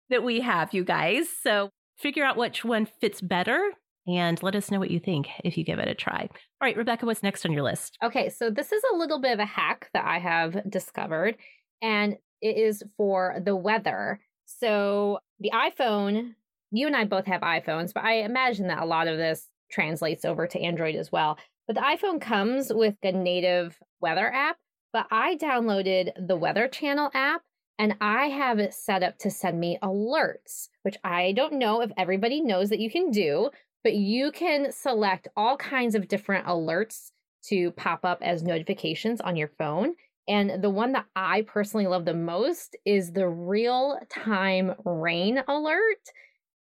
that 0.10 0.24
we 0.24 0.42
have, 0.42 0.74
you 0.74 0.84
guys. 0.84 1.28
So 1.42 1.70
figure 1.98 2.26
out 2.26 2.38
which 2.38 2.66
one 2.66 2.88
fits 3.00 3.22
better 3.22 3.72
and 4.08 4.42
let 4.44 4.56
us 4.56 4.70
know 4.70 4.80
what 4.80 4.92
you 4.92 5.00
think 5.00 5.30
if 5.44 5.58
you 5.58 5.64
give 5.64 5.80
it 5.80 5.88
a 5.88 5.96
try. 5.96 6.22
All 6.22 6.30
right, 6.62 6.76
Rebecca, 6.76 7.06
what's 7.06 7.24
next 7.24 7.46
on 7.46 7.54
your 7.54 7.64
list? 7.64 7.98
Okay, 8.04 8.30
so 8.30 8.50
this 8.50 8.72
is 8.72 8.84
a 8.92 8.98
little 8.98 9.22
bit 9.22 9.34
of 9.34 9.40
a 9.40 9.46
hack 9.46 9.90
that 9.94 10.06
I 10.06 10.20
have 10.20 10.70
discovered, 10.70 11.38
and 11.84 12.18
it 12.42 12.58
is 12.58 12.82
for 12.98 13.40
the 13.46 13.56
weather. 13.56 14.20
So 14.46 15.20
the 15.40 15.52
iPhone, 15.54 16.34
you 16.72 16.88
and 16.88 16.96
I 16.96 17.06
both 17.06 17.26
have 17.28 17.42
iPhones, 17.42 17.94
but 17.94 18.04
I 18.04 18.22
imagine 18.22 18.68
that 18.68 18.82
a 18.82 18.86
lot 18.86 19.08
of 19.08 19.18
this 19.18 19.50
translates 19.70 20.26
over 20.26 20.48
to 20.48 20.60
Android 20.60 20.96
as 20.96 21.12
well. 21.12 21.38
But 21.68 21.76
the 21.76 21.82
iPhone 21.82 22.20
comes 22.20 22.72
with 22.74 22.96
a 23.04 23.12
native 23.12 23.78
weather 24.02 24.32
app, 24.32 24.58
but 24.92 25.08
I 25.12 25.36
downloaded 25.36 26.12
the 26.28 26.36
Weather 26.36 26.68
Channel 26.68 27.12
app 27.14 27.42
and 27.80 27.96
I 28.00 28.28
have 28.28 28.60
it 28.60 28.74
set 28.74 29.04
up 29.04 29.18
to 29.20 29.32
send 29.32 29.60
me 29.60 29.80
alerts, 29.82 30.70
which 30.84 30.98
I 31.04 31.32
don't 31.34 31.54
know 31.54 31.82
if 31.82 31.92
everybody 31.98 32.42
knows 32.42 32.70
that 32.70 32.80
you 32.80 32.92
can 32.92 33.12
do, 33.12 33.50
but 33.84 33.94
you 33.94 34.32
can 34.32 34.72
select 34.72 35.28
all 35.36 35.58
kinds 35.58 35.96
of 35.96 36.08
different 36.08 36.46
alerts 36.46 37.12
to 37.46 37.72
pop 37.72 38.06
up 38.06 38.20
as 38.22 38.44
notifications 38.44 39.20
on 39.20 39.36
your 39.36 39.50
phone. 39.58 39.96
And 40.28 40.64
the 40.64 40.70
one 40.70 40.94
that 40.94 41.06
I 41.16 41.42
personally 41.42 41.88
love 41.88 42.06
the 42.06 42.14
most 42.14 42.76
is 42.86 43.12
the 43.12 43.28
real 43.28 44.00
time 44.10 44.74
rain 44.86 45.44
alert. 45.48 46.00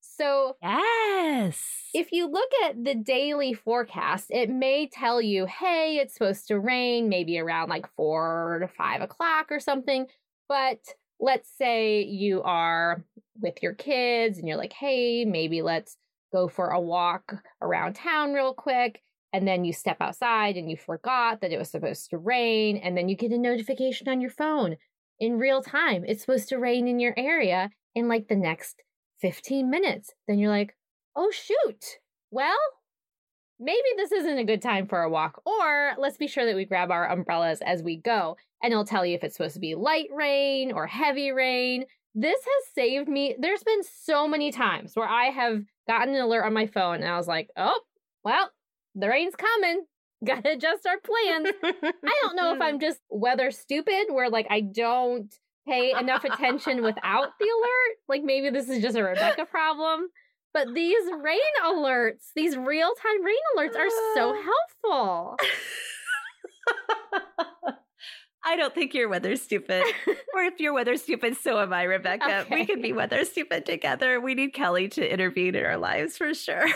So, 0.00 0.56
yes. 0.62 1.62
If 1.94 2.12
you 2.12 2.28
look 2.28 2.50
at 2.64 2.84
the 2.84 2.94
daily 2.94 3.54
forecast, 3.54 4.26
it 4.30 4.50
may 4.50 4.88
tell 4.88 5.20
you, 5.20 5.46
hey, 5.46 5.98
it's 5.98 6.14
supposed 6.14 6.48
to 6.48 6.58
rain 6.58 7.08
maybe 7.08 7.38
around 7.38 7.68
like 7.68 7.86
four 7.96 8.58
to 8.60 8.68
five 8.68 9.00
o'clock 9.00 9.46
or 9.50 9.60
something. 9.60 10.06
But 10.48 10.78
let's 11.20 11.50
say 11.56 12.02
you 12.02 12.42
are 12.42 13.04
with 13.40 13.62
your 13.62 13.74
kids 13.74 14.38
and 14.38 14.48
you're 14.48 14.56
like, 14.56 14.72
hey, 14.72 15.24
maybe 15.24 15.62
let's 15.62 15.96
go 16.32 16.48
for 16.48 16.68
a 16.70 16.80
walk 16.80 17.34
around 17.60 17.94
town 17.94 18.32
real 18.32 18.54
quick. 18.54 19.02
And 19.32 19.48
then 19.48 19.64
you 19.64 19.72
step 19.72 19.96
outside 20.00 20.56
and 20.56 20.70
you 20.70 20.76
forgot 20.76 21.40
that 21.40 21.52
it 21.52 21.58
was 21.58 21.70
supposed 21.70 22.10
to 22.10 22.18
rain. 22.18 22.76
And 22.76 22.96
then 22.96 23.08
you 23.08 23.16
get 23.16 23.32
a 23.32 23.38
notification 23.38 24.08
on 24.08 24.20
your 24.20 24.30
phone 24.30 24.76
in 25.18 25.38
real 25.38 25.62
time. 25.62 26.04
It's 26.06 26.20
supposed 26.20 26.48
to 26.50 26.58
rain 26.58 26.86
in 26.86 27.00
your 27.00 27.14
area 27.16 27.70
in 27.94 28.08
like 28.08 28.28
the 28.28 28.36
next 28.36 28.82
15 29.20 29.70
minutes. 29.70 30.12
Then 30.28 30.38
you're 30.38 30.50
like, 30.50 30.76
oh, 31.16 31.30
shoot. 31.30 31.84
Well, 32.30 32.58
maybe 33.58 33.78
this 33.96 34.12
isn't 34.12 34.38
a 34.38 34.44
good 34.44 34.60
time 34.60 34.86
for 34.86 35.00
a 35.02 35.10
walk. 35.10 35.40
Or 35.46 35.92
let's 35.98 36.16
be 36.18 36.26
sure 36.26 36.44
that 36.44 36.56
we 36.56 36.64
grab 36.64 36.90
our 36.90 37.08
umbrellas 37.08 37.60
as 37.64 37.82
we 37.82 37.96
go. 37.96 38.36
And 38.62 38.72
it'll 38.72 38.84
tell 38.84 39.06
you 39.06 39.14
if 39.14 39.24
it's 39.24 39.36
supposed 39.36 39.54
to 39.54 39.60
be 39.60 39.74
light 39.74 40.08
rain 40.12 40.72
or 40.72 40.86
heavy 40.86 41.30
rain. 41.30 41.84
This 42.14 42.38
has 42.38 42.74
saved 42.74 43.08
me. 43.08 43.36
There's 43.38 43.62
been 43.62 43.82
so 43.82 44.28
many 44.28 44.52
times 44.52 44.94
where 44.94 45.08
I 45.08 45.26
have 45.26 45.62
gotten 45.88 46.14
an 46.14 46.20
alert 46.20 46.44
on 46.44 46.52
my 46.52 46.66
phone 46.66 46.96
and 46.96 47.08
I 47.08 47.16
was 47.16 47.28
like, 47.28 47.48
oh, 47.56 47.80
well, 48.24 48.50
the 48.94 49.08
rain's 49.08 49.34
coming. 49.36 49.84
Gotta 50.24 50.52
adjust 50.52 50.86
our 50.86 51.00
plans. 51.00 51.48
I 51.64 52.18
don't 52.22 52.36
know 52.36 52.54
if 52.54 52.60
I'm 52.60 52.78
just 52.80 53.00
weather 53.10 53.50
stupid, 53.50 54.06
where 54.08 54.30
like 54.30 54.46
I 54.50 54.60
don't 54.60 55.32
pay 55.66 55.92
enough 55.98 56.24
attention 56.24 56.82
without 56.82 57.28
the 57.40 57.44
alert. 57.44 57.96
Like 58.08 58.22
maybe 58.22 58.50
this 58.50 58.68
is 58.68 58.82
just 58.82 58.96
a 58.96 59.02
Rebecca 59.02 59.46
problem. 59.46 60.08
But 60.54 60.74
these 60.74 61.02
rain 61.22 61.40
alerts, 61.64 62.28
these 62.36 62.56
real 62.56 62.90
time 63.02 63.24
rain 63.24 63.36
alerts 63.56 63.76
are 63.76 63.88
so 64.14 64.34
helpful. 64.84 65.36
I 68.44 68.56
don't 68.56 68.74
think 68.74 68.92
you're 68.92 69.08
weather 69.08 69.36
stupid. 69.36 69.84
or 70.34 70.42
if 70.42 70.58
you're 70.58 70.74
weather 70.74 70.96
stupid, 70.96 71.36
so 71.36 71.60
am 71.60 71.72
I, 71.72 71.84
Rebecca. 71.84 72.40
Okay. 72.40 72.54
We 72.54 72.66
can 72.66 72.82
be 72.82 72.92
weather 72.92 73.24
stupid 73.24 73.64
together. 73.64 74.20
We 74.20 74.34
need 74.34 74.52
Kelly 74.52 74.88
to 74.90 75.12
intervene 75.12 75.54
in 75.54 75.64
our 75.64 75.78
lives 75.78 76.16
for 76.16 76.34
sure. 76.34 76.66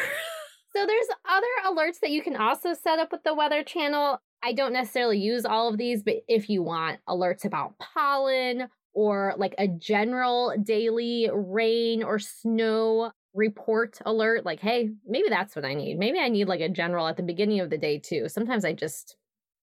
So 0.77 0.87
there's 0.87 1.07
other 1.29 1.47
alerts 1.67 2.01
that 2.01 2.11
you 2.11 2.23
can 2.23 2.37
also 2.37 2.75
set 2.75 2.99
up 2.99 3.11
with 3.11 3.23
the 3.23 3.35
weather 3.35 3.62
channel. 3.62 4.21
I 4.43 4.53
don't 4.53 4.75
necessarily 4.75 5.19
use 5.19 5.45
all 5.45 5.69
of 5.69 5.79
these, 5.79 6.03
but 6.03 6.17
if 6.29 6.51
you 6.51 6.62
want 6.62 7.01
alerts 7.09 7.45
about 7.45 7.79
pollen 7.79 8.69
or 8.93 9.35
like 9.39 9.55
a 9.59 9.69
general 9.69 10.55
daily 10.62 11.31
rain 11.33 12.03
or 12.03 12.19
snow 12.19 13.11
report 13.33 13.99
alert, 14.05 14.45
like, 14.45 14.61
hey, 14.61 14.91
maybe 15.07 15.29
that's 15.31 15.57
what 15.57 15.65
I 15.65 15.75
need. 15.75 15.99
Maybe 15.99 16.19
I 16.19 16.29
need 16.29 16.49
like 16.49 16.61
a 16.61 16.69
general 16.69 17.07
at 17.07 17.17
the 17.17 17.23
beginning 17.23 17.61
of 17.61 17.71
the 17.71 17.79
day 17.79 17.99
too. 17.99 18.29
Sometimes 18.29 18.65
I 18.65 18.73
just 18.75 19.17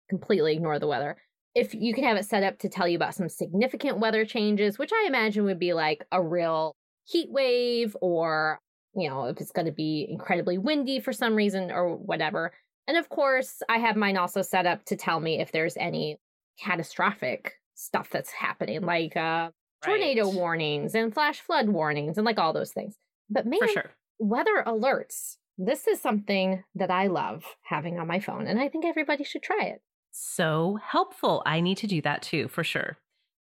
completely 0.09 0.53
ignore 0.53 0.79
the 0.79 0.87
weather 0.87 1.17
if 1.53 1.73
you 1.73 1.93
can 1.93 2.03
have 2.05 2.17
it 2.17 2.25
set 2.25 2.43
up 2.43 2.59
to 2.59 2.69
tell 2.69 2.87
you 2.87 2.95
about 2.95 3.15
some 3.15 3.27
significant 3.27 3.99
weather 3.99 4.25
changes, 4.25 4.79
which 4.79 4.91
I 4.93 5.05
imagine 5.07 5.43
would 5.43 5.59
be 5.59 5.73
like 5.73 6.05
a 6.11 6.21
real 6.21 6.75
heat 7.03 7.29
wave 7.29 7.95
or, 8.01 8.59
you 8.95 9.09
know, 9.09 9.25
if 9.25 9.39
it's 9.39 9.51
going 9.51 9.65
to 9.65 9.71
be 9.71 10.07
incredibly 10.09 10.57
windy 10.57 10.99
for 10.99 11.13
some 11.13 11.35
reason 11.35 11.71
or 11.71 11.95
whatever. 11.95 12.51
And 12.87 12.97
of 12.97 13.09
course, 13.09 13.61
I 13.69 13.77
have 13.77 13.95
mine 13.95 14.17
also 14.17 14.41
set 14.41 14.65
up 14.65 14.83
to 14.85 14.95
tell 14.95 15.19
me 15.19 15.39
if 15.39 15.51
there's 15.51 15.77
any 15.77 16.19
catastrophic 16.59 17.53
stuff 17.75 18.09
that's 18.09 18.31
happening, 18.31 18.81
like 18.81 19.15
uh, 19.15 19.51
tornado 19.83 20.25
right. 20.25 20.35
warnings 20.35 20.95
and 20.95 21.13
flash 21.13 21.39
flood 21.39 21.69
warnings 21.69 22.17
and 22.17 22.25
like 22.25 22.39
all 22.39 22.53
those 22.53 22.71
things. 22.71 22.95
But 23.29 23.45
man, 23.45 23.59
sure. 23.71 23.91
weather 24.19 24.63
alerts. 24.65 25.37
This 25.57 25.87
is 25.87 26.01
something 26.01 26.63
that 26.75 26.89
I 26.89 27.07
love 27.07 27.43
having 27.63 27.99
on 27.99 28.07
my 28.07 28.19
phone, 28.19 28.47
and 28.47 28.59
I 28.59 28.67
think 28.67 28.83
everybody 28.83 29.23
should 29.23 29.43
try 29.43 29.65
it 29.65 29.81
so 30.11 30.79
helpful. 30.83 31.41
I 31.45 31.61
need 31.61 31.77
to 31.77 31.87
do 31.87 32.01
that 32.01 32.21
too, 32.21 32.47
for 32.47 32.63
sure. 32.63 32.97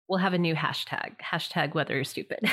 We'll 0.07 0.19
have 0.19 0.34
a 0.34 0.39
new 0.39 0.55
hashtag, 0.55 1.17
hashtag 1.21 1.76
weather 1.76 1.95
you're 1.95 2.03
stupid. 2.03 2.39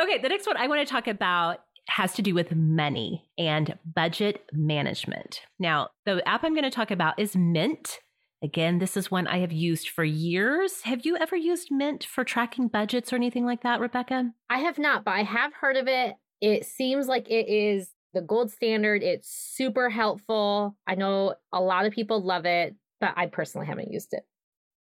okay, 0.00 0.18
the 0.18 0.28
next 0.28 0.46
one 0.46 0.56
I 0.56 0.66
want 0.66 0.86
to 0.86 0.90
talk 0.90 1.06
about 1.06 1.58
has 1.88 2.12
to 2.14 2.22
do 2.22 2.34
with 2.34 2.54
money 2.54 3.28
and 3.36 3.76
budget 3.94 4.44
management. 4.52 5.40
Now, 5.58 5.88
the 6.06 6.26
app 6.28 6.44
I'm 6.44 6.54
going 6.54 6.64
to 6.64 6.70
talk 6.70 6.90
about 6.90 7.18
is 7.18 7.34
Mint. 7.36 7.98
Again, 8.42 8.78
this 8.78 8.96
is 8.96 9.10
one 9.10 9.26
I 9.26 9.38
have 9.38 9.52
used 9.52 9.90
for 9.90 10.04
years. 10.04 10.82
Have 10.84 11.04
you 11.04 11.16
ever 11.16 11.36
used 11.36 11.68
Mint 11.70 12.04
for 12.04 12.24
tracking 12.24 12.68
budgets 12.68 13.12
or 13.12 13.16
anything 13.16 13.44
like 13.44 13.62
that, 13.62 13.80
Rebecca? 13.80 14.30
I 14.48 14.58
have 14.58 14.78
not, 14.78 15.04
but 15.04 15.12
I 15.12 15.24
have 15.24 15.52
heard 15.52 15.76
of 15.76 15.88
it. 15.88 16.14
It 16.40 16.64
seems 16.64 17.06
like 17.06 17.28
it 17.28 17.48
is 17.48 17.90
the 18.14 18.22
gold 18.22 18.50
standard. 18.50 19.02
It's 19.02 19.28
super 19.28 19.90
helpful. 19.90 20.76
I 20.86 20.94
know 20.94 21.34
a 21.52 21.60
lot 21.60 21.84
of 21.84 21.92
people 21.92 22.22
love 22.22 22.46
it, 22.46 22.74
but 23.00 23.12
I 23.16 23.26
personally 23.26 23.66
haven't 23.66 23.92
used 23.92 24.12
it. 24.12 24.22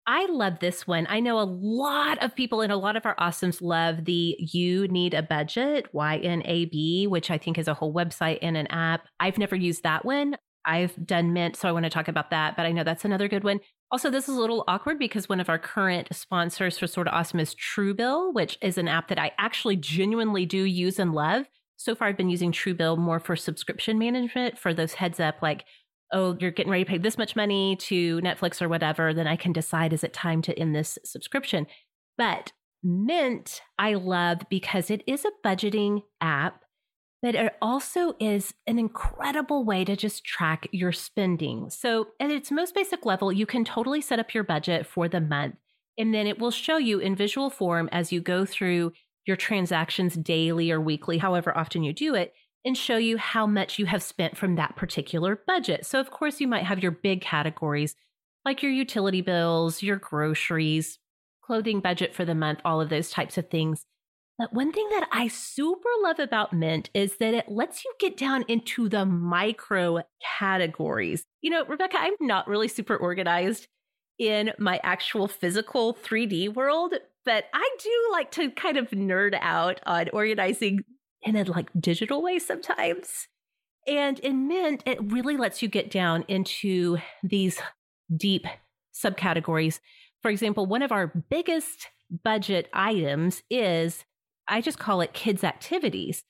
I 0.08 0.26
love 0.26 0.60
this 0.60 0.86
one. 0.86 1.06
I 1.10 1.18
know 1.18 1.40
a 1.40 1.42
lot 1.42 2.22
of 2.22 2.36
people 2.36 2.60
and 2.60 2.72
a 2.72 2.76
lot 2.76 2.96
of 2.96 3.04
our 3.04 3.16
awesomes 3.16 3.60
love 3.60 4.04
the 4.04 4.36
You 4.38 4.86
Need 4.86 5.14
a 5.14 5.22
Budget, 5.22 5.92
YNAB, 5.92 7.08
which 7.08 7.28
I 7.30 7.38
think 7.38 7.58
is 7.58 7.66
a 7.66 7.74
whole 7.74 7.92
website 7.92 8.38
and 8.40 8.56
an 8.56 8.68
app. 8.68 9.08
I've 9.18 9.36
never 9.36 9.56
used 9.56 9.82
that 9.82 10.04
one. 10.04 10.36
I've 10.64 10.94
done 11.04 11.32
Mint, 11.32 11.56
so 11.56 11.68
I 11.68 11.72
want 11.72 11.84
to 11.84 11.90
talk 11.90 12.06
about 12.06 12.30
that, 12.30 12.56
but 12.56 12.66
I 12.66 12.72
know 12.72 12.84
that's 12.84 13.04
another 13.04 13.26
good 13.26 13.44
one. 13.44 13.60
Also, 13.90 14.10
this 14.10 14.28
is 14.28 14.36
a 14.36 14.40
little 14.40 14.64
awkward 14.68 14.98
because 14.98 15.28
one 15.28 15.40
of 15.40 15.48
our 15.48 15.58
current 15.58 16.08
sponsors 16.12 16.78
for 16.78 16.86
Sorta 16.86 17.10
Awesome 17.10 17.40
is 17.40 17.54
Truebill, 17.54 18.32
which 18.32 18.58
is 18.62 18.78
an 18.78 18.88
app 18.88 19.08
that 19.08 19.18
I 19.18 19.32
actually 19.38 19.76
genuinely 19.76 20.46
do 20.46 20.62
use 20.62 20.98
and 20.98 21.14
love. 21.14 21.46
So 21.76 21.94
far, 21.94 22.08
I've 22.08 22.16
been 22.16 22.30
using 22.30 22.52
Truebill 22.52 22.98
more 22.98 23.20
for 23.20 23.36
subscription 23.36 23.98
management 23.98 24.58
for 24.58 24.72
those 24.72 24.94
heads 24.94 25.20
up, 25.20 25.36
like, 25.42 25.64
oh, 26.12 26.36
you're 26.40 26.50
getting 26.50 26.70
ready 26.70 26.84
to 26.84 26.90
pay 26.90 26.98
this 26.98 27.18
much 27.18 27.36
money 27.36 27.76
to 27.76 28.20
Netflix 28.20 28.62
or 28.62 28.68
whatever. 28.68 29.12
Then 29.12 29.26
I 29.26 29.36
can 29.36 29.52
decide, 29.52 29.92
is 29.92 30.04
it 30.04 30.12
time 30.12 30.42
to 30.42 30.58
end 30.58 30.74
this 30.74 30.98
subscription? 31.04 31.66
But 32.16 32.52
Mint, 32.82 33.62
I 33.78 33.94
love 33.94 34.42
because 34.48 34.90
it 34.90 35.02
is 35.06 35.24
a 35.24 35.46
budgeting 35.46 36.02
app 36.20 36.62
but 37.22 37.34
it 37.34 37.54
also 37.62 38.14
is 38.20 38.54
an 38.66 38.78
incredible 38.78 39.64
way 39.64 39.84
to 39.84 39.96
just 39.96 40.24
track 40.24 40.68
your 40.70 40.92
spending. 40.92 41.70
So, 41.70 42.08
at 42.20 42.30
its 42.30 42.50
most 42.50 42.74
basic 42.74 43.04
level, 43.06 43.32
you 43.32 43.46
can 43.46 43.64
totally 43.64 44.00
set 44.00 44.18
up 44.18 44.34
your 44.34 44.44
budget 44.44 44.86
for 44.86 45.08
the 45.08 45.20
month, 45.20 45.56
and 45.98 46.14
then 46.14 46.26
it 46.26 46.38
will 46.38 46.50
show 46.50 46.76
you 46.76 46.98
in 46.98 47.16
visual 47.16 47.50
form 47.50 47.88
as 47.90 48.12
you 48.12 48.20
go 48.20 48.44
through 48.44 48.92
your 49.26 49.36
transactions 49.36 50.14
daily 50.14 50.70
or 50.70 50.80
weekly, 50.80 51.18
however 51.18 51.56
often 51.56 51.82
you 51.82 51.92
do 51.92 52.14
it, 52.14 52.32
and 52.66 52.76
show 52.76 52.96
you 52.96 53.16
how 53.16 53.46
much 53.46 53.78
you 53.78 53.86
have 53.86 54.02
spent 54.02 54.36
from 54.36 54.56
that 54.56 54.76
particular 54.76 55.40
budget. 55.46 55.86
So, 55.86 56.00
of 56.00 56.10
course, 56.10 56.40
you 56.40 56.48
might 56.48 56.64
have 56.64 56.82
your 56.82 56.90
big 56.90 57.22
categories 57.22 57.94
like 58.44 58.62
your 58.62 58.72
utility 58.72 59.22
bills, 59.22 59.82
your 59.82 59.96
groceries, 59.96 60.98
clothing 61.42 61.80
budget 61.80 62.14
for 62.14 62.24
the 62.24 62.34
month, 62.34 62.60
all 62.64 62.80
of 62.80 62.90
those 62.90 63.10
types 63.10 63.38
of 63.38 63.48
things. 63.48 63.84
But 64.38 64.52
one 64.52 64.72
thing 64.72 64.86
that 64.90 65.08
I 65.12 65.28
super 65.28 65.88
love 66.02 66.18
about 66.18 66.52
Mint 66.52 66.90
is 66.92 67.16
that 67.16 67.34
it 67.34 67.48
lets 67.48 67.84
you 67.84 67.92
get 67.98 68.16
down 68.16 68.44
into 68.48 68.88
the 68.88 69.06
micro 69.06 70.02
categories. 70.38 71.24
You 71.40 71.50
know, 71.50 71.64
Rebecca, 71.64 71.96
I'm 71.98 72.14
not 72.20 72.46
really 72.46 72.68
super 72.68 72.96
organized 72.96 73.66
in 74.18 74.52
my 74.58 74.80
actual 74.82 75.26
physical 75.26 75.94
3D 75.94 76.54
world, 76.54 76.94
but 77.24 77.44
I 77.52 77.76
do 77.82 78.08
like 78.12 78.30
to 78.32 78.50
kind 78.50 78.76
of 78.76 78.90
nerd 78.90 79.36
out 79.40 79.80
on 79.86 80.10
organizing 80.12 80.80
in 81.22 81.36
a 81.36 81.44
like 81.44 81.70
digital 81.78 82.22
way 82.22 82.38
sometimes. 82.38 83.28
And 83.86 84.18
in 84.18 84.48
Mint, 84.48 84.82
it 84.84 84.98
really 85.00 85.36
lets 85.36 85.62
you 85.62 85.68
get 85.68 85.90
down 85.90 86.24
into 86.28 86.98
these 87.22 87.60
deep 88.14 88.46
subcategories. 88.94 89.80
For 90.22 90.30
example, 90.30 90.66
one 90.66 90.82
of 90.82 90.92
our 90.92 91.06
biggest 91.06 91.88
budget 92.24 92.68
items 92.72 93.42
is 93.50 94.04
I 94.48 94.60
just 94.60 94.78
call 94.78 95.00
it 95.00 95.12
kids' 95.12 95.44
activities, 95.44 96.24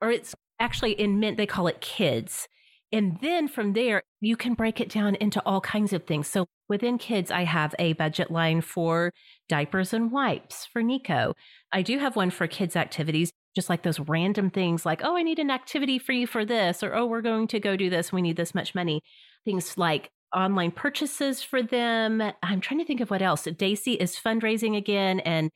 or 0.00 0.10
it's 0.10 0.34
actually 0.60 0.92
in 0.92 1.20
Mint, 1.20 1.36
they 1.36 1.46
call 1.46 1.66
it 1.66 1.80
kids. 1.80 2.48
And 2.92 3.18
then 3.22 3.48
from 3.48 3.72
there, 3.72 4.02
you 4.20 4.36
can 4.36 4.52
break 4.52 4.80
it 4.80 4.90
down 4.90 5.14
into 5.14 5.42
all 5.46 5.62
kinds 5.62 5.94
of 5.94 6.04
things. 6.04 6.28
So 6.28 6.46
within 6.68 6.98
kids, 6.98 7.30
I 7.30 7.44
have 7.44 7.74
a 7.78 7.94
budget 7.94 8.30
line 8.30 8.60
for 8.60 9.12
diapers 9.48 9.94
and 9.94 10.12
wipes 10.12 10.66
for 10.70 10.82
Nico. 10.82 11.34
I 11.72 11.80
do 11.80 11.98
have 11.98 12.16
one 12.16 12.30
for 12.30 12.46
kids' 12.46 12.76
activities, 12.76 13.32
just 13.54 13.68
like 13.68 13.82
those 13.82 14.00
random 14.00 14.50
things 14.50 14.86
like, 14.86 15.02
oh, 15.04 15.16
I 15.16 15.22
need 15.22 15.38
an 15.38 15.50
activity 15.50 15.98
for 15.98 16.12
you 16.12 16.26
for 16.26 16.44
this, 16.44 16.82
or 16.82 16.94
oh, 16.94 17.06
we're 17.06 17.22
going 17.22 17.46
to 17.48 17.60
go 17.60 17.76
do 17.76 17.90
this. 17.90 18.12
We 18.12 18.22
need 18.22 18.36
this 18.36 18.54
much 18.54 18.74
money. 18.74 19.02
Things 19.44 19.76
like 19.76 20.10
online 20.34 20.70
purchases 20.70 21.42
for 21.42 21.62
them. 21.62 22.22
I'm 22.42 22.60
trying 22.60 22.80
to 22.80 22.86
think 22.86 23.00
of 23.00 23.10
what 23.10 23.22
else. 23.22 23.44
Daisy 23.44 23.92
is 23.92 24.16
fundraising 24.16 24.76
again 24.76 25.20
and 25.20 25.50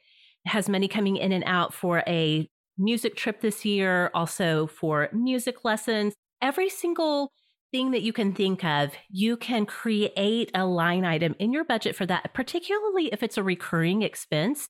has 0.46 0.68
money 0.68 0.88
coming 0.88 1.16
in 1.16 1.32
and 1.32 1.44
out 1.46 1.72
for 1.72 2.02
a 2.06 2.48
music 2.78 3.16
trip 3.16 3.40
this 3.40 3.64
year, 3.64 4.10
also 4.14 4.66
for 4.66 5.08
music 5.12 5.64
lessons. 5.64 6.14
Every 6.42 6.68
single 6.68 7.32
thing 7.72 7.90
that 7.92 8.02
you 8.02 8.12
can 8.12 8.32
think 8.34 8.64
of, 8.64 8.92
you 9.10 9.36
can 9.36 9.66
create 9.66 10.50
a 10.54 10.66
line 10.66 11.04
item 11.04 11.34
in 11.38 11.52
your 11.52 11.64
budget 11.64 11.96
for 11.96 12.06
that, 12.06 12.34
particularly 12.34 13.06
if 13.12 13.22
it's 13.22 13.38
a 13.38 13.42
recurring 13.42 14.02
expense 14.02 14.68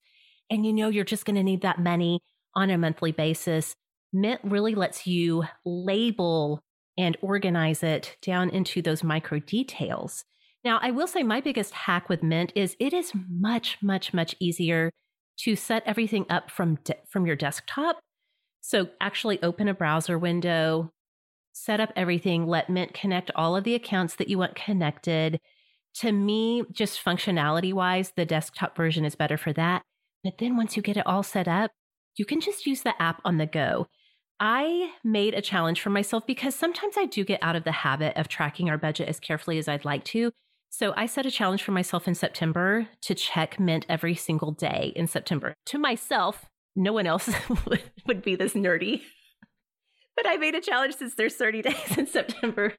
and 0.49 0.64
you 0.64 0.72
know 0.72 0.89
you're 0.89 1.05
just 1.05 1.24
going 1.24 1.37
to 1.37 1.43
need 1.43 1.62
that 1.62 1.81
money 1.81 2.20
on 2.57 2.70
a 2.70 2.78
monthly 2.78 3.12
basis. 3.12 3.76
Mint 4.12 4.40
really 4.42 4.74
lets 4.74 5.07
you 5.07 5.44
label 5.64 6.61
and 6.98 7.16
organize 7.20 7.82
it 7.82 8.16
down 8.22 8.48
into 8.48 8.82
those 8.82 9.04
micro 9.04 9.38
details. 9.38 10.24
Now, 10.64 10.80
I 10.82 10.90
will 10.90 11.07
say 11.07 11.22
my 11.22 11.40
biggest 11.40 11.72
hack 11.72 12.09
with 12.09 12.22
Mint 12.22 12.52
is 12.57 12.76
it 12.80 12.92
is 12.92 13.12
much, 13.28 13.78
much, 13.82 14.12
much 14.12 14.34
easier 14.40 14.90
to 15.40 15.54
set 15.54 15.82
everything 15.86 16.26
up 16.30 16.50
from 16.50 16.78
de- 16.82 16.96
from 17.09 17.26
your 17.26 17.36
desktop. 17.36 18.00
So 18.62 18.88
actually 19.00 19.40
open 19.42 19.68
a 19.68 19.74
browser 19.74 20.18
window, 20.18 20.90
set 21.52 21.78
up 21.78 21.92
everything, 21.94 22.46
let 22.46 22.70
Mint 22.70 22.94
connect 22.94 23.30
all 23.36 23.54
of 23.54 23.64
the 23.64 23.74
accounts 23.74 24.16
that 24.16 24.28
you 24.28 24.38
want 24.38 24.57
connected. 24.57 25.38
To 26.00 26.11
me, 26.11 26.64
just 26.72 27.04
functionality 27.04 27.72
wise, 27.72 28.12
the 28.16 28.26
desktop 28.26 28.76
version 28.76 29.04
is 29.04 29.14
better 29.14 29.36
for 29.36 29.52
that. 29.52 29.82
But 30.24 30.38
then 30.38 30.57
once 30.57 30.76
you 30.76 30.82
get 30.82 30.96
it 30.96 31.07
all 31.07 31.22
set 31.22 31.46
up, 31.46 31.70
you 32.16 32.24
can 32.24 32.40
just 32.40 32.66
use 32.66 32.82
the 32.82 33.00
app 33.00 33.20
on 33.24 33.38
the 33.38 33.46
go. 33.46 33.86
I 34.38 34.90
made 35.02 35.34
a 35.34 35.40
challenge 35.40 35.80
for 35.80 35.90
myself 35.90 36.26
because 36.26 36.54
sometimes 36.54 36.96
I 36.98 37.06
do 37.06 37.24
get 37.24 37.42
out 37.42 37.56
of 37.56 37.64
the 37.64 37.72
habit 37.72 38.16
of 38.16 38.28
tracking 38.28 38.68
our 38.68 38.76
budget 38.76 39.08
as 39.08 39.18
carefully 39.18 39.58
as 39.58 39.68
I'd 39.68 39.84
like 39.84 40.04
to. 40.04 40.32
So 40.68 40.92
I 40.96 41.06
set 41.06 41.24
a 41.24 41.30
challenge 41.30 41.62
for 41.62 41.72
myself 41.72 42.06
in 42.06 42.14
September 42.14 42.88
to 43.02 43.14
check 43.14 43.58
Mint 43.58 43.86
every 43.88 44.14
single 44.14 44.52
day 44.52 44.92
in 44.94 45.06
September. 45.06 45.54
To 45.66 45.78
myself, 45.78 46.44
no 46.74 46.92
one 46.92 47.06
else 47.06 47.30
would 48.06 48.22
be 48.22 48.36
this 48.36 48.52
nerdy. 48.52 49.02
But 50.16 50.26
I 50.26 50.38
made 50.38 50.54
a 50.54 50.62
challenge 50.62 50.96
since 50.96 51.14
there's 51.14 51.34
30 51.34 51.60
days 51.68 51.98
in 51.98 52.06
September 52.06 52.72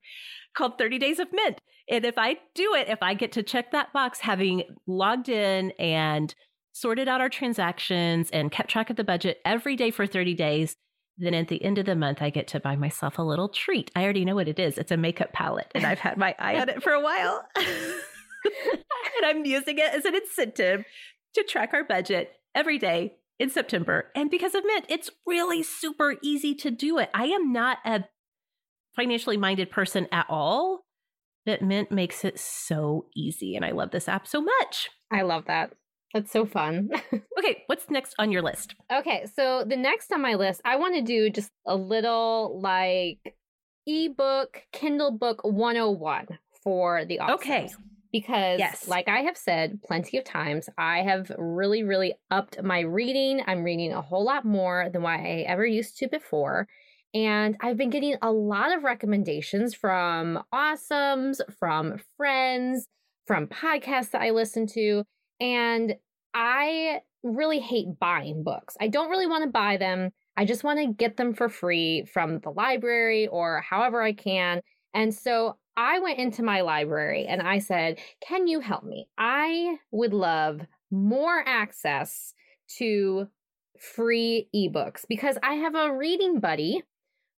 called 0.56 0.80
30 0.80 0.98
Days 0.98 1.20
of 1.20 1.28
Mint. 1.32 1.62
And 1.88 2.04
if 2.04 2.18
I 2.18 2.38
do 2.56 2.74
it, 2.74 2.90
if 2.90 2.98
I 3.04 3.14
get 3.14 3.32
to 3.34 3.44
check 3.44 3.72
that 3.74 3.94
box, 3.94 4.20
having 4.22 4.64
logged 4.88 5.30
in 5.30 5.70
and 5.78 6.34
sorted 6.80 7.08
out 7.08 7.22
our 7.22 7.30
transactions 7.30 8.30
and 8.32 8.52
kept 8.52 8.70
track 8.70 8.90
of 8.90 8.96
the 8.96 9.04
budget 9.04 9.40
every 9.44 9.76
day 9.76 9.90
for 9.92 10.06
30 10.06 10.36
days, 10.36 10.76
then 11.18 11.34
at 11.34 11.48
the 11.48 11.64
end 11.64 11.78
of 11.78 11.86
the 11.86 11.96
month, 11.96 12.22
I 12.22 12.30
get 12.30 12.48
to 12.50 12.60
buy 12.60 12.76
myself 12.76 13.18
a 13.18 13.24
little 13.24 13.50
treat. 13.50 13.90
I 13.96 14.04
already 14.04 14.24
know 14.24 14.36
what 14.36 14.48
it 14.48 14.60
is. 14.60 14.78
It's 14.78 14.92
a 14.92 14.98
makeup 14.98 15.34
palette, 15.34 15.72
and 15.74 15.86
I've 15.86 16.00
had 16.00 16.18
my 16.18 16.36
eye 16.38 16.60
on 16.60 16.70
it 16.70 16.84
for 16.84 16.92
a 16.92 17.02
while. 17.02 17.44
and 17.58 19.26
I'm 19.26 19.44
using 19.46 19.80
it 19.80 19.94
as 19.94 20.06
an 20.06 20.16
incentive 20.16 20.86
to 21.34 21.44
track 21.44 21.72
our 21.74 21.84
budget 21.84 22.34
every 22.54 22.78
day 22.78 23.16
in 23.40 23.50
September. 23.50 24.12
And 24.16 24.30
because 24.30 24.54
of 24.54 24.64
Mint, 24.66 24.86
it's 24.90 25.10
really 25.26 25.64
super 25.64 26.16
easy 26.22 26.54
to 26.56 26.70
do 26.70 27.00
it. 27.00 27.10
I 27.14 27.26
am 27.26 27.52
not 27.52 27.80
a 27.84 28.04
financially 28.96 29.38
minded 29.38 29.72
person 29.72 30.08
at 30.12 30.28
all, 30.30 30.86
but 31.46 31.64
Mint 31.64 31.92
makes 31.92 32.24
it 32.24 32.40
so 32.40 33.08
easy. 33.16 33.56
And 33.56 33.66
I 33.66 33.72
love 33.72 33.90
this 33.90 34.08
app 34.08 34.28
so 34.28 34.42
much. 34.42 34.90
I 35.12 35.24
love 35.24 35.46
that. 35.48 35.74
That's 36.18 36.32
so 36.32 36.48
fun. 36.48 36.90
okay, 37.38 37.64
what's 37.68 37.92
next 37.92 38.16
on 38.18 38.32
your 38.32 38.42
list? 38.42 38.74
Okay, 38.92 39.28
so 39.36 39.64
the 39.64 39.78
next 39.78 40.12
on 40.12 40.20
my 40.20 40.34
list, 40.34 40.62
I 40.66 40.78
want 40.78 40.96
to 40.96 41.04
do 41.04 41.30
just 41.30 41.52
a 41.68 41.76
little 41.76 42.60
like 42.60 43.36
ebook, 43.86 44.64
Kindle 44.74 45.12
book 45.12 45.42
101 45.44 46.40
for 46.64 47.06
the 47.06 47.20
authors. 47.20 47.36
Okay. 47.36 47.70
Because, 48.12 48.58
yes. 48.58 48.88
like 48.88 49.08
I 49.08 49.20
have 49.20 49.38
said 49.38 49.80
plenty 49.86 50.18
of 50.18 50.24
times, 50.24 50.70
I 50.76 51.04
have 51.04 51.32
really, 51.38 51.84
really 51.84 52.16
upped 52.32 52.64
my 52.64 52.80
reading. 52.80 53.44
I'm 53.46 53.64
reading 53.64 53.94
a 53.94 54.02
whole 54.02 54.26
lot 54.26 54.44
more 54.44 54.90
than 54.92 55.04
what 55.04 55.20
I 55.20 55.46
ever 55.48 55.68
used 55.68 56.00
to 56.00 56.08
before. 56.08 56.68
And 57.14 57.58
I've 57.62 57.78
been 57.78 57.92
getting 57.92 58.16
a 58.24 58.32
lot 58.32 58.76
of 58.76 58.84
recommendations 58.84 59.76
from 59.76 60.40
awesomes, 60.52 61.42
from 61.60 62.00
friends, 62.16 62.88
from 63.28 63.46
podcasts 63.46 64.10
that 64.12 64.22
I 64.24 64.32
listen 64.32 64.66
to. 64.74 65.04
And 65.40 65.96
I 66.40 67.02
really 67.24 67.60
hate 67.60 67.98
buying 68.00 68.44
books. 68.44 68.78
I 68.80 68.90
don't 68.90 69.10
really 69.10 69.26
want 69.26 69.44
to 69.44 69.50
buy 69.50 69.78
them. 69.78 70.12
I 70.38 70.46
just 70.46 70.64
want 70.64 70.78
to 70.78 70.94
get 70.94 71.18
them 71.18 71.34
for 71.34 71.50
free 71.50 72.06
from 72.06 72.40
the 72.42 72.52
library 72.52 73.26
or 73.26 73.62
however 73.62 74.04
I 74.04 74.14
can. 74.14 74.62
And 74.94 75.12
so 75.12 75.58
I 75.76 75.98
went 75.98 76.20
into 76.20 76.44
my 76.44 76.62
library 76.62 77.26
and 77.26 77.42
I 77.42 77.58
said, 77.58 77.98
Can 78.22 78.46
you 78.46 78.60
help 78.60 78.84
me? 78.84 79.08
I 79.18 79.78
would 79.90 80.14
love 80.14 80.62
more 80.92 81.44
access 81.44 82.36
to 82.78 83.28
free 83.80 84.48
ebooks 84.56 85.06
because 85.10 85.40
I 85.42 85.56
have 85.56 85.74
a 85.74 85.92
reading 85.92 86.40
buddy 86.40 86.84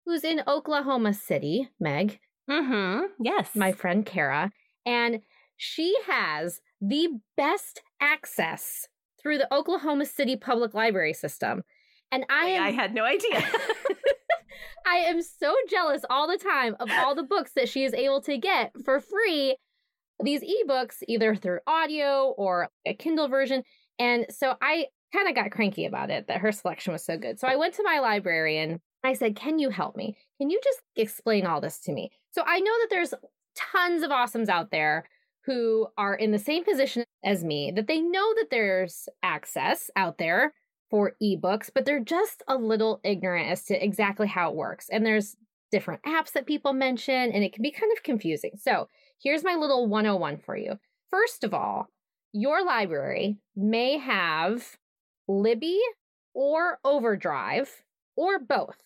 who's 0.05 0.25
in 0.25 0.43
Oklahoma 0.45 1.13
City, 1.13 1.69
Meg. 1.79 2.19
Mm-hmm. 2.49 3.05
Yes. 3.21 3.55
My 3.55 3.71
friend 3.71 4.05
Kara. 4.05 4.51
And 4.85 5.21
she 5.55 5.95
has 6.05 6.59
the 6.81 7.19
best 7.35 7.81
access 8.01 8.87
through 9.21 9.37
the 9.37 9.53
Oklahoma 9.53 10.05
City 10.05 10.35
Public 10.35 10.73
Library 10.73 11.13
system. 11.13 11.63
And 12.11 12.25
I 12.29 12.45
am, 12.47 12.63
I 12.63 12.71
had 12.71 12.93
no 12.93 13.03
idea. 13.03 13.43
I 14.85 14.95
am 14.95 15.21
so 15.21 15.53
jealous 15.69 16.03
all 16.09 16.27
the 16.27 16.37
time 16.37 16.75
of 16.79 16.89
all 16.91 17.15
the 17.15 17.23
books 17.23 17.51
that 17.55 17.69
she 17.69 17.83
is 17.83 17.93
able 17.93 18.21
to 18.21 18.37
get 18.37 18.71
for 18.83 18.99
free. 18.99 19.55
These 20.23 20.41
ebooks, 20.41 21.03
either 21.07 21.35
through 21.35 21.59
audio 21.67 22.33
or 22.37 22.69
a 22.85 22.93
Kindle 22.93 23.27
version. 23.27 23.63
And 23.99 24.25
so 24.29 24.55
I 24.61 24.87
kind 25.13 25.29
of 25.29 25.35
got 25.35 25.51
cranky 25.51 25.85
about 25.85 26.09
it 26.09 26.27
that 26.27 26.41
her 26.41 26.51
selection 26.51 26.93
was 26.93 27.03
so 27.03 27.17
good. 27.17 27.39
So 27.39 27.47
I 27.47 27.55
went 27.55 27.75
to 27.75 27.83
my 27.83 27.99
librarian. 27.99 28.71
And 28.71 28.79
I 29.03 29.13
said, 29.13 29.35
Can 29.35 29.59
you 29.59 29.69
help 29.69 29.95
me? 29.95 30.17
Can 30.39 30.49
you 30.49 30.59
just 30.63 30.81
explain 30.95 31.45
all 31.45 31.61
this 31.61 31.79
to 31.81 31.93
me? 31.93 32.11
So 32.31 32.43
I 32.45 32.59
know 32.59 32.73
that 32.81 32.87
there's 32.89 33.13
tons 33.55 34.03
of 34.03 34.11
awesomes 34.11 34.49
out 34.49 34.71
there 34.71 35.05
who 35.45 35.87
are 35.97 36.15
in 36.15 36.31
the 36.31 36.39
same 36.39 36.63
position 36.63 37.03
as 37.23 37.43
me, 37.43 37.71
that 37.75 37.87
they 37.87 37.99
know 37.99 38.33
that 38.35 38.49
there's 38.51 39.07
access 39.23 39.89
out 39.95 40.17
there 40.17 40.53
for 40.89 41.13
ebooks, 41.21 41.69
but 41.73 41.85
they're 41.85 41.99
just 41.99 42.43
a 42.47 42.55
little 42.55 42.99
ignorant 43.03 43.49
as 43.49 43.63
to 43.65 43.83
exactly 43.83 44.27
how 44.27 44.49
it 44.49 44.55
works. 44.55 44.87
And 44.91 45.05
there's 45.05 45.35
different 45.71 46.01
apps 46.03 46.31
that 46.33 46.47
people 46.47 46.73
mention, 46.73 47.31
and 47.31 47.43
it 47.43 47.53
can 47.53 47.61
be 47.61 47.71
kind 47.71 47.91
of 47.95 48.03
confusing. 48.03 48.51
So 48.57 48.87
here's 49.21 49.43
my 49.43 49.55
little 49.55 49.87
101 49.87 50.37
for 50.39 50.57
you. 50.57 50.73
First 51.09 51.43
of 51.43 51.53
all, 51.53 51.87
your 52.33 52.63
library 52.65 53.37
may 53.55 53.97
have 53.97 54.77
Libby 55.27 55.79
or 56.33 56.79
Overdrive 56.83 57.69
or 58.15 58.39
both. 58.39 58.77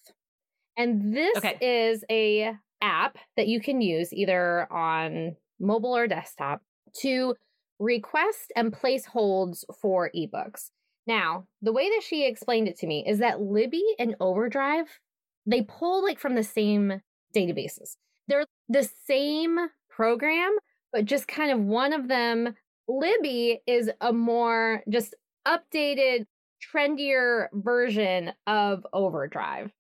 And 0.78 1.16
this 1.16 1.38
okay. 1.38 1.58
is 1.62 2.04
a 2.10 2.54
app 2.82 3.18
that 3.38 3.48
you 3.48 3.62
can 3.62 3.82
use 3.82 4.14
either 4.14 4.72
on 4.72 5.36
mobile 5.64 5.96
or 5.96 6.08
desktop 6.08 6.62
to 7.02 7.36
request 7.80 8.52
and 8.56 8.72
place 8.72 9.06
holds 9.06 9.66
for 9.82 10.12
ebooks. 10.16 10.70
Now, 11.06 11.46
the 11.62 11.74
way 11.74 11.90
that 11.90 12.04
she 12.04 12.26
explained 12.26 12.68
it 12.68 12.78
to 12.80 12.88
me 12.88 13.04
is 13.08 13.20
that 13.20 13.42
Libby 13.42 13.84
and 14.00 14.16
Overdrive, 14.20 15.00
they 15.46 15.62
pull 15.62 16.04
like 16.04 16.20
from 16.20 16.36
the 16.36 16.44
same 16.44 17.02
databases. 17.36 17.98
They're 18.28 18.46
the 18.70 18.90
same 19.06 19.58
program, 19.90 20.56
but 20.94 21.06
just 21.06 21.28
kind 21.28 21.52
of 21.52 21.60
one 21.60 21.92
of 21.92 22.08
them, 22.08 22.56
Libby 22.88 23.62
is 23.68 23.90
a 24.00 24.14
more 24.14 24.84
just 24.90 25.14
updated, 25.46 26.26
trendier 26.74 27.48
version 27.54 28.32
of 28.48 28.86
Overdrive. 28.94 29.72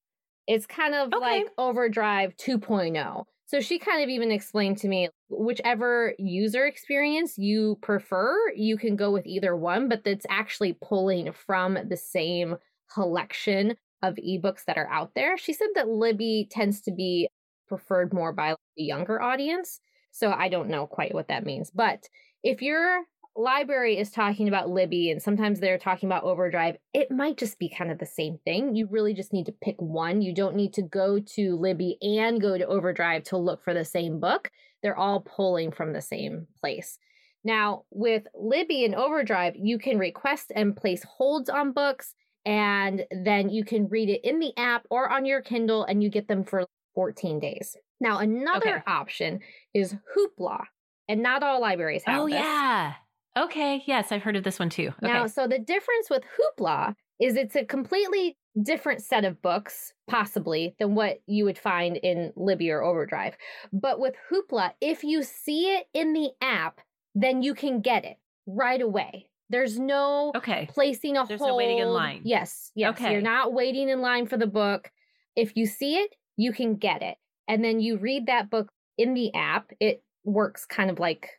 It's 0.45 0.65
kind 0.65 0.93
of 0.93 1.13
okay. 1.13 1.19
like 1.19 1.45
Overdrive 1.57 2.35
2.0. 2.35 3.25
So 3.45 3.59
she 3.59 3.77
kind 3.77 4.01
of 4.01 4.09
even 4.09 4.31
explained 4.31 4.77
to 4.79 4.87
me 4.87 5.09
whichever 5.29 6.13
user 6.17 6.65
experience 6.65 7.37
you 7.37 7.77
prefer, 7.81 8.35
you 8.55 8.77
can 8.77 8.95
go 8.95 9.11
with 9.11 9.27
either 9.27 9.55
one, 9.55 9.89
but 9.89 10.03
that's 10.03 10.25
actually 10.29 10.77
pulling 10.81 11.31
from 11.33 11.77
the 11.87 11.97
same 11.97 12.55
collection 12.91 13.75
of 14.01 14.15
ebooks 14.15 14.65
that 14.65 14.77
are 14.77 14.89
out 14.89 15.11
there. 15.15 15.37
She 15.37 15.53
said 15.53 15.69
that 15.75 15.87
Libby 15.87 16.47
tends 16.49 16.81
to 16.81 16.91
be 16.91 17.27
preferred 17.67 18.13
more 18.13 18.33
by 18.33 18.55
the 18.77 18.83
younger 18.83 19.21
audience. 19.21 19.79
So 20.11 20.31
I 20.31 20.49
don't 20.49 20.69
know 20.69 20.85
quite 20.85 21.13
what 21.13 21.27
that 21.29 21.45
means. 21.45 21.71
But 21.71 22.07
if 22.43 22.61
you're 22.61 23.03
library 23.35 23.97
is 23.97 24.11
talking 24.11 24.47
about 24.47 24.69
Libby 24.69 25.09
and 25.09 25.21
sometimes 25.21 25.59
they're 25.59 25.77
talking 25.77 26.07
about 26.07 26.23
Overdrive, 26.23 26.77
it 26.93 27.09
might 27.11 27.37
just 27.37 27.57
be 27.59 27.69
kind 27.69 27.91
of 27.91 27.99
the 27.99 28.05
same 28.05 28.37
thing. 28.45 28.75
You 28.75 28.87
really 28.89 29.13
just 29.13 29.33
need 29.33 29.45
to 29.47 29.51
pick 29.51 29.75
one. 29.81 30.21
You 30.21 30.33
don't 30.33 30.55
need 30.55 30.73
to 30.73 30.81
go 30.81 31.19
to 31.19 31.57
Libby 31.57 31.97
and 32.01 32.41
go 32.41 32.57
to 32.57 32.65
Overdrive 32.65 33.23
to 33.25 33.37
look 33.37 33.63
for 33.63 33.73
the 33.73 33.85
same 33.85 34.19
book. 34.19 34.51
They're 34.81 34.97
all 34.97 35.21
pulling 35.21 35.71
from 35.71 35.93
the 35.93 36.01
same 36.01 36.47
place. 36.59 36.97
Now, 37.43 37.83
with 37.89 38.23
Libby 38.35 38.85
and 38.85 38.95
Overdrive, 38.95 39.55
you 39.57 39.77
can 39.77 39.97
request 39.97 40.51
and 40.55 40.75
place 40.75 41.03
holds 41.03 41.49
on 41.49 41.73
books, 41.73 42.13
and 42.45 43.05
then 43.11 43.49
you 43.49 43.65
can 43.65 43.89
read 43.89 44.09
it 44.09 44.21
in 44.23 44.39
the 44.39 44.53
app 44.57 44.85
or 44.89 45.09
on 45.09 45.25
your 45.25 45.41
Kindle, 45.41 45.83
and 45.83 46.01
you 46.01 46.09
get 46.09 46.27
them 46.27 46.45
for 46.45 46.65
14 46.95 47.39
days. 47.39 47.75
Now, 47.99 48.19
another 48.19 48.77
okay. 48.77 48.83
option 48.87 49.39
is 49.73 49.95
Hoopla, 50.15 50.63
and 51.09 51.21
not 51.21 51.43
all 51.43 51.59
libraries 51.59 52.03
have. 52.05 52.21
Oh, 52.21 52.27
this. 52.27 52.35
yeah. 52.35 52.93
Okay, 53.37 53.83
yes, 53.85 54.11
I've 54.11 54.21
heard 54.21 54.35
of 54.35 54.43
this 54.43 54.59
one 54.59 54.69
too. 54.69 54.93
Okay. 55.03 55.11
Now, 55.11 55.27
so 55.27 55.47
the 55.47 55.59
difference 55.59 56.09
with 56.09 56.23
Hoopla 56.23 56.95
is 57.19 57.35
it's 57.35 57.55
a 57.55 57.65
completely 57.65 58.37
different 58.61 59.01
set 59.01 59.25
of 59.25 59.41
books, 59.41 59.93
possibly, 60.07 60.75
than 60.79 60.93
what 60.93 61.21
you 61.25 61.45
would 61.45 61.57
find 61.57 61.97
in 61.97 62.31
Libby 62.35 62.69
or 62.69 62.83
Overdrive. 62.83 63.35
But 63.71 63.99
with 63.99 64.13
Hoopla, 64.31 64.73
if 64.81 65.03
you 65.03 65.23
see 65.23 65.73
it 65.75 65.87
in 65.93 66.13
the 66.13 66.29
app, 66.41 66.79
then 67.15 67.41
you 67.41 67.55
can 67.55 67.81
get 67.81 68.05
it 68.05 68.17
right 68.45 68.81
away. 68.81 69.29
There's 69.49 69.79
no 69.79 70.31
okay. 70.35 70.67
placing 70.71 71.17
a 71.17 71.25
There's 71.25 71.39
hold. 71.39 71.51
no 71.51 71.55
waiting 71.55 71.79
in 71.79 71.89
line. 71.89 72.21
Yes, 72.23 72.71
yes. 72.75 72.91
Okay. 72.91 73.11
You're 73.11 73.21
not 73.21 73.53
waiting 73.53 73.89
in 73.89 74.01
line 74.01 74.27
for 74.27 74.37
the 74.37 74.47
book. 74.47 74.91
If 75.35 75.55
you 75.55 75.65
see 75.65 75.97
it, 75.97 76.15
you 76.37 76.53
can 76.53 76.75
get 76.75 77.01
it. 77.01 77.17
And 77.47 77.63
then 77.63 77.79
you 77.79 77.97
read 77.97 78.27
that 78.27 78.49
book 78.49 78.71
in 78.97 79.13
the 79.13 79.33
app. 79.33 79.71
It 79.79 80.03
works 80.23 80.65
kind 80.65 80.89
of 80.89 80.99
like 80.99 81.29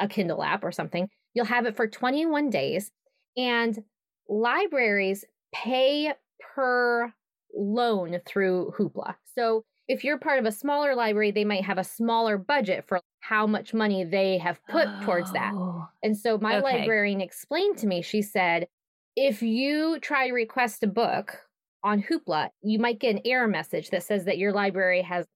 a 0.00 0.08
Kindle 0.08 0.42
app 0.42 0.64
or 0.64 0.72
something. 0.72 1.08
You'll 1.34 1.46
have 1.46 1.66
it 1.66 1.76
for 1.76 1.86
21 1.86 2.50
days, 2.50 2.90
and 3.36 3.82
libraries 4.28 5.24
pay 5.52 6.12
per 6.54 7.12
loan 7.56 8.20
through 8.26 8.74
Hoopla. 8.78 9.14
So 9.34 9.64
if 9.88 10.04
you're 10.04 10.18
part 10.18 10.38
of 10.38 10.46
a 10.46 10.52
smaller 10.52 10.94
library, 10.94 11.30
they 11.30 11.44
might 11.44 11.64
have 11.64 11.78
a 11.78 11.84
smaller 11.84 12.38
budget 12.38 12.84
for 12.86 13.00
how 13.20 13.46
much 13.46 13.74
money 13.74 14.04
they 14.04 14.38
have 14.38 14.60
put 14.68 14.86
oh, 14.88 15.04
towards 15.04 15.32
that. 15.32 15.52
Oh, 15.54 15.88
and 16.02 16.16
so 16.16 16.38
my 16.38 16.56
okay. 16.56 16.78
librarian 16.78 17.20
explained 17.20 17.78
to 17.78 17.86
me, 17.86 18.02
she 18.02 18.22
said, 18.22 18.66
if 19.16 19.42
you 19.42 19.98
try 20.00 20.26
to 20.26 20.32
request 20.32 20.82
a 20.82 20.88
book 20.88 21.38
on 21.82 22.02
Hoopla, 22.02 22.48
you 22.62 22.78
might 22.78 22.98
get 22.98 23.14
an 23.14 23.22
error 23.24 23.46
message 23.46 23.90
that 23.90 24.02
says 24.02 24.24
that 24.24 24.38
your 24.38 24.52
library 24.52 25.02
has 25.02 25.26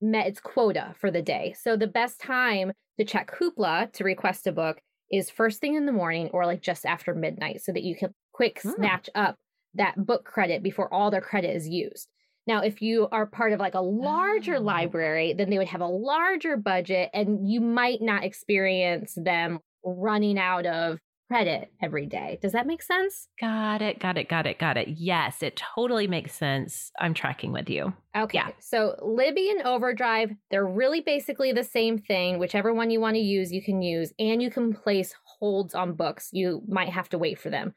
met 0.00 0.26
its 0.26 0.40
quota 0.40 0.94
for 0.98 1.10
the 1.10 1.22
day. 1.22 1.54
So 1.58 1.76
the 1.76 1.86
best 1.86 2.20
time 2.20 2.72
to 2.98 3.04
check 3.04 3.34
Hoopla 3.38 3.92
to 3.92 4.04
request 4.04 4.46
a 4.46 4.52
book 4.52 4.80
is 5.10 5.30
first 5.30 5.60
thing 5.60 5.74
in 5.74 5.86
the 5.86 5.92
morning 5.92 6.28
or 6.32 6.46
like 6.46 6.62
just 6.62 6.84
after 6.84 7.14
midnight 7.14 7.60
so 7.62 7.72
that 7.72 7.82
you 7.82 7.96
can 7.96 8.14
quick 8.32 8.60
mm. 8.62 8.74
snatch 8.74 9.08
up 9.14 9.36
that 9.74 9.96
book 9.96 10.24
credit 10.24 10.62
before 10.62 10.92
all 10.92 11.10
their 11.10 11.20
credit 11.20 11.54
is 11.54 11.68
used. 11.68 12.08
Now, 12.46 12.62
if 12.62 12.80
you 12.80 13.08
are 13.12 13.26
part 13.26 13.52
of 13.52 13.60
like 13.60 13.74
a 13.74 13.80
larger 13.80 14.56
oh. 14.56 14.60
library, 14.60 15.34
then 15.34 15.50
they 15.50 15.58
would 15.58 15.68
have 15.68 15.82
a 15.82 15.86
larger 15.86 16.56
budget 16.56 17.10
and 17.12 17.48
you 17.48 17.60
might 17.60 18.00
not 18.00 18.24
experience 18.24 19.14
them 19.16 19.58
running 19.84 20.38
out 20.38 20.66
of 20.66 20.98
credit 21.28 21.70
every 21.82 22.06
day. 22.06 22.38
Does 22.42 22.52
that 22.52 22.66
make 22.66 22.82
sense? 22.82 23.28
Got 23.40 23.82
it. 23.82 24.00
Got 24.00 24.18
it. 24.18 24.28
Got 24.28 24.46
it. 24.46 24.58
Got 24.58 24.76
it. 24.76 24.88
Yes, 24.88 25.42
it 25.42 25.60
totally 25.74 26.06
makes 26.06 26.32
sense. 26.32 26.90
I'm 26.98 27.14
tracking 27.14 27.52
with 27.52 27.68
you. 27.68 27.92
Okay. 28.16 28.38
Yeah. 28.38 28.48
So 28.60 28.96
Libby 29.02 29.50
and 29.50 29.62
Overdrive, 29.66 30.30
they're 30.50 30.66
really 30.66 31.00
basically 31.00 31.52
the 31.52 31.64
same 31.64 31.98
thing. 31.98 32.38
Whichever 32.38 32.72
one 32.72 32.90
you 32.90 33.00
want 33.00 33.16
to 33.16 33.20
use, 33.20 33.52
you 33.52 33.62
can 33.62 33.82
use, 33.82 34.12
and 34.18 34.42
you 34.42 34.50
can 34.50 34.72
place 34.72 35.14
holds 35.38 35.74
on 35.74 35.92
books. 35.92 36.30
You 36.32 36.62
might 36.66 36.88
have 36.88 37.08
to 37.10 37.18
wait 37.18 37.38
for 37.38 37.50
them. 37.50 37.74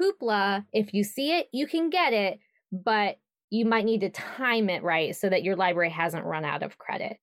Hoopla, 0.00 0.64
if 0.72 0.94
you 0.94 1.04
see 1.04 1.36
it, 1.36 1.48
you 1.52 1.66
can 1.66 1.90
get 1.90 2.12
it, 2.12 2.38
but 2.72 3.16
you 3.50 3.66
might 3.66 3.84
need 3.84 4.00
to 4.00 4.08
time 4.08 4.70
it 4.70 4.82
right 4.82 5.14
so 5.14 5.28
that 5.28 5.42
your 5.42 5.56
library 5.56 5.90
hasn't 5.90 6.24
run 6.24 6.44
out 6.44 6.62
of 6.62 6.78
credit. 6.78 7.18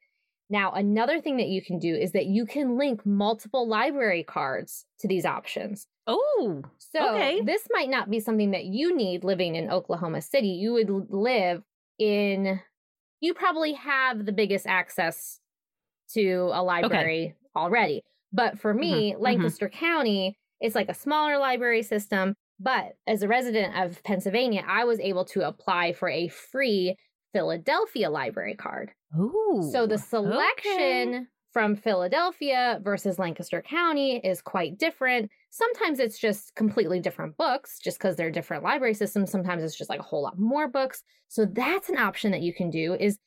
Now, 0.50 0.72
another 0.72 1.22
thing 1.22 1.38
that 1.38 1.48
you 1.48 1.62
can 1.62 1.78
do 1.78 1.96
is 1.96 2.12
that 2.14 2.26
you 2.26 2.46
can 2.46 2.78
link 2.78 3.06
multiple 3.06 3.68
library 3.68 4.24
cards 4.24 4.86
to 5.00 5.08
these 5.08 5.26
options. 5.26 5.88
Oh, 6.08 6.64
so 6.80 7.16
okay. 7.16 7.42
this 7.42 7.68
might 7.70 7.90
not 7.90 8.10
be 8.10 8.20
something 8.20 8.52
that 8.52 8.66
you 8.66 8.96
need 8.96 9.24
living 9.24 9.56
in 9.56 9.70
Oklahoma 9.70 10.22
City. 10.22 10.48
You 10.48 10.74
would 10.74 11.12
live 11.12 11.62
in, 12.00 12.60
you 13.20 13.36
probably 13.36 13.74
have 13.74 14.26
the 14.26 14.32
biggest 14.32 14.66
access 14.66 15.40
to 16.14 16.50
a 16.52 16.64
library 16.64 17.26
okay. 17.26 17.36
already. 17.56 18.02
But 18.34 18.60
for 18.60 18.74
me, 18.74 19.12
mm-hmm. 19.12 19.22
Lancaster 19.22 19.70
mm-hmm. 19.70 19.86
County, 19.86 20.40
it's 20.60 20.76
like 20.76 20.90
a 20.90 20.96
smaller 20.96 21.38
library 21.38 21.84
system. 21.84 22.34
But 22.60 22.96
as 23.08 23.22
a 23.22 23.28
resident 23.28 23.78
of 23.78 24.04
Pennsylvania, 24.04 24.64
I 24.68 24.84
was 24.84 25.00
able 25.00 25.26
to 25.26 25.48
apply 25.48 25.94
for 25.94 26.10
a 26.10 26.28
free 26.28 26.96
Philadelphia 27.34 28.10
library 28.10 28.56
card. 28.56 28.92
Ooh. 29.18 29.70
So 29.72 29.86
the 29.86 29.98
selection 29.98 31.10
okay. 31.10 31.24
from 31.52 31.76
Philadelphia 31.76 32.80
versus 32.84 33.20
Lancaster 33.20 33.62
County 33.62 34.18
is 34.18 34.42
quite 34.42 34.78
different. 34.78 35.30
Sometimes 35.50 36.00
it's 36.00 36.20
just 36.20 36.56
completely 36.56 37.00
different 37.00 37.38
books 37.38 37.80
just 37.80 37.98
because 37.98 38.16
they're 38.16 38.32
different 38.32 38.64
library 38.64 38.94
systems. 38.94 39.32
Sometimes 39.32 39.64
it's 39.64 39.78
just 39.78 39.90
like 39.90 40.00
a 40.00 40.04
whole 40.04 40.24
lot 40.24 40.40
more 40.40 40.68
books. 40.68 41.04
So 41.28 41.46
that's 41.46 41.90
an 41.90 41.98
option 41.98 42.32
that 42.32 42.42
you 42.42 42.54
can 42.54 42.70
do 42.70 42.96
is 42.96 43.18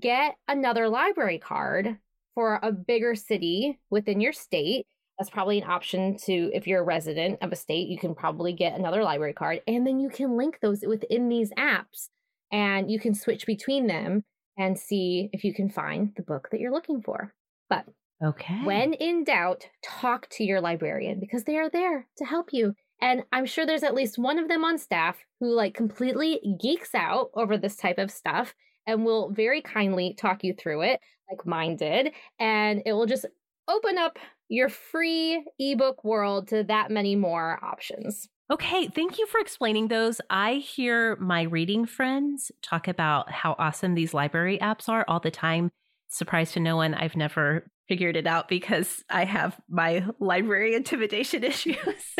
get 0.00 0.36
another 0.48 0.88
library 0.88 1.38
card 1.38 1.98
for 2.34 2.58
a 2.62 2.72
bigger 2.72 3.14
city 3.14 3.78
within 3.90 4.20
your 4.20 4.32
state. 4.32 4.86
That's 5.18 5.30
probably 5.30 5.60
an 5.60 5.70
option 5.70 6.16
to 6.24 6.50
if 6.52 6.66
you're 6.66 6.80
a 6.80 6.84
resident 6.84 7.38
of 7.40 7.52
a 7.52 7.56
state, 7.56 7.88
you 7.88 7.98
can 7.98 8.16
probably 8.16 8.52
get 8.52 8.76
another 8.76 9.04
library 9.04 9.32
card 9.32 9.60
and 9.68 9.86
then 9.86 10.00
you 10.00 10.08
can 10.08 10.36
link 10.36 10.58
those 10.60 10.82
within 10.84 11.28
these 11.28 11.52
apps 11.52 12.08
and 12.54 12.88
you 12.88 13.00
can 13.00 13.14
switch 13.14 13.46
between 13.46 13.88
them 13.88 14.22
and 14.56 14.78
see 14.78 15.28
if 15.32 15.42
you 15.42 15.52
can 15.52 15.68
find 15.68 16.12
the 16.16 16.22
book 16.22 16.48
that 16.52 16.60
you're 16.60 16.72
looking 16.72 17.02
for. 17.02 17.34
But 17.68 17.84
okay. 18.24 18.60
When 18.62 18.92
in 18.94 19.24
doubt, 19.24 19.68
talk 19.82 20.28
to 20.30 20.44
your 20.44 20.60
librarian 20.60 21.18
because 21.18 21.42
they 21.42 21.56
are 21.56 21.68
there 21.68 22.06
to 22.18 22.24
help 22.24 22.52
you. 22.52 22.74
And 23.00 23.24
I'm 23.32 23.44
sure 23.44 23.66
there's 23.66 23.82
at 23.82 23.94
least 23.94 24.18
one 24.18 24.38
of 24.38 24.46
them 24.46 24.64
on 24.64 24.78
staff 24.78 25.18
who 25.40 25.52
like 25.52 25.74
completely 25.74 26.40
geeks 26.60 26.94
out 26.94 27.30
over 27.34 27.58
this 27.58 27.74
type 27.74 27.98
of 27.98 28.12
stuff 28.12 28.54
and 28.86 29.04
will 29.04 29.32
very 29.32 29.60
kindly 29.60 30.14
talk 30.16 30.44
you 30.44 30.54
through 30.54 30.82
it, 30.82 31.00
like 31.28 31.44
mine 31.44 31.74
did. 31.74 32.12
And 32.38 32.82
it 32.86 32.92
will 32.92 33.06
just 33.06 33.26
open 33.66 33.98
up 33.98 34.16
your 34.48 34.68
free 34.68 35.44
ebook 35.58 36.04
world 36.04 36.46
to 36.48 36.62
that 36.62 36.92
many 36.92 37.16
more 37.16 37.58
options. 37.64 38.28
Okay, 38.50 38.88
thank 38.88 39.18
you 39.18 39.26
for 39.26 39.40
explaining 39.40 39.88
those. 39.88 40.20
I 40.28 40.54
hear 40.54 41.16
my 41.16 41.42
reading 41.42 41.86
friends 41.86 42.52
talk 42.62 42.88
about 42.88 43.30
how 43.30 43.56
awesome 43.58 43.94
these 43.94 44.12
library 44.12 44.58
apps 44.58 44.86
are 44.86 45.02
all 45.08 45.18
the 45.18 45.30
time. 45.30 45.70
Surprise 46.08 46.52
to 46.52 46.60
no 46.60 46.76
one, 46.76 46.92
I've 46.92 47.16
never 47.16 47.70
figured 47.88 48.16
it 48.16 48.26
out 48.26 48.48
because 48.48 49.02
I 49.08 49.24
have 49.24 49.58
my 49.68 50.04
library 50.20 50.74
intimidation 50.74 51.42
issues. 51.44 51.76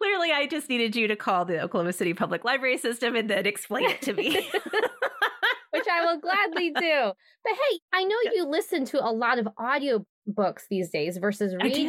Clearly, 0.00 0.32
I 0.32 0.46
just 0.46 0.70
needed 0.70 0.96
you 0.96 1.08
to 1.08 1.16
call 1.16 1.44
the 1.44 1.60
Oklahoma 1.60 1.92
City 1.92 2.14
Public 2.14 2.42
Library 2.42 2.78
System 2.78 3.16
and 3.16 3.28
then 3.28 3.44
explain 3.44 3.90
it 3.90 4.00
to 4.02 4.14
me. 4.14 4.30
Which 5.72 5.86
I 5.92 6.06
will 6.06 6.20
gladly 6.20 6.70
do. 6.70 7.12
But 7.44 7.52
hey, 7.52 7.80
I 7.92 8.04
know 8.04 8.16
you 8.32 8.46
listen 8.46 8.86
to 8.86 9.04
a 9.04 9.12
lot 9.12 9.38
of 9.38 9.46
audio 9.58 10.06
books 10.28 10.66
these 10.70 10.90
days 10.90 11.16
versus 11.16 11.54
reading. 11.56 11.88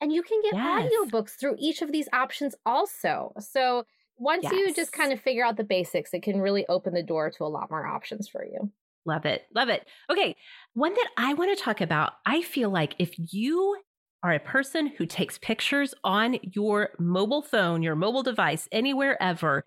And 0.00 0.12
you 0.12 0.22
can 0.22 0.40
get 0.42 0.54
yes. 0.54 0.90
audiobooks 0.90 1.38
through 1.38 1.56
each 1.58 1.82
of 1.82 1.92
these 1.92 2.08
options 2.12 2.54
also. 2.64 3.32
So 3.38 3.84
once 4.16 4.44
yes. 4.44 4.52
you 4.52 4.74
just 4.74 4.92
kind 4.92 5.12
of 5.12 5.20
figure 5.20 5.44
out 5.44 5.56
the 5.56 5.64
basics, 5.64 6.14
it 6.14 6.22
can 6.22 6.40
really 6.40 6.64
open 6.68 6.94
the 6.94 7.02
door 7.02 7.30
to 7.30 7.44
a 7.44 7.46
lot 7.46 7.70
more 7.70 7.86
options 7.86 8.28
for 8.28 8.44
you. 8.44 8.70
Love 9.04 9.26
it. 9.26 9.42
Love 9.54 9.68
it. 9.68 9.84
Okay. 10.10 10.36
One 10.74 10.94
that 10.94 11.08
I 11.16 11.34
want 11.34 11.56
to 11.56 11.62
talk 11.62 11.80
about, 11.80 12.12
I 12.24 12.42
feel 12.42 12.70
like 12.70 12.94
if 12.98 13.14
you 13.32 13.76
are 14.22 14.32
a 14.32 14.38
person 14.38 14.86
who 14.86 15.06
takes 15.06 15.38
pictures 15.38 15.94
on 16.04 16.36
your 16.42 16.90
mobile 17.00 17.42
phone, 17.42 17.82
your 17.82 17.96
mobile 17.96 18.22
device, 18.22 18.68
anywhere 18.70 19.20
ever, 19.20 19.64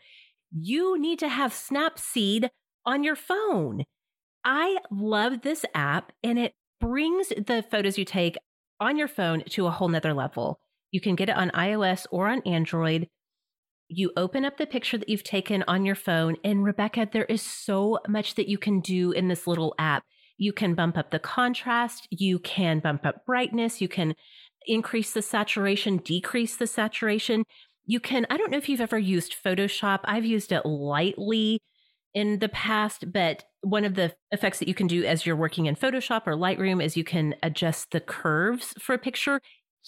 you 0.57 0.97
need 0.97 1.19
to 1.19 1.27
have 1.27 1.51
Snapseed 1.51 2.49
on 2.85 3.03
your 3.03 3.17
phone. 3.17 3.83
I 4.45 4.77
love 4.89 5.41
this 5.41 5.65
app 5.73 6.13
and 6.23 6.39
it 6.39 6.53
brings 6.79 7.29
the 7.29 7.63
photos 7.69 7.97
you 7.97 8.05
take 8.05 8.37
on 8.79 8.97
your 8.97 9.07
phone 9.07 9.43
to 9.49 9.67
a 9.67 9.71
whole 9.71 9.87
nother 9.87 10.13
level. 10.13 10.59
You 10.91 11.01
can 11.01 11.15
get 11.15 11.29
it 11.29 11.35
on 11.35 11.51
iOS 11.51 12.05
or 12.11 12.27
on 12.27 12.41
Android. 12.45 13.07
You 13.87 14.11
open 14.17 14.45
up 14.45 14.57
the 14.57 14.65
picture 14.65 14.97
that 14.97 15.09
you've 15.09 15.23
taken 15.23 15.63
on 15.67 15.85
your 15.85 15.95
phone, 15.95 16.37
and 16.43 16.63
Rebecca, 16.63 17.07
there 17.11 17.25
is 17.25 17.41
so 17.41 17.99
much 18.07 18.35
that 18.35 18.47
you 18.47 18.57
can 18.57 18.79
do 18.79 19.11
in 19.11 19.27
this 19.27 19.45
little 19.45 19.75
app. 19.77 20.03
You 20.37 20.51
can 20.53 20.73
bump 20.73 20.97
up 20.97 21.11
the 21.11 21.19
contrast, 21.19 22.07
you 22.09 22.39
can 22.39 22.79
bump 22.79 23.05
up 23.05 23.25
brightness, 23.25 23.81
you 23.81 23.87
can 23.87 24.15
increase 24.65 25.13
the 25.13 25.21
saturation, 25.21 25.97
decrease 25.97 26.55
the 26.55 26.67
saturation. 26.67 27.43
You 27.85 27.99
can, 27.99 28.25
I 28.29 28.37
don't 28.37 28.49
know 28.49 28.57
if 28.57 28.67
you've 28.67 28.81
ever 28.81 28.97
used 28.97 29.35
Photoshop, 29.43 29.99
I've 30.05 30.25
used 30.25 30.51
it 30.51 30.65
lightly 30.65 31.61
in 32.15 32.39
the 32.39 32.49
past, 32.49 33.11
but 33.11 33.43
one 33.61 33.83
of 33.83 33.95
the 33.95 34.15
effects 34.31 34.57
that 34.59 34.67
you 34.67 34.73
can 34.73 34.87
do 34.87 35.03
as 35.03 35.25
you're 35.25 35.35
working 35.35 35.65
in 35.65 35.75
Photoshop 35.75 36.23
or 36.25 36.33
Lightroom 36.33 36.81
is 36.81 36.95
you 36.97 37.03
can 37.03 37.35
adjust 37.43 37.91
the 37.91 37.99
curves 37.99 38.73
for 38.79 38.95
a 38.95 38.97
picture. 38.97 39.41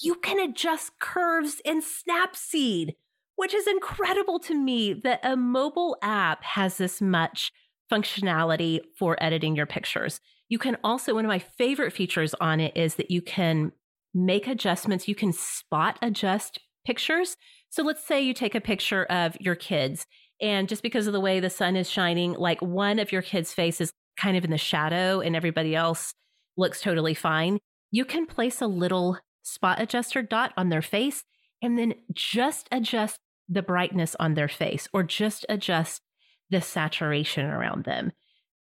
You 0.03 0.15
can 0.15 0.39
adjust 0.39 0.91
curves 0.99 1.61
in 1.63 1.81
Snapseed, 1.81 2.95
which 3.37 3.53
is 3.53 3.65
incredible 3.65 4.39
to 4.41 4.53
me 4.53 4.93
that 4.93 5.21
a 5.23 5.37
mobile 5.37 5.97
app 6.03 6.43
has 6.43 6.77
this 6.77 7.01
much 7.01 7.51
functionality 7.91 8.81
for 8.99 9.15
editing 9.23 9.55
your 9.55 9.65
pictures. 9.65 10.19
You 10.49 10.59
can 10.59 10.77
also, 10.83 11.15
one 11.15 11.23
of 11.25 11.29
my 11.29 11.39
favorite 11.39 11.93
features 11.93 12.35
on 12.41 12.59
it 12.59 12.75
is 12.75 12.95
that 12.95 13.09
you 13.09 13.21
can 13.21 13.71
make 14.13 14.47
adjustments. 14.47 15.07
You 15.07 15.15
can 15.15 15.31
spot 15.31 15.97
adjust 16.01 16.59
pictures. 16.85 17.37
So 17.69 17.83
let's 17.83 18.05
say 18.05 18.21
you 18.21 18.33
take 18.33 18.55
a 18.55 18.61
picture 18.61 19.05
of 19.05 19.37
your 19.39 19.55
kids 19.55 20.05
and 20.41 20.69
just 20.69 20.83
because 20.83 21.07
of 21.07 21.13
the 21.13 21.19
way 21.19 21.39
the 21.39 21.49
sun 21.49 21.75
is 21.75 21.89
shining, 21.89 22.33
like 22.33 22.61
one 22.61 22.99
of 22.99 23.11
your 23.11 23.21
kids' 23.21 23.53
face 23.53 23.81
is 23.81 23.91
kind 24.17 24.37
of 24.37 24.43
in 24.43 24.51
the 24.51 24.57
shadow 24.57 25.19
and 25.19 25.35
everybody 25.35 25.75
else 25.75 26.13
looks 26.57 26.81
totally 26.81 27.13
fine. 27.13 27.59
You 27.91 28.05
can 28.05 28.25
place 28.25 28.61
a 28.61 28.67
little 28.67 29.17
spot 29.43 29.81
adjuster 29.81 30.21
dot 30.21 30.53
on 30.57 30.69
their 30.69 30.81
face 30.81 31.23
and 31.61 31.77
then 31.77 31.93
just 32.13 32.67
adjust 32.71 33.19
the 33.47 33.61
brightness 33.61 34.15
on 34.19 34.33
their 34.33 34.47
face 34.47 34.87
or 34.93 35.03
just 35.03 35.45
adjust 35.49 36.01
the 36.49 36.61
saturation 36.61 37.45
around 37.45 37.85
them. 37.85 38.11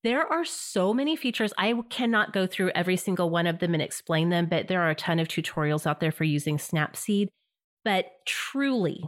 There 0.03 0.32
are 0.32 0.45
so 0.45 0.93
many 0.93 1.16
features. 1.16 1.51
I 1.57 1.74
cannot 1.89 2.34
go 2.34 2.45
through 2.45 2.72
every 2.76 2.97
single 2.97 3.30
one 3.30 3.47
of 3.47 3.59
them 3.59 3.74
and 3.74 3.82
explain 3.82 4.30
them, 4.30 4.45
but 4.45 4.68
there 4.68 4.82
are 4.82 4.91
a 4.91 4.95
ton 4.95 5.20
of 5.20 5.28
tutorials 5.28 5.88
out 5.88 5.99
there 5.99 6.11
for 6.11 6.26
using 6.26 6.57
Snapseed. 6.57 7.30
But 7.84 8.05
truly, 8.28 9.03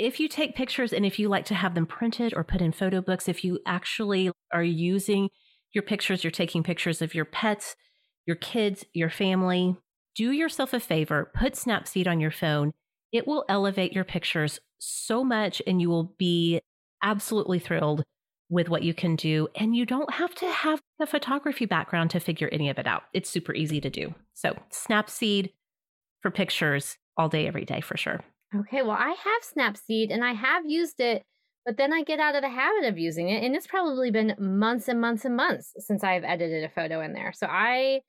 if 0.00 0.18
you 0.18 0.28
take 0.28 0.56
pictures 0.56 0.94
and 0.94 1.04
if 1.04 1.18
you 1.18 1.28
like 1.28 1.44
to 1.44 1.54
have 1.54 1.74
them 1.74 1.84
printed 1.84 2.32
or 2.34 2.42
put 2.42 2.62
in 2.62 2.72
photo 2.72 3.02
books, 3.02 3.28
if 3.28 3.44
you 3.44 3.60
actually 3.66 4.30
are 4.50 4.62
using 4.62 5.28
your 5.74 5.82
pictures, 5.82 6.24
you're 6.24 6.30
taking 6.30 6.62
pictures 6.62 7.02
of 7.02 7.14
your 7.14 7.26
pets, 7.26 7.76
your 8.26 8.36
kids, 8.36 8.82
your 8.94 9.10
family, 9.10 9.76
do 10.16 10.32
yourself 10.32 10.72
a 10.72 10.80
favor, 10.80 11.30
put 11.34 11.52
Snapseed 11.52 12.08
on 12.08 12.18
your 12.18 12.30
phone. 12.30 12.72
It 13.12 13.28
will 13.28 13.44
elevate 13.46 13.92
your 13.92 14.04
pictures 14.04 14.58
so 14.78 15.22
much 15.22 15.60
and 15.66 15.82
you 15.82 15.90
will 15.90 16.14
be 16.16 16.62
absolutely 17.02 17.58
thrilled 17.58 18.02
with 18.48 18.70
what 18.70 18.82
you 18.82 18.94
can 18.94 19.16
do. 19.16 19.48
And 19.54 19.76
you 19.76 19.84
don't 19.84 20.14
have 20.14 20.34
to 20.36 20.50
have 20.50 20.80
a 20.98 21.06
photography 21.06 21.66
background 21.66 22.08
to 22.12 22.20
figure 22.20 22.48
any 22.50 22.70
of 22.70 22.78
it 22.78 22.86
out. 22.86 23.02
It's 23.12 23.28
super 23.28 23.54
easy 23.54 23.82
to 23.82 23.90
do. 23.90 24.14
So, 24.32 24.56
Snapseed 24.72 25.50
for 26.22 26.30
pictures 26.30 26.96
all 27.18 27.28
day, 27.28 27.46
every 27.46 27.66
day 27.66 27.82
for 27.82 27.98
sure. 27.98 28.24
Okay, 28.54 28.82
well, 28.82 28.96
I 28.98 29.10
have 29.10 29.42
Snapseed 29.56 30.12
and 30.12 30.24
I 30.24 30.32
have 30.32 30.64
used 30.66 31.00
it, 31.00 31.22
but 31.64 31.76
then 31.76 31.92
I 31.92 32.02
get 32.02 32.18
out 32.18 32.34
of 32.34 32.42
the 32.42 32.48
habit 32.48 32.88
of 32.88 32.98
using 32.98 33.28
it. 33.28 33.44
And 33.44 33.54
it's 33.54 33.66
probably 33.66 34.10
been 34.10 34.34
months 34.38 34.88
and 34.88 35.00
months 35.00 35.24
and 35.24 35.36
months 35.36 35.72
since 35.78 36.02
I've 36.02 36.24
edited 36.24 36.64
a 36.64 36.68
photo 36.68 37.00
in 37.00 37.12
there. 37.12 37.32
So 37.32 37.46
I 37.46 38.00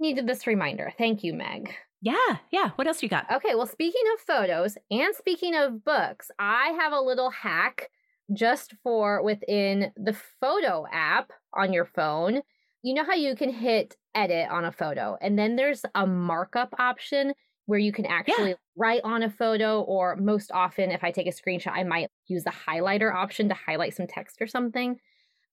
needed 0.00 0.26
this 0.26 0.46
reminder. 0.46 0.92
Thank 0.96 1.22
you, 1.22 1.34
Meg. 1.34 1.74
Yeah, 2.00 2.38
yeah. 2.50 2.70
What 2.76 2.86
else 2.86 3.02
you 3.02 3.08
got? 3.08 3.30
Okay, 3.30 3.54
well, 3.54 3.66
speaking 3.66 4.02
of 4.14 4.20
photos 4.20 4.76
and 4.90 5.14
speaking 5.14 5.54
of 5.54 5.84
books, 5.84 6.30
I 6.38 6.68
have 6.78 6.92
a 6.92 7.00
little 7.00 7.30
hack 7.30 7.88
just 8.32 8.74
for 8.82 9.22
within 9.22 9.92
the 9.96 10.16
photo 10.40 10.86
app 10.92 11.30
on 11.54 11.72
your 11.72 11.84
phone. 11.84 12.42
You 12.82 12.94
know 12.94 13.04
how 13.04 13.14
you 13.14 13.34
can 13.36 13.50
hit 13.50 13.96
edit 14.14 14.50
on 14.50 14.64
a 14.64 14.72
photo, 14.72 15.16
and 15.20 15.38
then 15.38 15.56
there's 15.56 15.84
a 15.94 16.06
markup 16.06 16.74
option 16.78 17.32
where 17.66 17.78
you 17.78 17.92
can 17.92 18.06
actually 18.06 18.50
yeah. 18.50 18.56
write 18.76 19.00
on 19.04 19.22
a 19.22 19.30
photo, 19.30 19.80
or 19.82 20.16
most 20.16 20.50
often, 20.52 20.90
if 20.90 21.02
I 21.02 21.10
take 21.10 21.26
a 21.26 21.30
screenshot, 21.30 21.72
I 21.72 21.84
might 21.84 22.10
use 22.26 22.44
the 22.44 22.52
highlighter 22.52 23.14
option 23.14 23.48
to 23.48 23.54
highlight 23.54 23.94
some 23.94 24.06
text 24.06 24.40
or 24.40 24.46
something. 24.46 24.96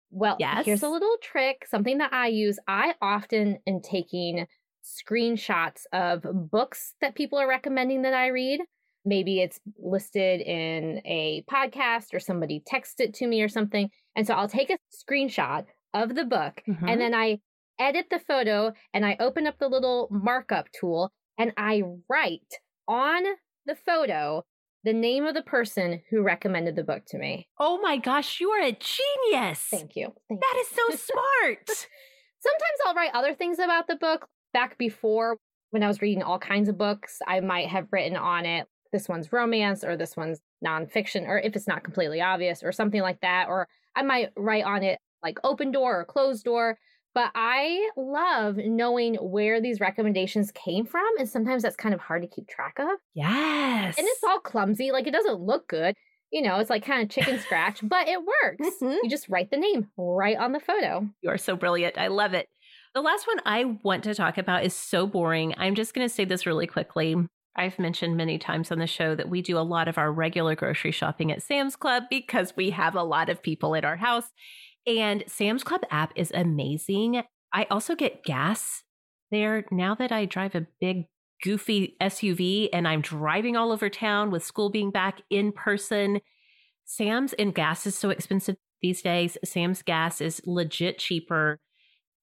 Well, 0.09 0.35
yes. 0.39 0.65
here's 0.65 0.83
a 0.83 0.89
little 0.89 1.15
trick, 1.21 1.65
something 1.69 1.99
that 1.99 2.11
I 2.13 2.27
use. 2.27 2.59
I 2.67 2.95
often 3.01 3.59
am 3.65 3.79
taking 3.81 4.45
screenshots 4.83 5.83
of 5.93 6.25
books 6.51 6.95
that 7.01 7.15
people 7.15 7.39
are 7.39 7.47
recommending 7.47 8.01
that 8.01 8.13
I 8.13 8.27
read. 8.27 8.59
Maybe 9.05 9.39
it's 9.39 9.59
listed 9.79 10.41
in 10.41 11.01
a 11.05 11.43
podcast 11.49 12.13
or 12.13 12.19
somebody 12.19 12.61
texted 12.71 12.99
it 12.99 13.13
to 13.15 13.27
me 13.27 13.41
or 13.41 13.47
something. 13.47 13.89
And 14.15 14.27
so 14.27 14.33
I'll 14.33 14.49
take 14.49 14.69
a 14.69 14.77
screenshot 14.93 15.65
of 15.93 16.13
the 16.15 16.25
book 16.25 16.61
mm-hmm. 16.67 16.87
and 16.87 16.99
then 16.99 17.15
I 17.15 17.39
edit 17.79 18.07
the 18.11 18.19
photo 18.19 18.73
and 18.93 19.05
I 19.05 19.17
open 19.19 19.47
up 19.47 19.57
the 19.59 19.69
little 19.69 20.07
markup 20.11 20.67
tool 20.77 21.11
and 21.37 21.53
I 21.57 21.83
write 22.09 22.59
on 22.87 23.23
the 23.65 23.75
photo 23.75 24.43
the 24.83 24.93
name 24.93 25.25
of 25.25 25.35
the 25.35 25.43
person 25.43 26.01
who 26.09 26.23
recommended 26.23 26.75
the 26.75 26.83
book 26.83 27.05
to 27.07 27.17
me. 27.17 27.47
Oh 27.59 27.79
my 27.81 27.97
gosh, 27.97 28.39
you 28.39 28.49
are 28.49 28.63
a 28.63 28.71
genius. 28.71 29.59
Thank 29.69 29.95
you. 29.95 30.13
Thank 30.27 30.41
that 30.41 30.53
you. 30.55 30.61
is 30.61 30.67
so 30.69 31.13
smart. 31.13 31.67
Sometimes 32.39 32.79
I'll 32.85 32.95
write 32.95 33.11
other 33.13 33.35
things 33.35 33.59
about 33.59 33.87
the 33.87 33.95
book. 33.95 34.27
Back 34.53 34.77
before, 34.77 35.37
when 35.69 35.83
I 35.83 35.87
was 35.87 36.01
reading 36.01 36.23
all 36.23 36.39
kinds 36.39 36.67
of 36.67 36.77
books, 36.77 37.19
I 37.27 37.39
might 37.39 37.67
have 37.67 37.87
written 37.91 38.17
on 38.17 38.45
it 38.45 38.67
this 38.91 39.07
one's 39.07 39.31
romance 39.31 39.83
or 39.83 39.95
this 39.95 40.17
one's 40.17 40.41
nonfiction, 40.65 41.27
or 41.27 41.39
if 41.39 41.55
it's 41.55 41.67
not 41.67 41.83
completely 41.83 42.19
obvious, 42.19 42.61
or 42.63 42.71
something 42.71 43.01
like 43.01 43.21
that. 43.21 43.47
Or 43.47 43.67
I 43.95 44.01
might 44.01 44.31
write 44.35 44.65
on 44.65 44.83
it 44.83 44.99
like 45.23 45.39
open 45.43 45.71
door 45.71 45.99
or 45.99 46.05
closed 46.05 46.43
door. 46.43 46.77
But 47.13 47.31
I 47.35 47.89
love 47.97 48.57
knowing 48.57 49.15
where 49.15 49.61
these 49.61 49.79
recommendations 49.79 50.51
came 50.51 50.85
from. 50.85 51.09
And 51.19 51.27
sometimes 51.27 51.63
that's 51.63 51.75
kind 51.75 51.93
of 51.93 51.99
hard 51.99 52.21
to 52.21 52.27
keep 52.27 52.47
track 52.47 52.77
of. 52.79 52.87
Yes. 53.13 53.97
And 53.97 54.07
it's 54.07 54.23
all 54.23 54.39
clumsy. 54.39 54.91
Like 54.91 55.07
it 55.07 55.11
doesn't 55.11 55.39
look 55.39 55.67
good. 55.67 55.95
You 56.31 56.41
know, 56.41 56.59
it's 56.59 56.69
like 56.69 56.85
kind 56.85 57.03
of 57.03 57.09
chicken 57.09 57.39
scratch, 57.39 57.79
but 57.83 58.07
it 58.07 58.19
works. 58.19 58.75
Mm-hmm. 58.81 58.97
You 59.03 59.09
just 59.09 59.27
write 59.27 59.51
the 59.51 59.57
name 59.57 59.87
right 59.97 60.37
on 60.37 60.53
the 60.53 60.61
photo. 60.61 61.09
You 61.21 61.29
are 61.29 61.37
so 61.37 61.57
brilliant. 61.57 61.97
I 61.97 62.07
love 62.07 62.33
it. 62.33 62.47
The 62.93 63.01
last 63.01 63.27
one 63.27 63.41
I 63.45 63.77
want 63.83 64.03
to 64.05 64.15
talk 64.15 64.37
about 64.37 64.63
is 64.63 64.73
so 64.73 65.07
boring. 65.07 65.53
I'm 65.57 65.75
just 65.75 65.93
going 65.93 66.07
to 66.07 66.13
say 66.13 66.25
this 66.25 66.45
really 66.45 66.67
quickly. 66.67 67.15
I've 67.55 67.79
mentioned 67.79 68.15
many 68.15 68.37
times 68.37 68.71
on 68.71 68.79
the 68.79 68.87
show 68.87 69.13
that 69.15 69.29
we 69.29 69.41
do 69.41 69.57
a 69.57 69.59
lot 69.59 69.87
of 69.89 69.97
our 69.97 70.11
regular 70.11 70.55
grocery 70.55 70.91
shopping 70.91 71.31
at 71.31 71.41
Sam's 71.41 71.75
Club 71.75 72.03
because 72.09 72.53
we 72.55 72.69
have 72.69 72.95
a 72.95 73.03
lot 73.03 73.29
of 73.29 73.43
people 73.43 73.75
at 73.75 73.83
our 73.83 73.97
house. 73.97 74.31
And 74.87 75.23
Sam's 75.27 75.63
Club 75.63 75.81
app 75.91 76.13
is 76.15 76.31
amazing. 76.33 77.23
I 77.53 77.67
also 77.69 77.95
get 77.95 78.23
gas 78.23 78.83
there 79.29 79.65
now 79.71 79.95
that 79.95 80.11
I 80.11 80.25
drive 80.25 80.55
a 80.55 80.67
big 80.79 81.05
goofy 81.43 81.95
SUV 82.01 82.69
and 82.71 82.87
I'm 82.87 83.01
driving 83.01 83.55
all 83.57 83.71
over 83.71 83.89
town 83.89 84.31
with 84.31 84.43
school 84.43 84.69
being 84.69 84.91
back 84.91 85.21
in 85.29 85.51
person. 85.51 86.21
Sam's 86.85 87.33
and 87.33 87.53
gas 87.53 87.85
is 87.87 87.95
so 87.95 88.09
expensive. 88.09 88.57
these 88.81 89.01
days. 89.01 89.37
Sam's 89.45 89.83
gas 89.83 90.21
is 90.21 90.41
legit 90.45 90.97
cheaper. 90.97 91.59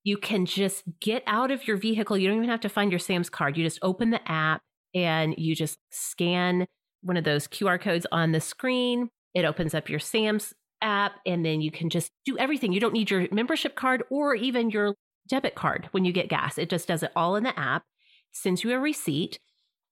You 0.02 0.16
can 0.16 0.46
just 0.46 0.82
get 1.00 1.22
out 1.26 1.50
of 1.50 1.66
your 1.68 1.76
vehicle. 1.76 2.18
You 2.18 2.28
don't 2.28 2.38
even 2.38 2.48
have 2.48 2.60
to 2.60 2.68
find 2.68 2.90
your 2.90 2.98
Sam's 2.98 3.30
card. 3.30 3.56
You 3.56 3.64
just 3.64 3.78
open 3.82 4.10
the 4.10 4.30
app 4.30 4.62
and 4.94 5.34
you 5.38 5.54
just 5.54 5.78
scan 5.90 6.66
one 7.02 7.16
of 7.16 7.24
those 7.24 7.46
QR 7.46 7.80
codes 7.80 8.06
on 8.10 8.32
the 8.32 8.40
screen. 8.40 9.10
It 9.34 9.44
opens 9.44 9.74
up 9.74 9.88
your 9.88 10.00
Sam's 10.00 10.52
app 10.82 11.12
and 11.26 11.44
then 11.44 11.60
you 11.60 11.70
can 11.70 11.90
just 11.90 12.10
do 12.24 12.36
everything. 12.38 12.72
You 12.72 12.80
don't 12.80 12.92
need 12.92 13.10
your 13.10 13.26
membership 13.30 13.74
card 13.74 14.02
or 14.10 14.34
even 14.34 14.70
your 14.70 14.94
debit 15.28 15.54
card 15.54 15.88
when 15.92 16.04
you 16.04 16.12
get 16.12 16.28
gas. 16.28 16.58
It 16.58 16.70
just 16.70 16.88
does 16.88 17.02
it 17.02 17.12
all 17.14 17.36
in 17.36 17.44
the 17.44 17.58
app, 17.58 17.84
sends 18.32 18.64
you 18.64 18.72
a 18.72 18.78
receipt. 18.78 19.38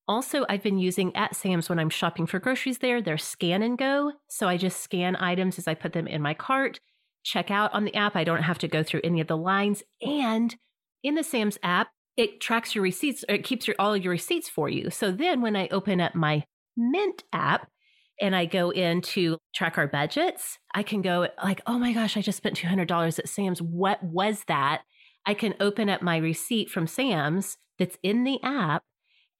Also, 0.08 0.46
I've 0.48 0.62
been 0.62 0.78
using 0.78 1.14
at 1.16 1.34
Sam's 1.34 1.68
when 1.68 1.78
I'm 1.78 1.90
shopping 1.90 2.26
for 2.26 2.38
groceries 2.38 2.78
there, 2.78 3.02
their 3.02 3.18
scan 3.18 3.62
and 3.62 3.76
go. 3.76 4.12
So 4.28 4.48
I 4.48 4.56
just 4.56 4.80
scan 4.80 5.16
items 5.16 5.58
as 5.58 5.66
I 5.66 5.74
put 5.74 5.92
them 5.92 6.06
in 6.06 6.22
my 6.22 6.32
cart, 6.32 6.78
check 7.24 7.50
out 7.50 7.74
on 7.74 7.84
the 7.84 7.94
app. 7.94 8.14
I 8.14 8.22
don't 8.22 8.42
have 8.42 8.58
to 8.58 8.68
go 8.68 8.82
through 8.82 9.00
any 9.02 9.20
of 9.20 9.26
the 9.26 9.36
lines. 9.36 9.82
And 10.00 10.54
in 11.02 11.16
the 11.16 11.24
Sam's 11.24 11.58
app, 11.62 11.88
it 12.16 12.40
tracks 12.40 12.74
your 12.74 12.82
receipts 12.82 13.24
or 13.28 13.34
it 13.34 13.44
keeps 13.44 13.66
your, 13.66 13.76
all 13.78 13.96
your 13.96 14.12
receipts 14.12 14.48
for 14.48 14.68
you. 14.68 14.90
So 14.90 15.10
then 15.10 15.40
when 15.40 15.56
I 15.56 15.68
open 15.68 16.00
up 16.00 16.14
my 16.14 16.44
Mint 16.76 17.24
app, 17.32 17.68
and 18.20 18.34
I 18.34 18.46
go 18.46 18.70
in 18.70 19.02
to 19.02 19.38
track 19.54 19.78
our 19.78 19.86
budgets, 19.86 20.58
I 20.74 20.82
can 20.82 21.02
go 21.02 21.28
like, 21.42 21.60
oh 21.66 21.78
my 21.78 21.92
gosh, 21.92 22.16
I 22.16 22.22
just 22.22 22.38
spent 22.38 22.56
$200 22.56 23.18
at 23.18 23.28
Sam's. 23.28 23.60
What 23.60 24.02
was 24.02 24.44
that? 24.48 24.82
I 25.26 25.34
can 25.34 25.54
open 25.60 25.88
up 25.88 26.02
my 26.02 26.16
receipt 26.16 26.70
from 26.70 26.86
Sam's 26.86 27.58
that's 27.78 27.98
in 28.02 28.24
the 28.24 28.40
app 28.42 28.82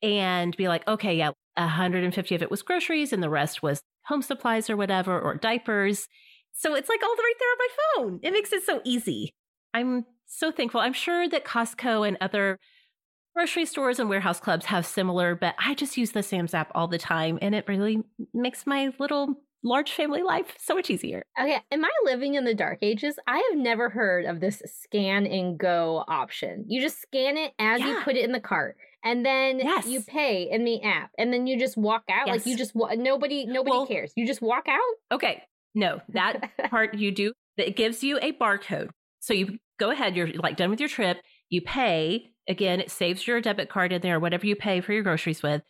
and 0.03 0.57
be 0.57 0.69
like, 0.69 0.87
okay, 0.87 1.17
yeah, 1.17 1.31
150 1.55 2.35
of 2.35 2.43
it 2.43 2.51
was 2.51 2.63
groceries 2.63 3.13
and 3.13 3.23
the 3.23 3.31
rest 3.31 3.63
was 3.63 3.81
home 4.07 4.23
supplies 4.23 4.69
or 4.69 4.77
whatever, 4.77 5.19
or 5.19 5.35
diapers. 5.37 6.07
So 6.53 6.75
it's 6.75 6.89
like 6.89 7.03
all 7.03 7.15
right 7.17 7.35
there 7.39 7.49
on 7.49 7.59
my 7.59 7.69
phone. 8.11 8.21
It 8.23 8.33
makes 8.33 8.53
it 8.53 8.63
so 8.65 8.81
easy. 8.85 9.33
I'm 9.75 10.05
so 10.27 10.51
thankful. 10.51 10.81
I'm 10.81 10.93
sure 10.93 11.29
that 11.29 11.45
Costco 11.45 12.07
and 12.07 12.17
other 12.21 12.59
grocery 13.37 13.67
stores 13.67 13.99
and 13.99 14.09
warehouse 14.09 14.41
clubs 14.41 14.65
have 14.65 14.87
similar, 14.87 15.35
but 15.35 15.55
I 15.59 15.75
just 15.75 15.99
use 15.99 16.13
the 16.13 16.23
Sam's 16.23 16.55
app 16.55 16.73
all 16.75 16.89
the 16.89 16.97
time 16.97 17.39
and 17.43 17.55
it 17.55 17.69
really 17.69 18.03
makes 18.33 18.67
my 18.67 18.93
little 18.99 19.35
large 19.63 19.93
family 19.93 20.23
life 20.23 20.55
so 20.59 20.75
much 20.75 20.89
easier. 20.89 21.23
Okay, 21.39 21.59
am 21.71 21.85
I 21.85 21.91
living 22.05 22.37
in 22.37 22.45
the 22.45 22.55
dark 22.55 22.79
ages? 22.81 23.19
I 23.27 23.47
have 23.51 23.59
never 23.59 23.91
heard 23.91 24.25
of 24.25 24.41
this 24.41 24.63
scan 24.65 25.27
and 25.27 25.59
go 25.59 26.03
option. 26.09 26.65
You 26.67 26.81
just 26.81 27.03
scan 27.03 27.37
it 27.37 27.53
as 27.59 27.81
yeah. 27.81 27.89
you 27.89 28.01
put 28.03 28.17
it 28.17 28.25
in 28.25 28.33
the 28.33 28.41
cart. 28.41 28.77
And 29.05 29.25
then 29.25 29.59
yes. 29.59 29.87
you 29.87 30.01
pay 30.01 30.49
in 30.51 30.65
the 30.65 30.83
app, 30.83 31.11
and 31.17 31.33
then 31.33 31.47
you 31.47 31.61
just 31.61 31.77
walk 31.77 32.03
out. 32.11 32.27
Yes. 32.27 32.39
Like 32.39 32.47
you 32.47 32.57
just 32.57 32.75
nobody 32.75 33.47
nobody 33.47 33.71
well, 33.71 33.87
cares. 33.87 34.13
You 34.17 34.27
just 34.27 34.43
walk 34.43 34.67
out. 34.69 34.81
Okay, 35.13 35.45
no, 35.77 36.01
that 36.09 36.51
part 36.71 36.95
you 36.95 37.13
do. 37.13 37.33
It 37.57 37.77
gives 37.77 38.03
you 38.03 38.19
a 38.21 38.33
barcode. 38.33 38.89
So 39.21 39.33
you 39.33 39.59
go 39.79 39.91
ahead. 39.91 40.17
You're 40.17 40.33
like 40.33 40.57
done 40.57 40.71
with 40.71 40.81
your 40.81 40.89
trip. 40.89 41.19
You 41.51 41.61
pay 41.63 42.33
Again, 42.49 42.81
it 42.81 42.91
saves 42.91 43.27
your 43.27 43.41
debit 43.41 43.69
card 43.69 43.93
in 43.93 44.03
there, 44.03 44.21
whatever 44.21 44.47
you 44.47 44.57
pay 44.57 44.81
for 44.81 44.93
your 44.93 45.03
groceries 45.03 45.43
with. 45.43 45.63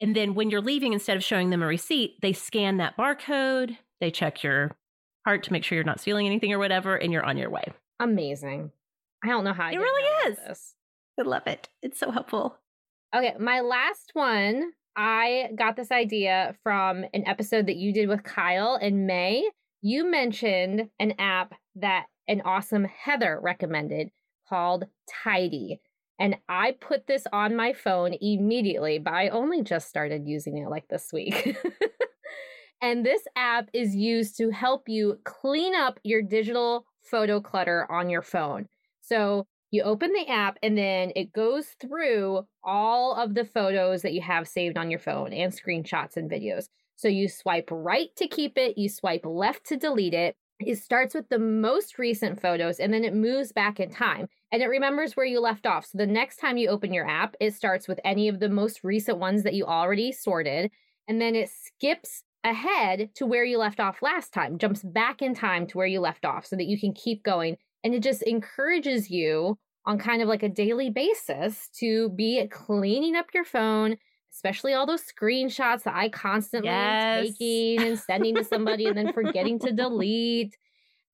And 0.00 0.16
then 0.16 0.34
when 0.34 0.50
you're 0.50 0.60
leaving, 0.60 0.92
instead 0.92 1.16
of 1.16 1.24
showing 1.24 1.50
them 1.50 1.62
a 1.62 1.66
receipt, 1.66 2.20
they 2.20 2.32
scan 2.32 2.78
that 2.78 2.96
barcode, 2.96 3.76
they 4.00 4.10
check 4.10 4.42
your 4.42 4.72
cart 5.24 5.42
to 5.44 5.52
make 5.52 5.64
sure 5.64 5.76
you're 5.76 5.84
not 5.84 6.00
stealing 6.00 6.26
anything 6.26 6.52
or 6.52 6.58
whatever, 6.58 6.96
and 6.96 7.12
you're 7.12 7.24
on 7.24 7.36
your 7.36 7.50
way. 7.50 7.64
Amazing. 8.00 8.72
I 9.22 9.28
don't 9.28 9.44
know 9.44 9.52
how 9.52 9.64
I 9.64 9.72
it 9.72 9.78
really 9.78 10.30
is. 10.30 10.38
This. 10.46 10.74
I 11.18 11.22
love 11.22 11.46
it. 11.46 11.68
It's 11.82 11.98
so 11.98 12.10
helpful. 12.10 12.56
Okay, 13.14 13.34
my 13.38 13.60
last 13.60 14.10
one, 14.14 14.72
I 14.96 15.50
got 15.56 15.76
this 15.76 15.90
idea 15.90 16.56
from 16.62 17.04
an 17.14 17.26
episode 17.26 17.66
that 17.66 17.76
you 17.76 17.92
did 17.92 18.08
with 18.08 18.24
Kyle 18.24 18.76
in 18.76 19.06
May. 19.06 19.48
You 19.80 20.10
mentioned 20.10 20.88
an 20.98 21.14
app 21.18 21.54
that 21.76 22.06
an 22.26 22.42
awesome 22.44 22.84
Heather 22.84 23.38
recommended 23.40 24.10
called 24.48 24.84
Tidy. 25.22 25.80
And 26.18 26.36
I 26.48 26.76
put 26.80 27.06
this 27.06 27.26
on 27.32 27.56
my 27.56 27.72
phone 27.72 28.14
immediately, 28.20 28.98
but 28.98 29.14
I 29.14 29.28
only 29.28 29.62
just 29.62 29.88
started 29.88 30.26
using 30.26 30.58
it 30.58 30.70
like 30.70 30.86
this 30.88 31.10
week. 31.12 31.56
and 32.82 33.04
this 33.04 33.22
app 33.36 33.68
is 33.72 33.96
used 33.96 34.36
to 34.38 34.50
help 34.50 34.88
you 34.88 35.18
clean 35.24 35.74
up 35.74 35.98
your 36.04 36.22
digital 36.22 36.86
photo 37.02 37.40
clutter 37.40 37.90
on 37.90 38.08
your 38.10 38.22
phone. 38.22 38.68
So 39.00 39.46
you 39.70 39.82
open 39.82 40.12
the 40.12 40.28
app 40.28 40.56
and 40.62 40.78
then 40.78 41.10
it 41.16 41.32
goes 41.32 41.66
through 41.80 42.46
all 42.62 43.14
of 43.14 43.34
the 43.34 43.44
photos 43.44 44.02
that 44.02 44.12
you 44.12 44.22
have 44.22 44.46
saved 44.46 44.78
on 44.78 44.90
your 44.90 45.00
phone 45.00 45.32
and 45.32 45.52
screenshots 45.52 46.16
and 46.16 46.30
videos. 46.30 46.68
So 46.96 47.08
you 47.08 47.28
swipe 47.28 47.68
right 47.72 48.14
to 48.16 48.28
keep 48.28 48.56
it, 48.56 48.78
you 48.78 48.88
swipe 48.88 49.24
left 49.24 49.66
to 49.66 49.76
delete 49.76 50.14
it. 50.14 50.36
It 50.60 50.76
starts 50.76 51.14
with 51.14 51.28
the 51.28 51.38
most 51.38 51.98
recent 51.98 52.40
photos 52.40 52.78
and 52.78 52.92
then 52.92 53.04
it 53.04 53.14
moves 53.14 53.52
back 53.52 53.80
in 53.80 53.90
time 53.90 54.28
and 54.52 54.62
it 54.62 54.66
remembers 54.66 55.16
where 55.16 55.26
you 55.26 55.40
left 55.40 55.66
off. 55.66 55.86
So 55.86 55.98
the 55.98 56.06
next 56.06 56.36
time 56.36 56.56
you 56.56 56.68
open 56.68 56.92
your 56.92 57.08
app, 57.08 57.34
it 57.40 57.54
starts 57.54 57.88
with 57.88 58.00
any 58.04 58.28
of 58.28 58.40
the 58.40 58.48
most 58.48 58.84
recent 58.84 59.18
ones 59.18 59.42
that 59.42 59.54
you 59.54 59.64
already 59.64 60.12
sorted. 60.12 60.70
And 61.08 61.20
then 61.20 61.34
it 61.34 61.50
skips 61.50 62.22
ahead 62.44 63.10
to 63.16 63.26
where 63.26 63.44
you 63.44 63.58
left 63.58 63.80
off 63.80 64.02
last 64.02 64.32
time, 64.32 64.58
jumps 64.58 64.82
back 64.82 65.22
in 65.22 65.34
time 65.34 65.66
to 65.66 65.78
where 65.78 65.86
you 65.86 66.00
left 66.00 66.24
off 66.24 66.46
so 66.46 66.56
that 66.56 66.66
you 66.66 66.78
can 66.78 66.92
keep 66.92 67.22
going. 67.24 67.56
And 67.82 67.94
it 67.94 68.02
just 68.02 68.22
encourages 68.22 69.10
you 69.10 69.58
on 69.86 69.98
kind 69.98 70.22
of 70.22 70.28
like 70.28 70.42
a 70.42 70.48
daily 70.48 70.88
basis 70.88 71.68
to 71.80 72.10
be 72.10 72.46
cleaning 72.48 73.16
up 73.16 73.26
your 73.34 73.44
phone, 73.44 73.96
especially 74.34 74.74
all 74.74 74.86
those 74.86 75.02
screenshots 75.02 75.84
that 75.84 75.94
I 75.94 76.08
constantly 76.08 76.68
yes. 76.68 77.18
am 77.18 77.24
taking 77.24 77.82
and 77.82 77.98
sending 77.98 78.34
to 78.34 78.44
somebody 78.44 78.86
and 78.86 78.96
then 78.96 79.12
forgetting 79.12 79.58
to 79.60 79.72
delete 79.72 80.56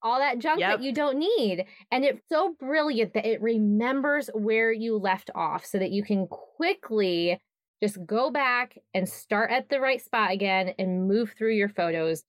all 0.02 0.18
that 0.18 0.38
junk 0.38 0.60
yep. 0.60 0.78
that 0.78 0.82
you 0.82 0.92
don't 0.92 1.18
need. 1.18 1.66
And 1.92 2.04
it's 2.04 2.22
so 2.28 2.54
brilliant 2.58 3.12
that 3.14 3.26
it 3.26 3.42
remembers 3.42 4.30
where 4.32 4.72
you 4.72 4.96
left 4.96 5.30
off 5.34 5.66
so 5.66 5.78
that 5.78 5.90
you 5.90 6.02
can 6.02 6.26
quickly 6.26 7.38
just 7.82 8.04
go 8.06 8.30
back 8.30 8.78
and 8.94 9.08
start 9.08 9.50
at 9.50 9.68
the 9.68 9.80
right 9.80 10.00
spot 10.00 10.30
again 10.30 10.72
and 10.78 11.06
move 11.06 11.34
through 11.36 11.54
your 11.54 11.68
photos. 11.68 12.24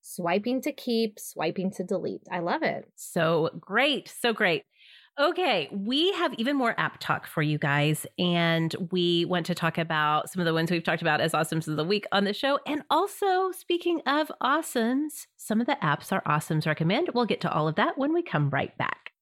Swiping 0.00 0.60
to 0.62 0.72
keep, 0.72 1.18
swiping 1.18 1.70
to 1.72 1.84
delete. 1.84 2.22
I 2.30 2.40
love 2.40 2.62
it. 2.62 2.86
So 2.94 3.50
great. 3.58 4.08
So 4.08 4.32
great. 4.32 4.64
Okay, 5.16 5.68
we 5.70 6.10
have 6.14 6.34
even 6.38 6.56
more 6.56 6.74
app 6.76 6.98
talk 6.98 7.28
for 7.28 7.40
you 7.40 7.56
guys. 7.56 8.04
And 8.18 8.74
we 8.90 9.24
want 9.26 9.46
to 9.46 9.54
talk 9.54 9.78
about 9.78 10.28
some 10.28 10.40
of 10.40 10.46
the 10.46 10.52
ones 10.52 10.72
we've 10.72 10.82
talked 10.82 11.02
about 11.02 11.20
as 11.20 11.32
awesomes 11.32 11.68
of 11.68 11.76
the 11.76 11.84
week 11.84 12.04
on 12.10 12.24
the 12.24 12.34
show. 12.34 12.58
And 12.66 12.82
also, 12.90 13.52
speaking 13.52 14.00
of 14.06 14.32
awesomes, 14.42 15.26
some 15.36 15.60
of 15.60 15.68
the 15.68 15.78
apps 15.80 16.10
our 16.10 16.22
awesomes 16.22 16.66
recommend. 16.66 17.10
We'll 17.14 17.26
get 17.26 17.40
to 17.42 17.52
all 17.52 17.68
of 17.68 17.76
that 17.76 17.96
when 17.96 18.12
we 18.12 18.22
come 18.24 18.50
right 18.50 18.76
back. 18.76 19.12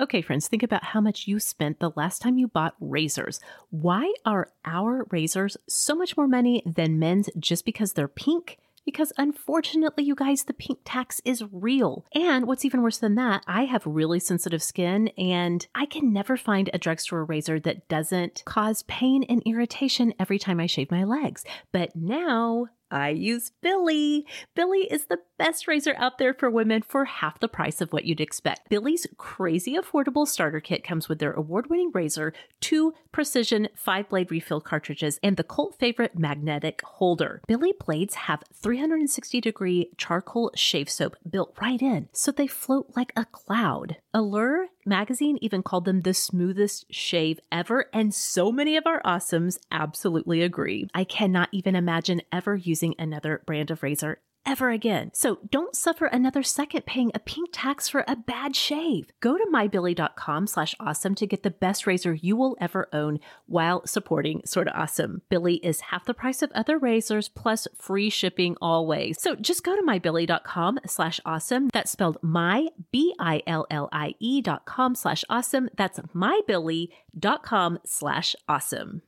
Okay, 0.00 0.22
friends, 0.22 0.46
think 0.46 0.62
about 0.62 0.84
how 0.84 1.00
much 1.00 1.26
you 1.26 1.40
spent 1.40 1.80
the 1.80 1.90
last 1.96 2.22
time 2.22 2.38
you 2.38 2.46
bought 2.46 2.76
razors. 2.78 3.40
Why 3.70 4.12
are 4.24 4.52
our 4.64 5.08
razors 5.10 5.56
so 5.68 5.96
much 5.96 6.16
more 6.16 6.28
money 6.28 6.62
than 6.64 7.00
men's 7.00 7.28
just 7.36 7.64
because 7.64 7.94
they're 7.94 8.06
pink? 8.06 8.58
Because 8.88 9.12
unfortunately, 9.18 10.02
you 10.02 10.14
guys, 10.14 10.44
the 10.44 10.54
pink 10.54 10.78
tax 10.82 11.20
is 11.22 11.44
real. 11.52 12.06
And 12.14 12.46
what's 12.46 12.64
even 12.64 12.80
worse 12.80 12.96
than 12.96 13.16
that, 13.16 13.44
I 13.46 13.66
have 13.66 13.84
really 13.84 14.18
sensitive 14.18 14.62
skin 14.62 15.08
and 15.18 15.66
I 15.74 15.84
can 15.84 16.10
never 16.10 16.38
find 16.38 16.70
a 16.72 16.78
drugstore 16.78 17.22
razor 17.26 17.60
that 17.60 17.86
doesn't 17.88 18.42
cause 18.46 18.84
pain 18.84 19.24
and 19.24 19.42
irritation 19.44 20.14
every 20.18 20.38
time 20.38 20.58
I 20.58 20.64
shave 20.64 20.90
my 20.90 21.04
legs. 21.04 21.44
But 21.70 21.94
now 21.94 22.68
I 22.90 23.10
use 23.10 23.52
Billie. 23.60 24.26
Billie 24.54 24.90
is 24.90 25.06
the 25.06 25.18
best 25.38 25.68
razor 25.68 25.94
out 25.96 26.18
there 26.18 26.34
for 26.34 26.50
women 26.50 26.82
for 26.82 27.04
half 27.04 27.40
the 27.40 27.48
price 27.48 27.80
of 27.80 27.92
what 27.92 28.04
you'd 28.04 28.20
expect. 28.20 28.68
Billie's 28.68 29.06
crazy 29.16 29.76
affordable 29.76 30.26
starter 30.26 30.60
kit 30.60 30.84
comes 30.84 31.08
with 31.08 31.18
their 31.18 31.32
award 31.32 31.68
winning 31.70 31.90
razor, 31.92 32.32
two 32.60 32.94
precision 33.12 33.68
five 33.76 34.08
blade 34.08 34.30
refill 34.30 34.60
cartridges, 34.60 35.18
and 35.22 35.36
the 35.36 35.44
cult 35.44 35.78
favorite 35.78 36.18
magnetic 36.18 36.82
holder. 36.82 37.40
Billie 37.46 37.74
blades 37.78 38.14
have 38.14 38.42
360 38.54 39.40
degree 39.40 39.90
charcoal 39.96 40.50
shave 40.54 40.90
soap 40.90 41.16
built 41.28 41.56
right 41.60 41.80
in, 41.82 42.08
so 42.12 42.32
they 42.32 42.46
float 42.46 42.92
like 42.96 43.12
a 43.16 43.24
cloud. 43.26 43.96
Allure 44.14 44.68
magazine 44.88 45.38
even 45.40 45.62
called 45.62 45.84
them 45.84 46.00
the 46.00 46.14
smoothest 46.14 46.92
shave 46.92 47.38
ever, 47.52 47.86
and 47.92 48.14
so 48.14 48.50
many 48.50 48.76
of 48.76 48.86
our 48.86 49.02
awesomes 49.02 49.58
absolutely 49.70 50.42
agree. 50.42 50.88
I 50.94 51.04
cannot 51.04 51.48
even 51.52 51.76
imagine 51.76 52.22
ever 52.32 52.56
using 52.56 52.94
another 52.98 53.42
brand 53.46 53.70
of 53.70 53.82
razor 53.82 54.20
ever 54.44 54.70
again. 54.70 55.10
So 55.14 55.38
don't 55.50 55.76
suffer 55.76 56.06
another 56.06 56.42
second 56.42 56.86
paying 56.86 57.10
a 57.14 57.18
pink 57.18 57.50
tax 57.52 57.88
for 57.88 58.04
a 58.06 58.16
bad 58.16 58.56
shave. 58.56 59.10
Go 59.20 59.36
to 59.36 59.46
mybillie.com 59.52 60.46
slash 60.46 60.74
awesome 60.80 61.14
to 61.16 61.26
get 61.26 61.42
the 61.42 61.50
best 61.50 61.86
razor 61.86 62.14
you 62.14 62.36
will 62.36 62.56
ever 62.60 62.88
own 62.92 63.20
while 63.46 63.86
supporting 63.86 64.42
Sorta 64.44 64.72
Awesome. 64.78 65.22
Billie 65.28 65.56
is 65.56 65.80
half 65.80 66.04
the 66.04 66.14
price 66.14 66.42
of 66.42 66.52
other 66.52 66.78
razors 66.78 67.28
plus 67.28 67.66
free 67.78 68.10
shipping 68.10 68.56
always. 68.60 69.20
So 69.20 69.34
just 69.34 69.64
go 69.64 69.74
to 69.76 69.82
mybillie.com 69.82 70.80
slash 70.86 71.20
awesome. 71.24 71.68
That's 71.72 71.90
spelled 71.90 72.18
my 72.22 72.68
B-I-L-L-I-E 72.92 74.42
dot 74.42 74.64
com 74.66 74.94
slash 74.94 75.24
awesome. 75.28 75.68
That's 75.76 75.98
mybillie.com 76.14 77.78
slash 77.84 78.36
awesome. 78.48 79.02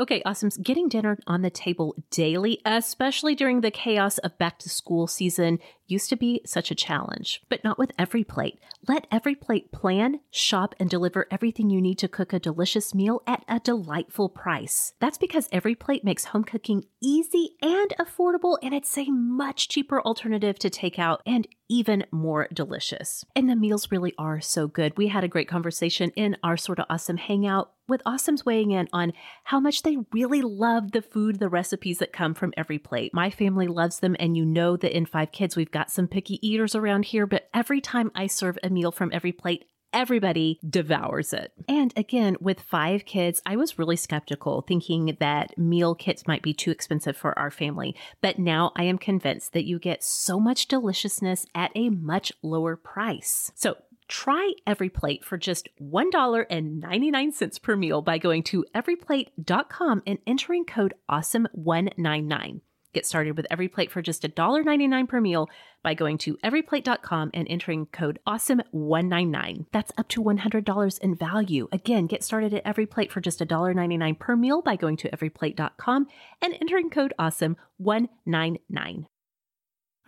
Okay, 0.00 0.22
awesome. 0.24 0.48
Getting 0.62 0.88
dinner 0.88 1.18
on 1.26 1.42
the 1.42 1.50
table 1.50 1.94
daily, 2.10 2.62
especially 2.64 3.34
during 3.34 3.60
the 3.60 3.70
chaos 3.70 4.16
of 4.16 4.38
back 4.38 4.58
to 4.60 4.70
school 4.70 5.06
season, 5.06 5.58
used 5.90 6.08
to 6.10 6.16
be 6.16 6.40
such 6.44 6.70
a 6.70 6.74
challenge, 6.74 7.42
but 7.48 7.64
not 7.64 7.78
with 7.78 7.96
EveryPlate. 7.96 8.58
Let 8.88 9.10
EveryPlate 9.10 9.72
plan, 9.72 10.20
shop, 10.30 10.74
and 10.78 10.88
deliver 10.88 11.26
everything 11.30 11.70
you 11.70 11.80
need 11.80 11.98
to 11.98 12.08
cook 12.08 12.32
a 12.32 12.38
delicious 12.38 12.94
meal 12.94 13.22
at 13.26 13.44
a 13.48 13.60
delightful 13.60 14.28
price. 14.28 14.94
That's 15.00 15.18
because 15.18 15.48
EveryPlate 15.48 16.04
makes 16.04 16.26
home 16.26 16.44
cooking 16.44 16.84
easy 17.02 17.56
and 17.62 17.92
affordable, 17.98 18.58
and 18.62 18.74
it's 18.74 18.96
a 18.96 19.10
much 19.10 19.68
cheaper 19.68 20.00
alternative 20.00 20.58
to 20.60 20.70
takeout 20.70 21.18
and 21.26 21.46
even 21.68 22.04
more 22.10 22.48
delicious. 22.52 23.24
And 23.36 23.48
the 23.48 23.54
meals 23.54 23.92
really 23.92 24.12
are 24.18 24.40
so 24.40 24.66
good. 24.66 24.96
We 24.98 25.06
had 25.06 25.22
a 25.22 25.28
great 25.28 25.48
conversation 25.48 26.10
in 26.16 26.36
our 26.42 26.56
Sorta 26.56 26.84
Awesome 26.90 27.16
hangout 27.16 27.72
with 27.88 28.02
Awesomes 28.04 28.44
weighing 28.44 28.70
in 28.70 28.88
on 28.92 29.12
how 29.44 29.60
much 29.60 29.82
they 29.82 29.98
really 30.12 30.42
love 30.42 30.92
the 30.92 31.02
food, 31.02 31.38
the 31.38 31.48
recipes 31.48 31.98
that 31.98 32.12
come 32.12 32.34
from 32.34 32.52
EveryPlate. 32.58 33.10
My 33.12 33.30
family 33.30 33.66
loves 33.66 34.00
them, 34.00 34.16
and 34.18 34.36
you 34.36 34.44
know 34.44 34.76
that 34.76 34.96
in 34.96 35.06
Five 35.06 35.32
Kids, 35.32 35.56
we've 35.56 35.70
got 35.70 35.79
some 35.88 36.08
picky 36.08 36.44
eaters 36.44 36.74
around 36.74 37.04
here, 37.04 37.26
but 37.28 37.48
every 37.54 37.80
time 37.80 38.10
I 38.12 38.26
serve 38.26 38.58
a 38.64 38.70
meal 38.70 38.90
from 38.90 39.12
EveryPlate, 39.12 39.62
everybody 39.92 40.58
devours 40.68 41.32
it. 41.32 41.52
And 41.68 41.92
again, 41.96 42.36
with 42.40 42.60
five 42.60 43.04
kids, 43.04 43.40
I 43.46 43.54
was 43.54 43.78
really 43.78 43.96
skeptical, 43.96 44.62
thinking 44.62 45.16
that 45.20 45.56
meal 45.56 45.94
kits 45.94 46.26
might 46.26 46.42
be 46.42 46.54
too 46.54 46.70
expensive 46.70 47.16
for 47.16 47.38
our 47.38 47.50
family. 47.50 47.94
But 48.20 48.38
now 48.38 48.72
I 48.74 48.84
am 48.84 48.98
convinced 48.98 49.52
that 49.52 49.66
you 49.66 49.78
get 49.78 50.02
so 50.02 50.40
much 50.40 50.66
deliciousness 50.66 51.46
at 51.54 51.70
a 51.74 51.88
much 51.90 52.32
lower 52.42 52.76
price. 52.76 53.52
So 53.54 53.76
Try 54.10 54.54
EveryPlate 54.66 55.22
for 55.22 55.38
just 55.38 55.68
$1.99 55.80 57.62
per 57.62 57.76
meal 57.76 58.02
by 58.02 58.18
going 58.18 58.42
to 58.42 58.64
everyplate.com 58.74 60.02
and 60.04 60.18
entering 60.26 60.64
code 60.64 60.94
AWESOME199. 61.08 62.60
Get 62.92 63.06
started 63.06 63.36
with 63.36 63.46
EveryPlate 63.50 63.90
for 63.90 64.02
just 64.02 64.22
$1.99 64.22 65.08
per 65.08 65.20
meal 65.20 65.48
by 65.82 65.94
going 65.94 66.18
to 66.18 66.36
everyplate.com 66.44 67.30
and 67.32 67.46
entering 67.48 67.86
code 67.86 68.18
AWESOME199. 68.26 69.66
That's 69.72 69.92
up 69.96 70.08
to 70.08 70.22
$100 70.22 70.98
in 71.00 71.14
value. 71.14 71.68
Again, 71.70 72.06
get 72.06 72.24
started 72.24 72.52
at 72.52 72.64
EveryPlate 72.64 73.12
for 73.12 73.20
just 73.20 73.38
$1.99 73.38 74.18
per 74.18 74.34
meal 74.34 74.60
by 74.60 74.74
going 74.76 74.96
to 74.98 75.08
everyplate.com 75.10 76.06
and 76.42 76.54
entering 76.60 76.90
code 76.90 77.14
AWESOME199. 77.18 79.06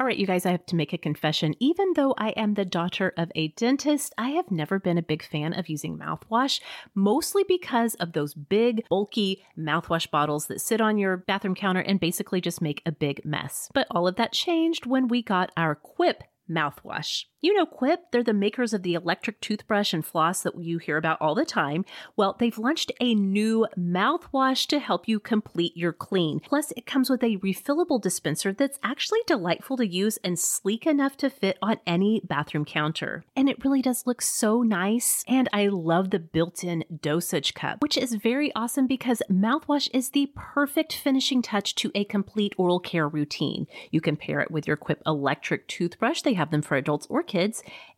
All 0.03 0.07
right, 0.07 0.19
you 0.19 0.27
guys, 0.27 0.45
I 0.45 0.51
have 0.51 0.67
to 0.67 0.75
make 0.75 0.93
a 0.93 0.99
confession. 0.99 1.55
Even 1.61 1.93
though 1.95 2.13
I 2.19 2.31
am 2.31 2.55
the 2.55 2.65
daughter 2.65 3.15
of 3.17 3.31
a 3.37 3.53
dentist, 3.53 4.13
I 4.19 4.31
have 4.31 4.51
never 4.51 4.81
been 4.81 4.99
a 4.99 5.03
big 5.03 5.23
fan 5.23 5.53
of 5.53 5.69
using 5.69 5.97
mouthwash, 5.97 6.61
mostly 6.93 7.45
because 7.47 7.95
of 7.95 8.13
those 8.13 8.35
big, 8.35 8.85
bulky 8.89 9.45
mouthwash 9.57 10.11
bottles 10.11 10.47
that 10.47 10.61
sit 10.61 10.81
on 10.81 10.99
your 10.99 11.19
bathroom 11.19 11.55
counter 11.55 11.83
and 11.83 12.01
basically 12.01 12.41
just 12.41 12.61
make 12.61 12.83
a 12.85 12.91
big 12.91 13.25
mess. 13.25 13.71
But 13.75 13.87
all 13.93 14.09
of 14.09 14.17
that 14.17 14.33
changed 14.33 14.87
when 14.87 15.07
we 15.07 15.23
got 15.23 15.53
our 15.57 15.77
Quip 15.77 16.25
mouthwash. 16.51 17.27
You 17.45 17.55
know 17.55 17.67
Quip, 17.67 18.13
they're 18.13 18.23
the 18.23 18.33
makers 18.33 18.73
of 18.73 18.85
the 18.85 18.95
electric 18.95 19.41
toothbrush 19.41 19.93
and 19.93 20.07
floss 20.07 20.43
that 20.43 20.63
you 20.63 20.79
hear 20.79 20.97
about 20.97 21.21
all 21.21 21.35
the 21.35 21.45
time. 21.45 21.85
Well, 22.15 22.37
they've 22.39 22.57
launched 22.57 22.93
a 23.01 23.17
new 23.17 23.67
mouthwash 23.77 24.69
to 24.69 24.79
help 24.79 25.09
you 25.09 25.19
complete 25.19 25.77
your 25.77 25.93
clean. 25.93 26.39
Plus, 26.39 26.73
it 26.77 26.87
comes 26.87 27.11
with 27.11 27.25
a 27.25 27.39
refillable 27.39 28.01
dispenser 28.01 28.53
that's 28.53 28.79
actually 28.85 29.19
delightful 29.27 29.77
to 29.79 29.85
use 29.85 30.19
and 30.23 30.39
sleek 30.39 30.87
enough 30.87 31.17
to 31.17 31.29
fit 31.29 31.59
on 31.61 31.79
any 31.85 32.23
bathroom 32.25 32.65
counter. 32.65 33.25
And 33.35 33.49
it 33.49 33.65
really 33.65 33.83
does 33.83 34.07
look 34.07 34.23
so 34.23 34.63
nice. 34.63 35.25
And 35.27 35.49
I 35.53 35.67
love 35.67 36.11
the 36.11 36.21
built 36.21 36.63
in 36.63 36.85
dosage 37.01 37.55
cup, 37.55 37.83
which 37.83 37.97
is 37.97 38.15
very 38.15 38.55
awesome 38.55 38.87
because 38.87 39.21
mouthwash 39.29 39.91
is 39.93 40.11
the 40.11 40.31
perfect 40.37 40.93
finishing 40.95 41.43
touch 41.43 41.75
to 41.75 41.91
a 41.93 42.05
complete 42.05 42.55
oral 42.57 42.79
care 42.79 43.09
routine. 43.09 43.67
You 43.91 44.01
can 44.01 44.17
pair 44.17 44.39
it 44.39 44.53
with 44.53 44.69
your 44.69 44.77
Quip 44.77 45.03
electric 45.05 45.67
toothbrush. 45.67 46.23
They 46.23 46.35
have 46.35 46.53
them 46.53 46.63
for 46.63 46.77
adults 46.77 47.09
or 47.11 47.25
kids, 47.25 47.32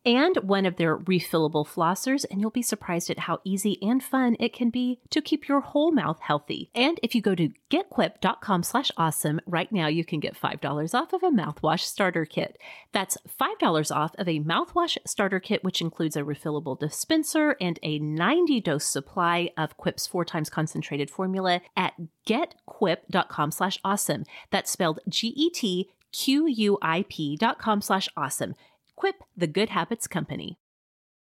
and 0.05 0.37
one 0.37 0.65
of 0.65 0.75
their 0.75 0.97
refillable 0.97 1.67
flossers, 1.67 2.25
and 2.29 2.39
you'll 2.39 2.51
be 2.51 2.61
surprised 2.61 3.09
at 3.09 3.19
how 3.19 3.39
easy 3.43 3.81
and 3.81 4.03
fun 4.03 4.35
it 4.39 4.53
can 4.53 4.69
be 4.69 4.99
to 5.09 5.21
keep 5.21 5.47
your 5.47 5.61
whole 5.61 5.91
mouth 5.91 6.19
healthy. 6.21 6.69
And 6.75 6.99
if 7.01 7.15
you 7.15 7.21
go 7.21 7.33
to 7.35 7.49
getquip.com 7.71 8.63
slash 8.63 8.91
awesome 8.97 9.41
right 9.47 9.71
now, 9.71 9.87
you 9.87 10.05
can 10.05 10.19
get 10.19 10.39
$5 10.39 10.93
off 10.93 11.13
of 11.13 11.23
a 11.23 11.31
mouthwash 11.31 11.81
starter 11.81 12.25
kit. 12.25 12.57
That's 12.91 13.17
$5 13.39 13.95
off 13.95 14.13
of 14.17 14.27
a 14.27 14.39
mouthwash 14.39 14.97
starter 15.05 15.39
kit, 15.39 15.63
which 15.63 15.81
includes 15.81 16.15
a 16.15 16.21
refillable 16.21 16.79
dispenser 16.79 17.55
and 17.59 17.79
a 17.81 17.99
90 17.99 18.61
dose 18.61 18.85
supply 18.85 19.49
of 19.57 19.77
Quip's 19.77 20.05
four 20.05 20.23
times 20.23 20.49
concentrated 20.49 21.09
formula 21.09 21.61
at 21.75 21.93
getquip.com 22.27 23.51
slash 23.51 23.79
awesome. 23.83 24.23
That's 24.51 24.71
spelled 24.71 24.99
G 25.09 25.27
E 25.35 25.49
T 25.49 25.89
Q 26.11 26.47
U 26.47 26.77
I 26.81 27.05
P 27.09 27.35
dot 27.35 27.59
com 27.59 27.81
slash 27.81 28.07
awesome. 28.15 28.53
Quip, 28.95 29.15
the 29.35 29.47
Good 29.47 29.69
Habits 29.69 30.07
Company. 30.07 30.57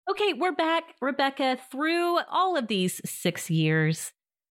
Okay, 0.10 0.34
we're 0.34 0.53
back, 0.53 0.95
Rebecca, 1.01 1.57
through 1.72 2.20
all 2.32 2.55
of 2.55 2.68
these 2.68 3.01
six 3.05 3.49
years 3.49 4.14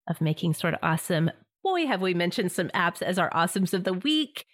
of 0.08 0.22
making 0.22 0.54
Sorta 0.54 0.80
Awesome. 0.82 1.30
Boy, 1.64 1.86
have 1.86 2.02
we 2.02 2.14
mentioned 2.14 2.52
some 2.52 2.70
apps 2.70 3.02
as 3.02 3.20
our 3.20 3.30
awesomes 3.32 3.74
of 3.74 3.84
the 3.84 3.94
week. 3.94 4.46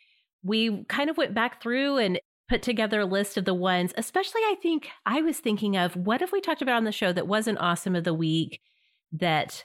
We 0.43 0.83
kind 0.85 1.09
of 1.09 1.17
went 1.17 1.33
back 1.33 1.61
through 1.61 1.97
and 1.97 2.19
put 2.49 2.61
together 2.63 3.01
a 3.01 3.05
list 3.05 3.37
of 3.37 3.45
the 3.45 3.53
ones, 3.53 3.93
especially 3.97 4.41
I 4.41 4.55
think 4.61 4.89
I 5.05 5.21
was 5.21 5.37
thinking 5.39 5.77
of 5.77 5.95
what 5.95 6.21
have 6.21 6.31
we 6.31 6.41
talked 6.41 6.61
about 6.61 6.77
on 6.77 6.83
the 6.83 6.91
show 6.91 7.13
that 7.13 7.27
was 7.27 7.47
an 7.47 7.57
awesome 7.57 7.95
of 7.95 8.03
the 8.03 8.13
week 8.13 8.59
that 9.11 9.63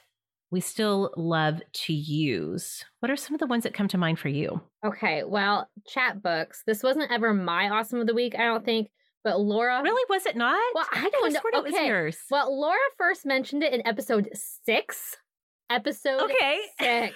we 0.51 0.61
still 0.61 1.11
love 1.17 1.61
to 1.73 1.93
use. 1.93 2.83
What 2.99 3.11
are 3.11 3.15
some 3.15 3.33
of 3.33 3.39
the 3.39 3.47
ones 3.47 3.63
that 3.63 3.73
come 3.73 3.87
to 3.89 3.97
mind 3.97 4.19
for 4.19 4.29
you? 4.29 4.61
Okay, 4.85 5.23
well, 5.23 5.69
Chatbooks. 5.89 6.59
This 6.65 6.83
wasn't 6.83 7.11
ever 7.11 7.33
my 7.33 7.69
awesome 7.69 7.99
of 7.99 8.07
the 8.07 8.13
week, 8.13 8.35
I 8.35 8.45
don't 8.45 8.63
think. 8.63 8.89
But 9.23 9.39
Laura, 9.39 9.81
really 9.81 10.05
was 10.07 10.27
it 10.27 10.35
not? 10.35 10.61
Well, 10.75 10.85
I 10.93 11.09
don't 11.09 11.33
know. 11.33 11.39
Okay. 11.39 11.57
It 11.57 11.63
was 11.63 11.87
yours. 11.87 12.17
Well, 12.29 12.59
Laura 12.59 12.77
first 12.97 13.25
mentioned 13.25 13.63
it 13.63 13.73
in 13.73 13.85
episode 13.87 14.29
six. 14.33 15.17
Episode 15.71 16.21
okay. 16.29 16.59
six, 16.79 17.15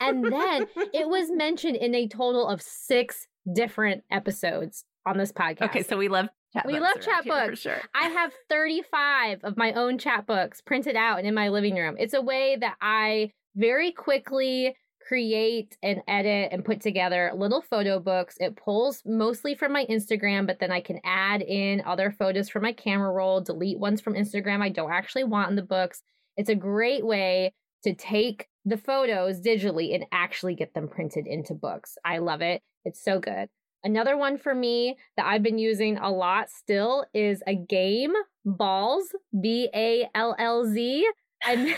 and 0.00 0.24
then 0.24 0.68
it 0.94 1.08
was 1.08 1.28
mentioned 1.32 1.74
in 1.74 1.92
a 1.92 2.06
total 2.06 2.46
of 2.46 2.62
six 2.62 3.26
different 3.52 4.04
episodes 4.12 4.84
on 5.04 5.18
this 5.18 5.32
podcast. 5.32 5.62
Okay, 5.70 5.82
so 5.82 5.96
we 5.96 6.06
love 6.06 6.28
Chat 6.52 6.66
we 6.66 6.80
love 6.80 6.96
Chatbooks. 6.96 7.58
Sure. 7.58 7.80
I 7.94 8.08
have 8.08 8.32
35 8.48 9.44
of 9.44 9.56
my 9.56 9.72
own 9.72 9.98
Chatbooks 9.98 10.64
printed 10.64 10.96
out 10.96 11.18
and 11.18 11.28
in 11.28 11.34
my 11.34 11.48
living 11.48 11.76
room. 11.76 11.96
It's 11.98 12.14
a 12.14 12.20
way 12.20 12.56
that 12.60 12.76
I 12.80 13.32
very 13.54 13.92
quickly 13.92 14.74
create 15.06 15.76
and 15.82 16.02
edit 16.06 16.50
and 16.52 16.64
put 16.64 16.80
together 16.80 17.32
little 17.34 17.60
photo 17.60 17.98
books. 17.98 18.36
It 18.38 18.56
pulls 18.56 19.02
mostly 19.04 19.54
from 19.54 19.72
my 19.72 19.86
Instagram, 19.86 20.46
but 20.46 20.60
then 20.60 20.70
I 20.70 20.80
can 20.80 21.00
add 21.04 21.42
in 21.42 21.82
other 21.84 22.10
photos 22.10 22.48
from 22.48 22.62
my 22.62 22.72
camera 22.72 23.10
roll, 23.10 23.40
delete 23.40 23.78
ones 23.78 24.00
from 24.00 24.14
Instagram 24.14 24.60
I 24.60 24.68
don't 24.68 24.92
actually 24.92 25.24
want 25.24 25.50
in 25.50 25.56
the 25.56 25.62
books. 25.62 26.02
It's 26.36 26.50
a 26.50 26.54
great 26.54 27.04
way 27.04 27.52
to 27.84 27.94
take 27.94 28.46
the 28.64 28.76
photos 28.76 29.40
digitally 29.40 29.94
and 29.94 30.04
actually 30.12 30.54
get 30.54 30.74
them 30.74 30.88
printed 30.88 31.26
into 31.26 31.54
books. 31.54 31.96
I 32.04 32.18
love 32.18 32.40
it. 32.42 32.62
It's 32.84 33.02
so 33.02 33.18
good. 33.18 33.48
Another 33.82 34.16
one 34.16 34.36
for 34.36 34.54
me 34.54 34.96
that 35.16 35.26
I've 35.26 35.42
been 35.42 35.58
using 35.58 35.96
a 35.98 36.10
lot 36.10 36.50
still 36.50 37.06
is 37.14 37.42
a 37.46 37.54
game, 37.54 38.12
Ballz, 38.46 39.04
B 39.40 39.68
A 39.74 40.08
L 40.14 40.36
L 40.38 40.66
Z. 40.70 41.08
And 41.46 41.68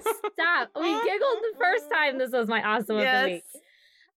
stop. 0.00 0.70
We 0.74 0.88
giggled 0.88 1.38
the 1.42 1.54
first 1.58 1.90
time 1.92 2.18
this 2.18 2.30
was 2.32 2.48
my 2.48 2.62
awesome 2.62 2.98
yes. 2.98 3.16
of 3.16 3.22
the 3.22 3.34
week. 3.34 3.44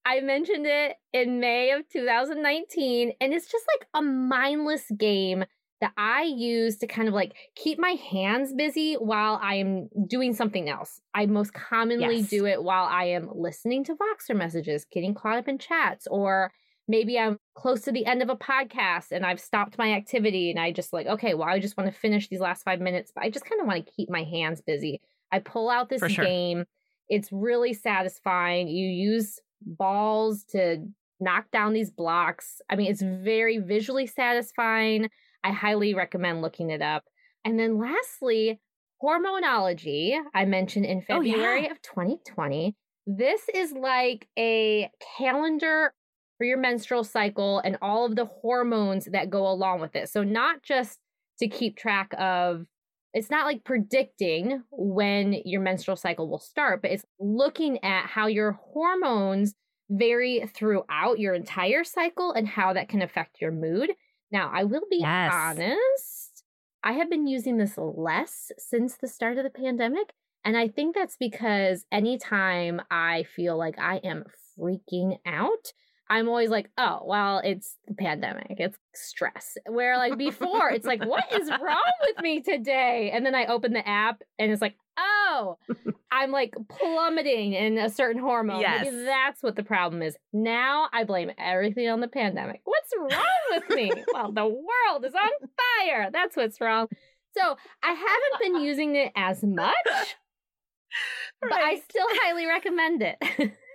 I 0.04 0.20
mentioned 0.20 0.66
it 0.66 0.94
in 1.12 1.40
May 1.40 1.72
of 1.72 1.88
2019, 1.88 3.12
and 3.20 3.34
it's 3.34 3.50
just 3.50 3.64
like 3.76 3.88
a 3.94 4.02
mindless 4.02 4.84
game 4.96 5.44
that 5.80 5.92
I 5.96 6.22
use 6.22 6.76
to 6.78 6.86
kind 6.86 7.08
of 7.08 7.14
like 7.14 7.34
keep 7.54 7.78
my 7.78 7.96
hands 8.10 8.54
busy 8.54 8.94
while 8.94 9.38
I 9.42 9.56
am 9.56 9.88
doing 10.06 10.32
something 10.32 10.68
else. 10.68 11.00
I 11.12 11.26
most 11.26 11.52
commonly 11.52 12.18
yes. 12.18 12.30
do 12.30 12.46
it 12.46 12.62
while 12.62 12.84
I 12.84 13.06
am 13.06 13.28
listening 13.34 13.84
to 13.84 13.96
Voxer 13.96 14.36
messages, 14.36 14.86
getting 14.90 15.12
caught 15.12 15.38
up 15.38 15.48
in 15.48 15.58
chats, 15.58 16.06
or 16.08 16.52
maybe 16.88 17.18
I'm 17.18 17.38
close 17.54 17.82
to 17.82 17.92
the 17.92 18.06
end 18.06 18.22
of 18.22 18.28
a 18.28 18.36
podcast 18.36 19.10
and 19.10 19.24
I've 19.24 19.40
stopped 19.40 19.78
my 19.78 19.92
activity 19.92 20.50
and 20.50 20.60
I 20.60 20.72
just 20.72 20.92
like, 20.92 21.06
okay, 21.06 21.34
well, 21.34 21.48
I 21.48 21.58
just 21.58 21.76
want 21.76 21.92
to 21.92 21.98
finish 21.98 22.28
these 22.28 22.40
last 22.40 22.62
five 22.62 22.80
minutes, 22.80 23.12
but 23.14 23.24
I 23.24 23.30
just 23.30 23.44
kind 23.44 23.60
of 23.60 23.66
want 23.66 23.84
to 23.84 23.92
keep 23.92 24.08
my 24.08 24.22
hands 24.22 24.60
busy. 24.60 25.00
I 25.32 25.40
pull 25.40 25.68
out 25.68 25.88
this 25.88 26.00
sure. 26.00 26.24
game. 26.24 26.64
It's 27.08 27.30
really 27.32 27.72
satisfying. 27.72 28.68
You 28.68 28.88
use 28.88 29.40
balls 29.62 30.44
to 30.50 30.86
knock 31.18 31.50
down 31.50 31.72
these 31.72 31.90
blocks. 31.90 32.60
I 32.70 32.76
mean, 32.76 32.90
it's 32.90 33.02
very 33.02 33.58
visually 33.58 34.06
satisfying. 34.06 35.08
I 35.42 35.50
highly 35.50 35.94
recommend 35.94 36.42
looking 36.42 36.70
it 36.70 36.82
up. 36.82 37.04
And 37.44 37.58
then 37.58 37.78
lastly, 37.78 38.60
Hormonology, 39.02 40.18
I 40.34 40.44
mentioned 40.46 40.86
in 40.86 41.02
February 41.02 41.60
oh, 41.60 41.62
yeah. 41.64 41.70
of 41.70 41.82
2020. 41.82 42.74
This 43.06 43.40
is 43.54 43.72
like 43.72 44.26
a 44.38 44.90
calendar 45.18 45.92
for 46.38 46.44
your 46.44 46.58
menstrual 46.58 47.04
cycle 47.04 47.60
and 47.60 47.78
all 47.82 48.04
of 48.04 48.16
the 48.16 48.26
hormones 48.26 49.06
that 49.06 49.30
go 49.30 49.48
along 49.50 49.80
with 49.80 49.96
it. 49.96 50.08
So, 50.08 50.22
not 50.22 50.62
just 50.62 50.98
to 51.38 51.48
keep 51.48 51.76
track 51.76 52.12
of, 52.18 52.66
it's 53.14 53.30
not 53.30 53.46
like 53.46 53.64
predicting 53.64 54.62
when 54.70 55.32
your 55.44 55.60
menstrual 55.60 55.96
cycle 55.96 56.28
will 56.28 56.38
start, 56.38 56.82
but 56.82 56.90
it's 56.90 57.04
looking 57.18 57.82
at 57.82 58.06
how 58.06 58.26
your 58.26 58.52
hormones 58.52 59.54
vary 59.88 60.46
throughout 60.48 61.18
your 61.18 61.34
entire 61.34 61.84
cycle 61.84 62.32
and 62.32 62.46
how 62.48 62.72
that 62.72 62.88
can 62.88 63.00
affect 63.02 63.40
your 63.40 63.52
mood. 63.52 63.92
Now, 64.30 64.50
I 64.52 64.64
will 64.64 64.84
be 64.90 65.06
Yes. 65.06 65.26
honest, 65.26 66.44
I 66.82 66.92
have 66.92 67.08
been 67.08 67.26
using 67.26 67.56
this 67.56 67.78
less 67.78 68.52
since 68.58 68.96
the 68.96 69.08
start 69.08 69.38
of 69.38 69.44
the 69.44 69.50
pandemic. 69.50 70.12
And 70.44 70.56
I 70.56 70.68
think 70.68 70.94
that's 70.94 71.16
because 71.16 71.86
anytime 71.90 72.80
I 72.90 73.24
feel 73.24 73.56
like 73.56 73.78
I 73.78 73.96
am 73.98 74.24
freaking 74.58 75.18
out, 75.24 75.72
I'm 76.08 76.28
always 76.28 76.50
like, 76.50 76.70
oh, 76.78 77.00
well, 77.04 77.40
it's 77.44 77.76
the 77.86 77.94
pandemic. 77.94 78.56
It's 78.58 78.78
stress. 78.94 79.56
Where 79.66 79.96
like 79.96 80.16
before, 80.16 80.70
it's 80.70 80.86
like, 80.86 81.04
what 81.04 81.24
is 81.32 81.48
wrong 81.60 81.92
with 82.02 82.22
me 82.22 82.40
today? 82.42 83.10
And 83.12 83.26
then 83.26 83.34
I 83.34 83.46
open 83.46 83.72
the 83.72 83.86
app 83.86 84.22
and 84.38 84.52
it's 84.52 84.62
like, 84.62 84.76
oh, 84.98 85.58
I'm 86.10 86.30
like 86.30 86.54
plummeting 86.68 87.54
in 87.54 87.78
a 87.78 87.90
certain 87.90 88.20
hormone. 88.20 88.60
Yes. 88.60 88.86
that's 88.90 89.42
what 89.42 89.56
the 89.56 89.64
problem 89.64 90.00
is. 90.00 90.16
Now 90.32 90.88
I 90.92 91.04
blame 91.04 91.30
everything 91.38 91.88
on 91.88 92.00
the 92.00 92.08
pandemic. 92.08 92.60
What's 92.64 92.92
wrong 92.96 93.22
with 93.50 93.70
me? 93.70 93.92
well, 94.12 94.32
the 94.32 94.46
world 94.46 95.04
is 95.04 95.14
on 95.14 95.48
fire. 95.80 96.10
That's 96.12 96.36
what's 96.36 96.60
wrong. 96.60 96.86
So 97.36 97.56
I 97.82 97.92
haven't 97.92 98.54
been 98.54 98.62
using 98.64 98.96
it 98.96 99.12
as 99.14 99.42
much, 99.42 99.74
but 101.42 101.52
I 101.52 101.80
still 101.88 102.06
highly 102.22 102.46
recommend 102.46 103.02
it. 103.02 103.16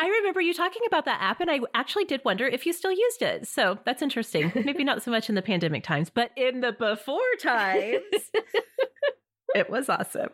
I 0.00 0.06
remember 0.08 0.40
you 0.40 0.54
talking 0.54 0.82
about 0.86 1.04
that 1.06 1.20
app, 1.20 1.40
and 1.40 1.50
I 1.50 1.60
actually 1.74 2.04
did 2.04 2.24
wonder 2.24 2.46
if 2.46 2.64
you 2.66 2.72
still 2.72 2.92
used 2.92 3.20
it. 3.22 3.48
So 3.48 3.78
that's 3.84 4.00
interesting. 4.02 4.52
Maybe 4.64 4.84
not 4.84 5.02
so 5.02 5.10
much 5.10 5.28
in 5.28 5.34
the 5.34 5.42
pandemic 5.42 5.82
times, 5.82 6.08
but 6.10 6.30
in 6.36 6.60
the 6.60 6.72
before 6.72 7.20
times, 7.40 8.02
it 9.54 9.68
was 9.70 9.88
awesome. 9.88 10.30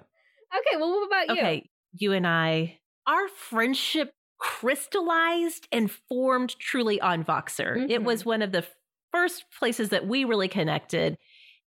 Okay, 0.56 0.76
well, 0.76 0.90
what 0.90 1.06
about 1.06 1.28
you? 1.28 1.42
Okay, 1.42 1.70
you 1.94 2.12
and 2.12 2.26
I, 2.26 2.78
our 3.06 3.28
friendship 3.28 4.12
crystallized 4.38 5.66
and 5.72 5.90
formed 5.90 6.58
truly 6.58 7.00
on 7.00 7.24
Voxer. 7.24 7.88
It 7.88 8.00
Mhm. 8.00 8.04
was 8.04 8.24
one 8.26 8.42
of 8.42 8.52
the 8.52 8.64
first 9.12 9.44
places 9.58 9.88
that 9.90 10.06
we 10.06 10.24
really 10.24 10.48
connected 10.48 11.16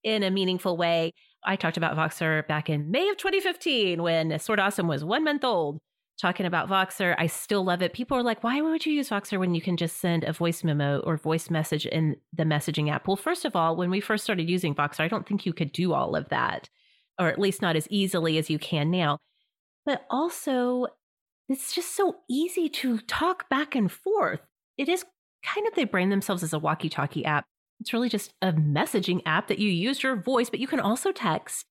in 0.03 0.21
a 0.23 0.29
meaningful 0.29 0.77
way. 0.77 1.13
I 1.43 1.55
talked 1.55 1.77
about 1.77 1.95
Voxer 1.95 2.45
back 2.47 2.69
in 2.69 2.91
May 2.91 3.09
of 3.09 3.17
2015 3.17 4.03
when 4.03 4.37
Sorta 4.39 4.63
Awesome 4.63 4.87
was 4.87 5.03
one 5.03 5.23
month 5.23 5.43
old. 5.43 5.79
Talking 6.19 6.47
about 6.47 6.67
Voxer, 6.67 7.13
I 7.19 7.27
still 7.27 7.63
love 7.63 7.83
it. 7.83 7.93
People 7.93 8.17
are 8.17 8.23
like, 8.23 8.43
why 8.43 8.59
would 8.59 8.87
you 8.87 8.93
use 8.93 9.09
Voxer 9.09 9.37
when 9.37 9.53
you 9.53 9.61
can 9.61 9.77
just 9.77 9.97
send 9.97 10.23
a 10.23 10.33
voice 10.33 10.63
memo 10.63 10.99
or 11.01 11.15
voice 11.15 11.51
message 11.51 11.85
in 11.85 12.15
the 12.33 12.43
messaging 12.43 12.89
app? 12.89 13.07
Well, 13.07 13.15
first 13.15 13.45
of 13.45 13.55
all, 13.55 13.75
when 13.75 13.91
we 13.91 14.01
first 14.01 14.23
started 14.23 14.49
using 14.49 14.73
Voxer, 14.73 15.01
I 15.01 15.09
don't 15.09 15.27
think 15.27 15.45
you 15.45 15.53
could 15.53 15.71
do 15.71 15.93
all 15.93 16.15
of 16.15 16.27
that, 16.29 16.69
or 17.19 17.27
at 17.27 17.37
least 17.37 17.61
not 17.61 17.75
as 17.75 17.87
easily 17.91 18.39
as 18.39 18.49
you 18.49 18.57
can 18.57 18.89
now. 18.89 19.19
But 19.85 20.07
also, 20.09 20.87
it's 21.49 21.75
just 21.75 21.95
so 21.95 22.15
easy 22.27 22.67
to 22.67 22.97
talk 22.97 23.47
back 23.47 23.75
and 23.75 23.91
forth. 23.91 24.41
It 24.75 24.89
is 24.89 25.05
kind 25.45 25.67
of, 25.67 25.75
they 25.75 25.83
brand 25.83 26.11
themselves 26.11 26.41
as 26.41 26.51
a 26.51 26.59
walkie 26.59 26.89
talkie 26.89 27.25
app. 27.25 27.45
It's 27.79 27.93
really 27.93 28.09
just 28.09 28.33
a 28.41 28.51
messaging 28.53 29.21
app 29.27 29.49
that 29.49 29.59
you 29.59 29.69
use 29.69 30.01
your 30.01 30.15
voice, 30.15 30.49
but 30.49 30.59
you 30.59 30.67
can 30.67 30.79
also 30.79 31.11
text, 31.11 31.67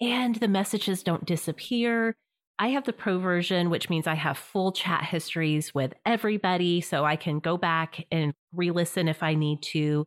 and 0.00 0.36
the 0.36 0.48
messages 0.48 1.02
don't 1.02 1.26
disappear. 1.26 2.16
I 2.62 2.68
have 2.68 2.84
the 2.84 2.92
pro 2.92 3.18
version, 3.18 3.70
which 3.70 3.90
means 3.90 4.06
I 4.06 4.14
have 4.14 4.38
full 4.38 4.70
chat 4.70 5.02
histories 5.02 5.74
with 5.74 5.94
everybody, 6.06 6.80
so 6.80 7.04
I 7.04 7.16
can 7.16 7.40
go 7.40 7.56
back 7.56 8.06
and 8.12 8.32
re 8.54 8.70
listen 8.70 9.08
if 9.08 9.20
I 9.20 9.34
need 9.34 9.62
to. 9.72 10.06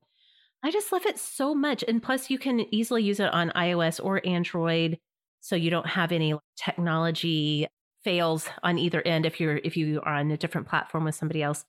I 0.64 0.72
just 0.72 0.94
love 0.94 1.06
it 1.06 1.20
so 1.20 1.54
much. 1.54 1.84
And 1.86 2.02
plus, 2.02 2.30
you 2.30 2.40
can 2.40 2.62
easily 2.74 3.04
use 3.04 3.20
it 3.20 3.34
on 3.34 3.52
iOS 3.58 4.00
or 4.02 4.26
Android, 4.26 5.00
so 5.42 5.58
you 5.58 5.70
don't 5.70 5.86
have 5.86 6.14
any 6.14 6.34
technology 6.56 7.68
fails 8.06 8.48
on 8.64 8.80
either 8.80 9.02
end 9.02 9.26
if 9.26 9.42
you're 9.42 9.58
if 9.58 9.76
you 9.76 10.00
are 10.06 10.14
on 10.14 10.32
a 10.32 10.38
different 10.38 10.70
platform 10.70 11.04
with 11.04 11.16
somebody 11.16 11.44
else. 11.44 11.66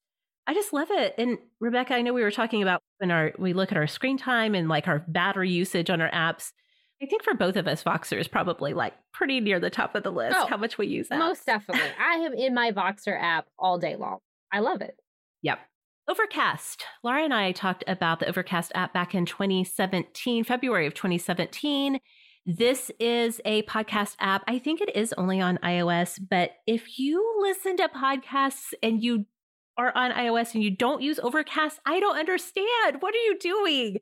I 0.46 0.54
just 0.54 0.72
love 0.72 0.92
it. 0.92 1.16
And 1.18 1.38
Rebecca, 1.58 1.94
I 1.94 2.02
know 2.02 2.12
we 2.14 2.22
were 2.22 2.30
talking 2.30 2.62
about 2.62 2.80
when 2.98 3.10
our 3.10 3.32
we 3.40 3.54
look 3.54 3.72
at 3.72 3.78
our 3.78 3.88
screen 3.88 4.18
time 4.18 4.54
and 4.54 4.68
like 4.68 4.86
our 4.86 5.00
battery 5.08 5.50
usage 5.50 5.90
on 5.90 6.00
our 6.00 6.12
apps. 6.12 6.52
I 7.02 7.06
think 7.06 7.22
for 7.22 7.34
both 7.34 7.56
of 7.56 7.66
us, 7.66 7.84
Voxer 7.84 8.18
is 8.18 8.28
probably 8.28 8.72
like 8.72 8.94
pretty 9.12 9.40
near 9.40 9.60
the 9.60 9.70
top 9.70 9.94
of 9.94 10.02
the 10.02 10.10
list. 10.10 10.36
Oh, 10.38 10.46
how 10.46 10.56
much 10.56 10.78
we 10.78 10.86
use 10.86 11.08
that? 11.08 11.18
Most 11.18 11.44
definitely. 11.44 11.90
I 12.00 12.14
am 12.14 12.32
in 12.32 12.54
my 12.54 12.72
Voxer 12.72 13.20
app 13.20 13.46
all 13.58 13.78
day 13.78 13.96
long. 13.96 14.18
I 14.52 14.60
love 14.60 14.80
it. 14.80 14.98
Yep. 15.42 15.58
Overcast. 16.08 16.84
Laura 17.02 17.24
and 17.24 17.34
I 17.34 17.52
talked 17.52 17.84
about 17.86 18.20
the 18.20 18.28
Overcast 18.28 18.72
app 18.74 18.94
back 18.94 19.14
in 19.14 19.26
2017, 19.26 20.44
February 20.44 20.86
of 20.86 20.94
2017. 20.94 21.98
This 22.46 22.92
is 23.00 23.40
a 23.44 23.62
podcast 23.62 24.14
app. 24.20 24.44
I 24.46 24.58
think 24.58 24.80
it 24.80 24.94
is 24.94 25.12
only 25.14 25.40
on 25.40 25.58
iOS, 25.64 26.20
but 26.30 26.52
if 26.66 26.98
you 26.98 27.38
listen 27.40 27.76
to 27.78 27.88
podcasts 27.88 28.72
and 28.82 29.02
you 29.02 29.26
are 29.76 29.92
on 29.96 30.12
iOS 30.12 30.54
and 30.54 30.62
you 30.62 30.70
don't 30.70 31.02
use 31.02 31.18
Overcast, 31.18 31.80
I 31.84 31.98
don't 32.00 32.16
understand. 32.16 33.00
What 33.00 33.14
are 33.14 33.18
you 33.18 33.36
doing? 33.38 33.98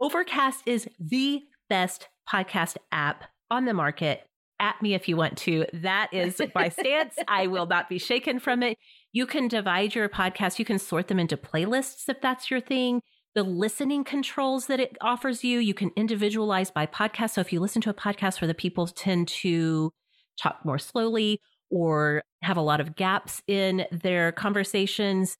Overcast 0.00 0.64
is 0.66 0.88
the 0.98 1.42
best 1.70 2.08
podcast 2.30 2.76
app 2.92 3.24
on 3.50 3.64
the 3.64 3.74
market. 3.74 4.22
At 4.60 4.80
me 4.80 4.94
if 4.94 5.08
you 5.08 5.16
want 5.16 5.36
to. 5.38 5.66
That 5.72 6.10
is 6.12 6.40
my 6.54 6.68
stance. 6.68 7.18
I 7.26 7.46
will 7.48 7.66
not 7.66 7.88
be 7.88 7.98
shaken 7.98 8.38
from 8.38 8.62
it. 8.62 8.78
You 9.12 9.26
can 9.26 9.48
divide 9.48 9.94
your 9.94 10.08
podcast, 10.08 10.58
you 10.58 10.64
can 10.64 10.78
sort 10.78 11.08
them 11.08 11.18
into 11.18 11.36
playlists 11.36 12.08
if 12.08 12.20
that's 12.20 12.50
your 12.50 12.60
thing. 12.60 13.02
The 13.34 13.42
listening 13.42 14.04
controls 14.04 14.66
that 14.68 14.78
it 14.78 14.96
offers 15.00 15.42
you, 15.42 15.58
you 15.58 15.74
can 15.74 15.90
individualize 15.96 16.70
by 16.70 16.86
podcast. 16.86 17.30
So 17.30 17.40
if 17.40 17.52
you 17.52 17.58
listen 17.58 17.82
to 17.82 17.90
a 17.90 17.94
podcast 17.94 18.40
where 18.40 18.46
the 18.46 18.54
people 18.54 18.86
tend 18.86 19.26
to 19.28 19.92
talk 20.40 20.60
more 20.64 20.78
slowly 20.78 21.40
or 21.68 22.22
have 22.42 22.56
a 22.56 22.62
lot 22.62 22.80
of 22.80 22.94
gaps 22.94 23.42
in 23.48 23.86
their 23.90 24.30
conversations, 24.30 25.36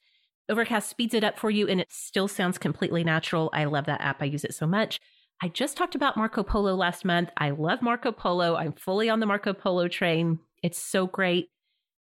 Overcast 0.50 0.90
speeds 0.90 1.14
it 1.14 1.24
up 1.24 1.38
for 1.38 1.50
you 1.50 1.66
and 1.68 1.80
it 1.80 1.90
still 1.90 2.28
sounds 2.28 2.58
completely 2.58 3.02
natural. 3.02 3.48
I 3.54 3.64
love 3.64 3.86
that 3.86 4.02
app. 4.02 4.20
I 4.20 4.26
use 4.26 4.44
it 4.44 4.54
so 4.54 4.66
much. 4.66 5.00
I 5.42 5.48
just 5.48 5.76
talked 5.76 5.94
about 5.94 6.16
Marco 6.16 6.42
Polo 6.42 6.74
last 6.74 7.04
month. 7.04 7.30
I 7.36 7.50
love 7.50 7.82
Marco 7.82 8.12
Polo. 8.12 8.56
I'm 8.56 8.72
fully 8.72 9.08
on 9.10 9.20
the 9.20 9.26
Marco 9.26 9.52
Polo 9.52 9.88
train. 9.88 10.38
It's 10.62 10.78
so 10.78 11.06
great. 11.06 11.48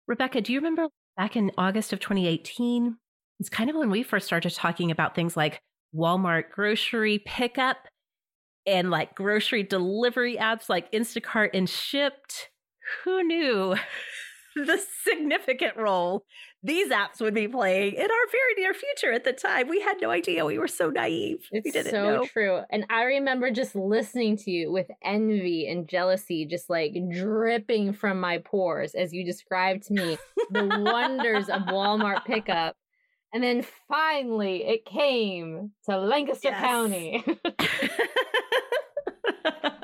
Rebecca, 0.06 0.40
do 0.40 0.52
you 0.52 0.58
remember 0.58 0.88
back 1.16 1.36
in 1.36 1.52
August 1.58 1.92
of 1.92 2.00
2018? 2.00 2.96
It's 3.38 3.48
kind 3.48 3.70
of 3.70 3.76
when 3.76 3.90
we 3.90 4.02
first 4.02 4.26
started 4.26 4.54
talking 4.54 4.90
about 4.90 5.14
things 5.14 5.36
like 5.36 5.60
Walmart 5.94 6.50
grocery 6.50 7.20
pickup 7.24 7.76
and 8.66 8.90
like 8.90 9.14
grocery 9.14 9.62
delivery 9.62 10.36
apps 10.36 10.68
like 10.68 10.90
Instacart 10.92 11.50
and 11.54 11.68
Shipt. 11.68 12.48
Who 13.04 13.22
knew 13.22 13.76
the 14.56 14.80
significant 15.04 15.76
role 15.76 16.24
these 16.62 16.88
apps 16.90 17.20
would 17.20 17.34
be 17.34 17.46
playing 17.46 17.94
in 17.94 18.02
our 18.02 18.26
very 18.32 18.54
near 18.58 18.74
future 18.74 19.12
at 19.12 19.24
the 19.24 19.32
time? 19.32 19.68
We 19.68 19.80
had 19.80 20.00
no 20.00 20.10
idea. 20.10 20.44
We 20.44 20.58
were 20.58 20.66
so 20.68 20.90
naive. 20.90 21.46
we 21.52 21.60
It's 21.60 21.72
didn't 21.72 21.90
so 21.92 22.02
know. 22.16 22.26
true. 22.26 22.62
And 22.70 22.84
I 22.90 23.04
remember 23.04 23.50
just 23.50 23.76
listening 23.76 24.36
to 24.38 24.50
you 24.50 24.72
with 24.72 24.88
envy 25.04 25.68
and 25.68 25.88
jealousy 25.88 26.46
just 26.46 26.68
like 26.68 26.94
dripping 27.12 27.92
from 27.92 28.20
my 28.20 28.38
pores 28.38 28.94
as 28.94 29.12
you 29.12 29.24
described 29.24 29.84
to 29.84 29.94
me 29.94 30.18
the 30.50 30.64
wonders 30.84 31.48
of 31.48 31.62
Walmart 31.62 32.24
pickup. 32.24 32.76
And 33.32 33.42
then 33.44 33.64
finally 33.88 34.64
it 34.64 34.84
came 34.84 35.72
to 35.88 35.96
Lancaster 35.98 36.48
Yes. 36.48 36.60
County. 36.60 37.24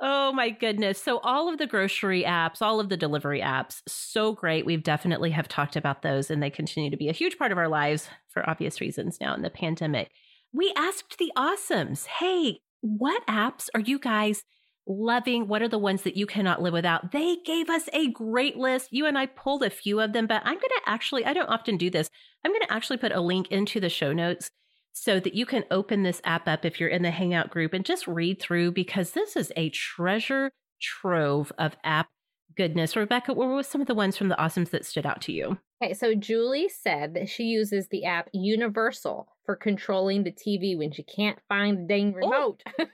oh 0.00 0.32
my 0.32 0.50
goodness. 0.50 1.02
So 1.02 1.18
all 1.18 1.48
of 1.48 1.58
the 1.58 1.66
grocery 1.66 2.24
apps, 2.24 2.62
all 2.62 2.80
of 2.80 2.88
the 2.88 2.96
delivery 2.96 3.40
apps, 3.40 3.82
so 3.86 4.32
great. 4.32 4.64
We've 4.64 4.82
definitely 4.82 5.30
have 5.30 5.48
talked 5.48 5.76
about 5.76 6.02
those 6.02 6.30
and 6.30 6.42
they 6.42 6.50
continue 6.50 6.90
to 6.90 6.96
be 6.96 7.08
a 7.08 7.12
huge 7.12 7.38
part 7.38 7.52
of 7.52 7.58
our 7.58 7.68
lives 7.68 8.08
for 8.28 8.48
obvious 8.48 8.80
reasons 8.80 9.18
now 9.20 9.34
in 9.34 9.42
the 9.42 9.50
pandemic. 9.50 10.10
We 10.52 10.72
asked 10.76 11.18
the 11.18 11.32
awesomes, 11.36 12.06
"Hey, 12.06 12.60
what 12.80 13.26
apps 13.26 13.68
are 13.74 13.80
you 13.80 13.98
guys 13.98 14.42
loving? 14.86 15.46
What 15.46 15.62
are 15.62 15.68
the 15.68 15.78
ones 15.78 16.02
that 16.02 16.16
you 16.16 16.26
cannot 16.26 16.62
live 16.62 16.72
without?" 16.72 17.12
They 17.12 17.36
gave 17.44 17.68
us 17.68 17.88
a 17.92 18.10
great 18.10 18.56
list. 18.56 18.88
You 18.90 19.06
and 19.06 19.18
I 19.18 19.26
pulled 19.26 19.62
a 19.62 19.70
few 19.70 20.00
of 20.00 20.12
them, 20.12 20.26
but 20.26 20.42
I'm 20.44 20.54
going 20.54 20.60
to 20.60 20.82
actually 20.86 21.24
I 21.24 21.32
don't 21.32 21.48
often 21.50 21.76
do 21.76 21.90
this. 21.90 22.10
I'm 22.44 22.52
going 22.52 22.62
to 22.62 22.72
actually 22.72 22.96
put 22.96 23.12
a 23.12 23.20
link 23.20 23.48
into 23.48 23.80
the 23.80 23.88
show 23.88 24.12
notes 24.12 24.50
so 24.92 25.20
that 25.20 25.34
you 25.34 25.46
can 25.46 25.64
open 25.70 26.02
this 26.02 26.20
app 26.24 26.48
up 26.48 26.64
if 26.64 26.80
you're 26.80 26.88
in 26.88 27.02
the 27.02 27.10
Hangout 27.10 27.50
group 27.50 27.72
and 27.72 27.84
just 27.84 28.06
read 28.06 28.40
through 28.40 28.72
because 28.72 29.12
this 29.12 29.36
is 29.36 29.52
a 29.56 29.70
treasure 29.70 30.50
trove 30.80 31.52
of 31.58 31.76
app 31.84 32.08
goodness. 32.56 32.96
Rebecca, 32.96 33.32
what 33.32 33.48
were 33.48 33.62
some 33.62 33.80
of 33.80 33.86
the 33.86 33.94
ones 33.94 34.16
from 34.16 34.28
the 34.28 34.34
awesomes 34.36 34.70
that 34.70 34.84
stood 34.84 35.06
out 35.06 35.20
to 35.22 35.32
you? 35.32 35.58
Okay, 35.82 35.94
so 35.94 36.14
Julie 36.14 36.68
said 36.68 37.14
that 37.14 37.28
she 37.28 37.44
uses 37.44 37.88
the 37.88 38.04
app 38.04 38.28
Universal 38.32 39.28
for 39.46 39.56
controlling 39.56 40.24
the 40.24 40.32
TV 40.32 40.76
when 40.76 40.92
she 40.92 41.02
can't 41.02 41.38
find 41.48 41.78
the 41.78 41.86
dang 41.86 42.14
oh! 42.14 42.18
remote. 42.18 42.62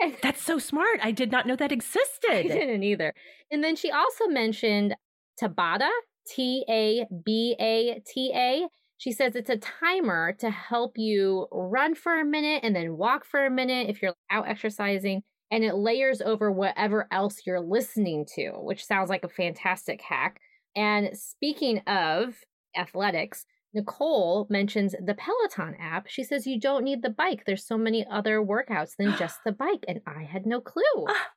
And 0.00 0.14
That's 0.22 0.42
so 0.42 0.58
smart. 0.58 1.00
I 1.02 1.10
did 1.10 1.32
not 1.32 1.46
know 1.46 1.56
that 1.56 1.72
existed. 1.72 2.30
I 2.30 2.42
didn't 2.42 2.82
either. 2.82 3.14
And 3.50 3.62
then 3.62 3.76
she 3.76 3.90
also 3.90 4.26
mentioned 4.26 4.94
Tabata, 5.40 5.90
T 6.26 6.64
A 6.68 7.06
B 7.24 7.56
A 7.60 8.00
T 8.06 8.32
A. 8.34 8.66
She 8.98 9.12
says 9.12 9.36
it's 9.36 9.50
a 9.50 9.56
timer 9.56 10.32
to 10.40 10.50
help 10.50 10.98
you 10.98 11.46
run 11.52 11.94
for 11.94 12.20
a 12.20 12.24
minute 12.24 12.60
and 12.64 12.74
then 12.74 12.96
walk 12.96 13.24
for 13.24 13.46
a 13.46 13.50
minute 13.50 13.88
if 13.88 14.02
you're 14.02 14.14
out 14.30 14.48
exercising. 14.48 15.22
And 15.50 15.64
it 15.64 15.76
layers 15.76 16.20
over 16.20 16.52
whatever 16.52 17.06
else 17.10 17.42
you're 17.46 17.60
listening 17.60 18.26
to, 18.34 18.50
which 18.56 18.84
sounds 18.84 19.08
like 19.08 19.24
a 19.24 19.28
fantastic 19.28 20.02
hack. 20.02 20.40
And 20.76 21.16
speaking 21.16 21.78
of 21.86 22.34
athletics, 22.76 23.46
Nicole 23.72 24.46
mentions 24.50 24.94
the 25.04 25.14
Peloton 25.14 25.76
app. 25.80 26.06
She 26.08 26.24
says 26.24 26.46
you 26.46 26.58
don't 26.58 26.84
need 26.84 27.02
the 27.02 27.10
bike. 27.10 27.44
There's 27.46 27.66
so 27.66 27.78
many 27.78 28.04
other 28.10 28.40
workouts 28.40 28.96
than 28.98 29.16
just 29.16 29.38
the 29.46 29.52
bike. 29.52 29.84
And 29.86 30.00
I 30.06 30.24
had 30.24 30.44
no 30.44 30.60
clue. 30.60 30.82
Ah, 31.08 31.28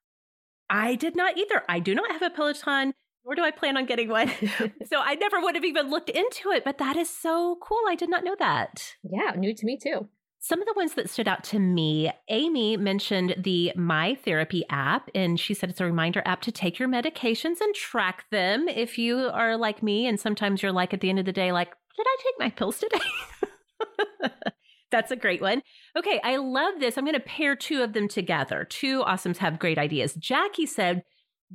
I 0.70 0.96
did 0.96 1.16
not 1.16 1.38
either. 1.38 1.64
I 1.70 1.80
do 1.80 1.94
not 1.94 2.12
have 2.12 2.22
a 2.22 2.30
Peloton, 2.30 2.94
nor 3.26 3.36
do 3.36 3.44
I 3.44 3.52
plan 3.52 3.78
on 3.78 3.86
getting 3.86 4.10
one. 4.10 4.30
so 4.88 5.00
I 5.00 5.16
never 5.16 5.40
would 5.40 5.56
have 5.56 5.66
even 5.66 5.90
looked 5.90 6.10
into 6.10 6.50
it, 6.50 6.64
but 6.64 6.78
that 6.80 6.96
is 6.96 7.10
so 7.10 7.58
cool. 7.62 7.82
I 7.88 7.96
did 7.96 8.10
not 8.10 8.24
know 8.24 8.36
that. 8.40 8.96
Yeah, 9.04 9.32
new 9.36 9.54
to 9.54 9.66
me 9.66 9.78
too. 9.82 10.08
Some 10.44 10.60
of 10.60 10.66
the 10.66 10.74
ones 10.76 10.96
that 10.96 11.08
stood 11.08 11.28
out 11.28 11.44
to 11.46 11.60
me, 11.60 12.12
Amy 12.28 12.76
mentioned 12.76 13.36
the 13.38 13.74
My 13.76 14.16
Therapy 14.16 14.66
app, 14.72 15.08
and 15.14 15.40
she 15.40 15.54
said 15.54 15.70
it's 15.70 15.80
a 15.80 15.86
reminder 15.86 16.24
app 16.26 16.42
to 16.42 16.52
take 16.52 16.80
your 16.80 16.90
medications 16.90 17.62
and 17.62 17.76
track 17.76 18.26
them. 18.32 18.68
If 18.68 18.98
you 18.98 19.30
are 19.32 19.56
like 19.56 19.84
me, 19.84 20.08
and 20.08 20.20
sometimes 20.20 20.64
you're 20.64 20.72
like 20.72 20.96
at 20.96 21.02
the 21.02 21.12
end 21.12 21.20
of 21.20 21.26
the 21.26 21.32
day, 21.32 21.52
like, 21.52 21.70
did 21.96 22.08
I 22.08 22.18
take 22.24 22.40
my 22.40 22.50
pills 22.50 22.80
today? 22.80 24.30
That's 24.92 25.12
a 25.12 25.16
great 25.16 25.42
one. 25.42 25.62
Okay, 25.96 26.20
I 26.24 26.38
love 26.38 26.80
this. 26.80 26.98
I'm 26.98 27.06
going 27.06 27.14
to 27.14 27.20
pair 27.20 27.56
two 27.56 27.84
of 27.84 27.94
them 27.94 28.08
together. 28.08 28.66
Two 28.68 29.04
awesomes 29.04 29.38
have 29.38 29.60
great 29.60 29.78
ideas. 29.78 30.16
Jackie 30.16 30.66
said 30.66 31.04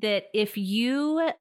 that 0.01 0.25
if 0.33 0.57
you 0.57 1.33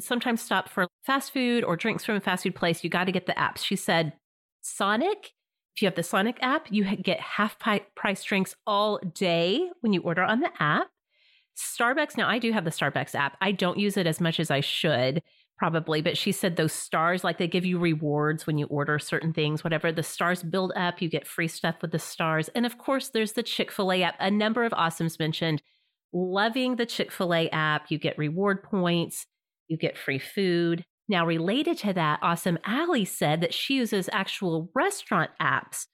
sometimes 0.00 0.42
stop 0.42 0.68
for 0.68 0.86
fast 1.04 1.32
food 1.32 1.64
or 1.64 1.76
drinks 1.76 2.04
from 2.04 2.16
a 2.16 2.20
fast 2.20 2.42
food 2.42 2.54
place, 2.54 2.84
you 2.84 2.90
got 2.90 3.04
to 3.04 3.12
get 3.12 3.26
the 3.26 3.32
apps. 3.32 3.58
She 3.58 3.76
said 3.76 4.14
Sonic 4.60 5.32
if 5.74 5.82
you 5.82 5.86
have 5.86 5.96
the 5.96 6.04
Sonic 6.04 6.38
app, 6.40 6.68
you 6.70 6.84
get 6.96 7.18
half 7.18 7.58
price 7.96 8.22
drinks 8.22 8.54
all 8.64 8.98
day 8.98 9.68
when 9.80 9.92
you 9.92 10.00
order 10.02 10.22
on 10.22 10.38
the 10.38 10.50
app. 10.60 10.86
Starbucks, 11.56 12.16
now 12.16 12.28
I 12.28 12.38
do 12.38 12.52
have 12.52 12.64
the 12.64 12.70
Starbucks 12.70 13.14
app. 13.14 13.36
I 13.40 13.50
don't 13.50 13.78
use 13.78 13.96
it 13.96 14.06
as 14.06 14.20
much 14.20 14.38
as 14.38 14.52
I 14.52 14.60
should, 14.60 15.20
probably, 15.58 16.00
but 16.00 16.16
she 16.16 16.30
said 16.30 16.54
those 16.54 16.72
stars, 16.72 17.24
like 17.24 17.38
they 17.38 17.48
give 17.48 17.64
you 17.64 17.80
rewards 17.80 18.46
when 18.46 18.56
you 18.56 18.66
order 18.66 19.00
certain 19.00 19.32
things, 19.32 19.64
whatever. 19.64 19.90
The 19.90 20.04
stars 20.04 20.44
build 20.44 20.72
up, 20.76 21.02
you 21.02 21.08
get 21.08 21.26
free 21.26 21.48
stuff 21.48 21.76
with 21.82 21.90
the 21.90 21.98
stars. 21.98 22.48
And 22.54 22.66
of 22.66 22.78
course, 22.78 23.08
there's 23.08 23.32
the 23.32 23.42
Chick 23.42 23.72
fil 23.72 23.92
A 23.92 24.04
app. 24.04 24.14
A 24.20 24.30
number 24.30 24.64
of 24.64 24.72
awesomes 24.72 25.18
mentioned 25.18 25.60
loving 26.12 26.76
the 26.76 26.86
Chick 26.86 27.10
fil 27.10 27.34
A 27.34 27.48
app. 27.50 27.90
You 27.90 27.98
get 27.98 28.16
reward 28.16 28.62
points, 28.62 29.26
you 29.68 29.76
get 29.76 29.98
free 29.98 30.18
food. 30.18 30.84
Now, 31.08 31.26
related 31.26 31.78
to 31.78 31.92
that, 31.92 32.20
Awesome 32.22 32.58
Allie 32.64 33.04
said 33.04 33.40
that 33.42 33.52
she 33.52 33.74
uses 33.74 34.08
actual 34.12 34.70
restaurant 34.74 35.30
apps 35.40 35.86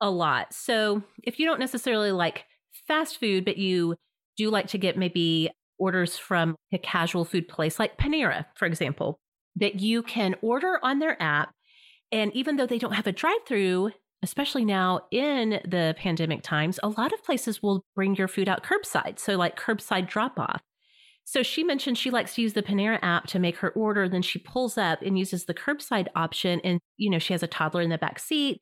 a 0.00 0.10
lot. 0.10 0.52
So 0.52 1.02
if 1.22 1.38
you 1.38 1.46
don't 1.46 1.60
necessarily 1.60 2.12
like 2.12 2.44
fast 2.86 3.18
food, 3.18 3.44
but 3.44 3.58
you 3.58 3.96
do 4.36 4.50
like 4.50 4.68
to 4.68 4.78
get 4.78 4.98
maybe 4.98 5.50
orders 5.78 6.16
from 6.16 6.56
a 6.72 6.78
casual 6.78 7.24
food 7.24 7.48
place 7.48 7.78
like 7.78 7.98
Panera, 7.98 8.46
for 8.56 8.66
example, 8.66 9.18
that 9.56 9.80
you 9.80 10.02
can 10.02 10.34
order 10.42 10.78
on 10.82 10.98
their 10.98 11.20
app. 11.22 11.52
And 12.12 12.32
even 12.34 12.56
though 12.56 12.66
they 12.66 12.78
don't 12.78 12.92
have 12.92 13.06
a 13.06 13.12
drive 13.12 13.44
through, 13.46 13.92
especially 14.22 14.64
now 14.64 15.00
in 15.10 15.60
the 15.66 15.94
pandemic 15.98 16.42
times, 16.42 16.78
a 16.82 16.88
lot 16.88 17.12
of 17.12 17.22
places 17.24 17.62
will 17.62 17.84
bring 17.94 18.16
your 18.16 18.28
food 18.28 18.48
out 18.48 18.64
curbside. 18.64 19.18
So, 19.18 19.36
like 19.36 19.58
curbside 19.58 20.08
drop 20.08 20.38
off. 20.38 20.60
So 21.28 21.42
she 21.42 21.64
mentioned 21.64 21.98
she 21.98 22.10
likes 22.10 22.36
to 22.36 22.42
use 22.42 22.52
the 22.52 22.62
Panera 22.62 23.00
app 23.02 23.26
to 23.26 23.40
make 23.40 23.56
her 23.56 23.70
order. 23.70 24.08
Then 24.08 24.22
she 24.22 24.38
pulls 24.38 24.78
up 24.78 25.02
and 25.02 25.18
uses 25.18 25.44
the 25.44 25.54
curbside 25.54 26.06
option. 26.14 26.60
And, 26.62 26.78
you 26.98 27.10
know, 27.10 27.18
she 27.18 27.34
has 27.34 27.42
a 27.42 27.48
toddler 27.48 27.82
in 27.82 27.90
the 27.90 27.98
back 27.98 28.20
seat. 28.20 28.60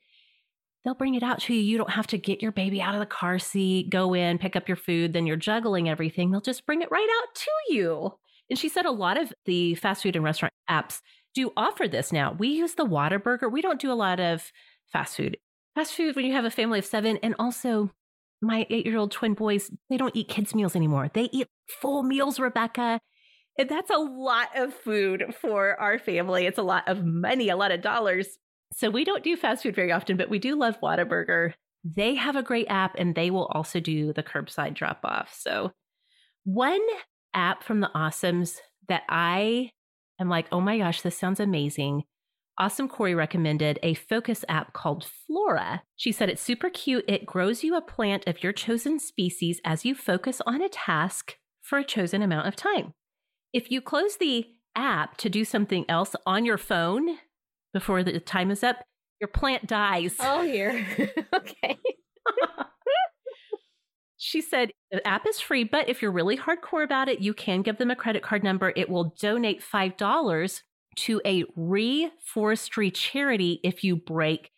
They'll 0.82 0.94
bring 0.94 1.14
it 1.14 1.22
out 1.22 1.40
to 1.40 1.54
you. 1.54 1.60
You 1.60 1.76
don't 1.76 1.90
have 1.90 2.06
to 2.08 2.18
get 2.18 2.40
your 2.40 2.52
baby 2.52 2.80
out 2.80 2.94
of 2.94 3.00
the 3.00 3.06
car 3.06 3.38
seat, 3.38 3.90
go 3.90 4.14
in, 4.14 4.38
pick 4.38 4.56
up 4.56 4.66
your 4.66 4.78
food, 4.78 5.12
then 5.12 5.26
you're 5.26 5.36
juggling 5.36 5.90
everything. 5.90 6.30
They'll 6.30 6.40
just 6.40 6.64
bring 6.64 6.80
it 6.80 6.90
right 6.90 7.08
out 7.22 7.34
to 7.34 7.74
you. 7.74 8.10
And 8.48 8.58
she 8.58 8.70
said 8.70 8.86
a 8.86 8.90
lot 8.90 9.20
of 9.20 9.30
the 9.44 9.74
fast 9.74 10.02
food 10.02 10.16
and 10.16 10.24
restaurant 10.24 10.54
apps 10.68 11.00
do 11.34 11.52
offer 11.58 11.86
this 11.86 12.12
now. 12.12 12.32
We 12.32 12.48
use 12.48 12.74
the 12.74 12.86
Whataburger. 12.86 13.52
We 13.52 13.60
don't 13.60 13.80
do 13.80 13.92
a 13.92 13.94
lot 13.94 14.20
of 14.20 14.50
fast 14.90 15.16
food. 15.16 15.36
Fast 15.74 15.92
food 15.92 16.16
when 16.16 16.24
you 16.24 16.32
have 16.32 16.46
a 16.46 16.50
family 16.50 16.78
of 16.78 16.86
seven, 16.86 17.18
and 17.18 17.34
also 17.38 17.90
my 18.42 18.66
eight 18.70 18.86
year 18.86 18.98
old 18.98 19.12
twin 19.12 19.34
boys, 19.34 19.70
they 19.90 19.96
don't 19.96 20.14
eat 20.16 20.28
kids' 20.28 20.54
meals 20.54 20.76
anymore. 20.76 21.10
They 21.12 21.28
eat 21.32 21.48
full 21.80 22.02
meals, 22.02 22.38
Rebecca. 22.38 23.00
And 23.58 23.68
that's 23.68 23.90
a 23.90 23.98
lot 23.98 24.48
of 24.56 24.74
food 24.74 25.34
for 25.40 25.80
our 25.80 25.98
family. 25.98 26.46
It's 26.46 26.58
a 26.58 26.62
lot 26.62 26.88
of 26.88 27.04
money, 27.04 27.48
a 27.48 27.56
lot 27.56 27.70
of 27.70 27.82
dollars. 27.82 28.28
So 28.72 28.90
we 28.90 29.04
don't 29.04 29.22
do 29.22 29.36
fast 29.36 29.62
food 29.62 29.76
very 29.76 29.92
often, 29.92 30.16
but 30.16 30.28
we 30.28 30.38
do 30.38 30.56
love 30.56 30.80
Whataburger. 30.80 31.52
They 31.84 32.16
have 32.16 32.34
a 32.34 32.42
great 32.42 32.66
app 32.68 32.96
and 32.98 33.14
they 33.14 33.30
will 33.30 33.46
also 33.46 33.78
do 33.78 34.12
the 34.12 34.22
curbside 34.22 34.74
drop 34.74 35.00
off. 35.04 35.34
So, 35.38 35.70
one 36.44 36.80
app 37.32 37.62
from 37.62 37.80
the 37.80 37.90
Awesomes 37.94 38.58
that 38.88 39.02
I 39.08 39.70
am 40.20 40.28
like, 40.28 40.46
oh 40.50 40.60
my 40.60 40.78
gosh, 40.78 41.02
this 41.02 41.16
sounds 41.16 41.40
amazing 41.40 42.04
Awesome 42.56 42.88
Corey 42.88 43.16
recommended 43.16 43.80
a 43.82 43.94
focus 43.94 44.44
app 44.48 44.72
called 44.72 45.04
Flora. 45.26 45.82
She 45.96 46.12
said 46.12 46.28
it's 46.28 46.40
super 46.40 46.70
cute. 46.70 47.04
It 47.08 47.26
grows 47.26 47.64
you 47.64 47.74
a 47.74 47.80
plant 47.80 48.28
of 48.28 48.44
your 48.44 48.52
chosen 48.52 49.00
species 49.00 49.60
as 49.64 49.84
you 49.84 49.92
focus 49.96 50.40
on 50.46 50.62
a 50.62 50.68
task 50.68 51.36
for 51.62 51.78
a 51.78 51.84
chosen 51.84 52.22
amount 52.22 52.46
of 52.46 52.54
time. 52.54 52.94
If 53.52 53.72
you 53.72 53.80
close 53.80 54.18
the 54.18 54.46
app 54.76 55.16
to 55.18 55.28
do 55.28 55.44
something 55.44 55.84
else 55.88 56.14
on 56.26 56.44
your 56.44 56.58
phone 56.58 57.18
before 57.72 58.04
the 58.04 58.20
time 58.20 58.52
is 58.52 58.62
up, 58.62 58.84
your 59.20 59.28
plant 59.28 59.66
dies. 59.66 60.14
Oh, 60.20 60.42
here. 60.42 60.86
okay. 61.34 61.76
she 64.16 64.40
said 64.40 64.70
the 64.92 65.04
app 65.04 65.26
is 65.26 65.40
free, 65.40 65.64
but 65.64 65.88
if 65.88 66.02
you're 66.02 66.12
really 66.12 66.36
hardcore 66.36 66.84
about 66.84 67.08
it, 67.08 67.20
you 67.20 67.34
can 67.34 67.62
give 67.62 67.78
them 67.78 67.90
a 67.90 67.96
credit 67.96 68.22
card 68.22 68.44
number. 68.44 68.72
It 68.76 68.88
will 68.88 69.12
donate 69.18 69.60
$5 69.60 70.62
to 70.96 71.20
a 71.24 71.44
reforestry 71.56 72.90
charity 72.90 73.60
if 73.62 73.84
you 73.84 73.96
break 73.96 74.50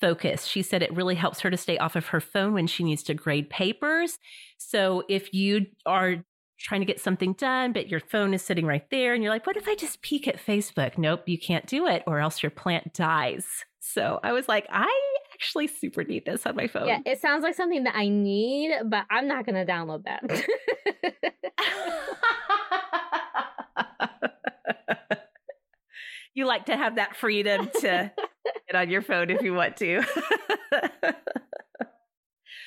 focus. 0.00 0.46
She 0.46 0.62
said 0.62 0.82
it 0.82 0.94
really 0.94 1.14
helps 1.14 1.40
her 1.40 1.50
to 1.50 1.56
stay 1.56 1.78
off 1.78 1.96
of 1.96 2.08
her 2.08 2.20
phone 2.20 2.54
when 2.54 2.66
she 2.66 2.84
needs 2.84 3.02
to 3.04 3.14
grade 3.14 3.50
papers. 3.50 4.18
So 4.58 5.04
if 5.08 5.32
you 5.32 5.66
are 5.84 6.16
trying 6.58 6.80
to 6.80 6.86
get 6.86 7.00
something 7.00 7.34
done, 7.34 7.72
but 7.72 7.88
your 7.88 8.00
phone 8.00 8.34
is 8.34 8.42
sitting 8.42 8.66
right 8.66 8.88
there 8.90 9.14
and 9.14 9.22
you're 9.22 9.32
like, 9.32 9.46
what 9.46 9.56
if 9.56 9.68
I 9.68 9.74
just 9.74 10.02
peek 10.02 10.26
at 10.26 10.44
Facebook? 10.44 10.96
Nope, 10.96 11.22
you 11.26 11.38
can't 11.38 11.66
do 11.66 11.86
it 11.86 12.02
or 12.06 12.18
else 12.18 12.42
your 12.42 12.50
plant 12.50 12.94
dies. 12.94 13.46
So 13.80 14.20
I 14.22 14.32
was 14.32 14.48
like, 14.48 14.66
I 14.70 14.90
actually 15.34 15.66
super 15.66 16.02
need 16.02 16.24
this 16.24 16.46
on 16.46 16.56
my 16.56 16.66
phone. 16.66 16.88
Yeah, 16.88 17.00
it 17.04 17.20
sounds 17.20 17.42
like 17.42 17.54
something 17.54 17.84
that 17.84 17.94
I 17.94 18.08
need, 18.08 18.72
but 18.86 19.04
I'm 19.10 19.28
not 19.28 19.46
going 19.46 19.66
to 19.66 19.70
download 19.70 20.04
that. 20.04 20.22
you 26.36 26.46
like 26.46 26.66
to 26.66 26.76
have 26.76 26.96
that 26.96 27.16
freedom 27.16 27.68
to 27.80 28.12
get 28.66 28.76
on 28.76 28.90
your 28.90 29.02
phone 29.02 29.30
if 29.30 29.42
you 29.42 29.54
want 29.54 29.76
to. 29.78 30.02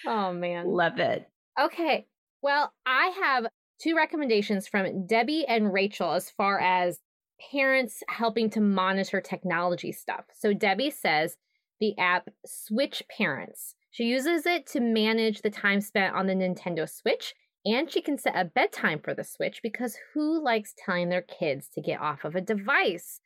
oh 0.06 0.34
man. 0.34 0.68
Love 0.68 1.00
it. 1.00 1.30
Okay. 1.58 2.08
Well, 2.42 2.74
I 2.86 3.14
have 3.22 3.48
two 3.82 3.96
recommendations 3.96 4.68
from 4.68 5.06
Debbie 5.06 5.46
and 5.48 5.72
Rachel 5.72 6.12
as 6.12 6.30
far 6.32 6.60
as 6.60 7.00
parents 7.52 8.04
helping 8.10 8.50
to 8.50 8.60
monitor 8.60 9.22
technology 9.22 9.92
stuff. 9.92 10.26
So 10.36 10.54
Debbie 10.54 10.90
says 10.90 11.38
the 11.80 11.98
app 11.98 12.28
Switch 12.46 13.04
Parents. 13.16 13.76
She 13.92 14.06
uses 14.06 14.46
it 14.46 14.66
to 14.68 14.80
manage 14.80 15.42
the 15.42 15.50
time 15.50 15.80
spent 15.80 16.16
on 16.16 16.28
the 16.28 16.34
Nintendo 16.34 16.90
Switch 16.90 17.34
and 17.66 17.92
she 17.92 18.02
can 18.02 18.18
set 18.18 18.36
a 18.36 18.46
bedtime 18.46 19.00
for 19.00 19.14
the 19.14 19.24
Switch 19.24 19.62
because 19.62 19.98
who 20.14 20.44
likes 20.44 20.74
telling 20.78 21.10
their 21.10 21.22
kids 21.22 21.70
to 21.76 21.82
get 21.82 22.02
off 22.02 22.24
of 22.24 22.36
a 22.36 22.42
device? 22.42 23.22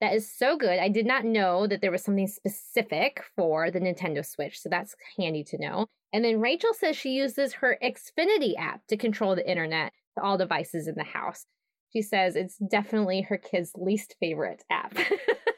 That 0.00 0.14
is 0.14 0.30
so 0.34 0.56
good. 0.56 0.78
I 0.78 0.88
did 0.88 1.06
not 1.06 1.24
know 1.24 1.66
that 1.66 1.82
there 1.82 1.90
was 1.90 2.02
something 2.02 2.26
specific 2.26 3.22
for 3.36 3.70
the 3.70 3.80
Nintendo 3.80 4.24
Switch, 4.24 4.58
so 4.58 4.68
that's 4.70 4.96
handy 5.18 5.44
to 5.44 5.58
know. 5.58 5.86
And 6.12 6.24
then 6.24 6.40
Rachel 6.40 6.72
says 6.72 6.96
she 6.96 7.10
uses 7.10 7.52
her 7.54 7.78
Xfinity 7.82 8.54
app 8.58 8.86
to 8.88 8.96
control 8.96 9.36
the 9.36 9.48
internet 9.48 9.92
to 10.16 10.24
all 10.24 10.38
devices 10.38 10.88
in 10.88 10.94
the 10.96 11.04
house. 11.04 11.44
She 11.92 12.02
says 12.02 12.34
it's 12.34 12.56
definitely 12.56 13.22
her 13.22 13.36
kid's 13.36 13.72
least 13.76 14.16
favorite 14.20 14.64
app. 14.70 14.96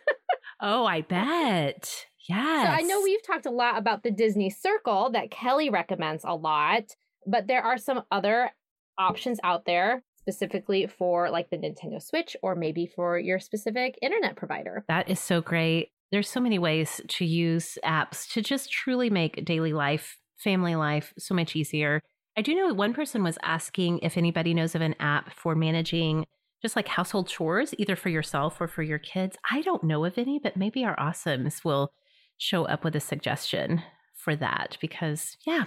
oh, 0.60 0.86
I 0.86 1.02
bet. 1.02 2.06
Yes. 2.28 2.66
So 2.66 2.72
I 2.72 2.82
know 2.82 3.00
we've 3.00 3.24
talked 3.26 3.46
a 3.46 3.50
lot 3.50 3.78
about 3.78 4.02
the 4.02 4.10
Disney 4.10 4.50
Circle 4.50 5.10
that 5.12 5.30
Kelly 5.30 5.70
recommends 5.70 6.24
a 6.24 6.34
lot, 6.34 6.84
but 7.26 7.46
there 7.46 7.62
are 7.62 7.78
some 7.78 8.02
other 8.10 8.50
options 8.98 9.38
out 9.44 9.64
there 9.66 10.02
specifically 10.22 10.86
for 10.86 11.30
like 11.30 11.50
the 11.50 11.58
Nintendo 11.58 12.00
Switch 12.00 12.36
or 12.42 12.54
maybe 12.54 12.86
for 12.86 13.18
your 13.18 13.40
specific 13.40 13.98
internet 14.00 14.36
provider. 14.36 14.84
That 14.88 15.10
is 15.10 15.20
so 15.20 15.40
great. 15.40 15.90
There's 16.12 16.28
so 16.28 16.40
many 16.40 16.58
ways 16.58 17.00
to 17.08 17.24
use 17.24 17.76
apps 17.84 18.30
to 18.32 18.42
just 18.42 18.70
truly 18.70 19.10
make 19.10 19.44
daily 19.44 19.72
life, 19.72 20.18
family 20.38 20.76
life 20.76 21.12
so 21.18 21.34
much 21.34 21.56
easier. 21.56 22.00
I 22.36 22.42
do 22.42 22.54
know 22.54 22.72
one 22.72 22.94
person 22.94 23.24
was 23.24 23.38
asking 23.42 23.98
if 24.00 24.16
anybody 24.16 24.54
knows 24.54 24.74
of 24.74 24.80
an 24.80 24.94
app 25.00 25.32
for 25.32 25.54
managing 25.54 26.26
just 26.62 26.76
like 26.76 26.86
household 26.86 27.28
chores, 27.28 27.74
either 27.76 27.96
for 27.96 28.08
yourself 28.08 28.60
or 28.60 28.68
for 28.68 28.82
your 28.82 28.98
kids. 28.98 29.36
I 29.50 29.62
don't 29.62 29.82
know 29.82 30.04
of 30.04 30.16
any, 30.16 30.38
but 30.38 30.56
maybe 30.56 30.84
our 30.84 30.96
awesomes 30.96 31.64
will 31.64 31.92
show 32.38 32.64
up 32.64 32.84
with 32.84 32.94
a 32.94 33.00
suggestion 33.00 33.82
for 34.14 34.36
that 34.36 34.78
because, 34.80 35.36
yeah, 35.44 35.64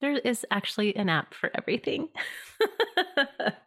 there 0.00 0.12
is 0.18 0.46
actually 0.50 0.94
an 0.94 1.08
app 1.08 1.34
for 1.34 1.50
everything. 1.54 2.08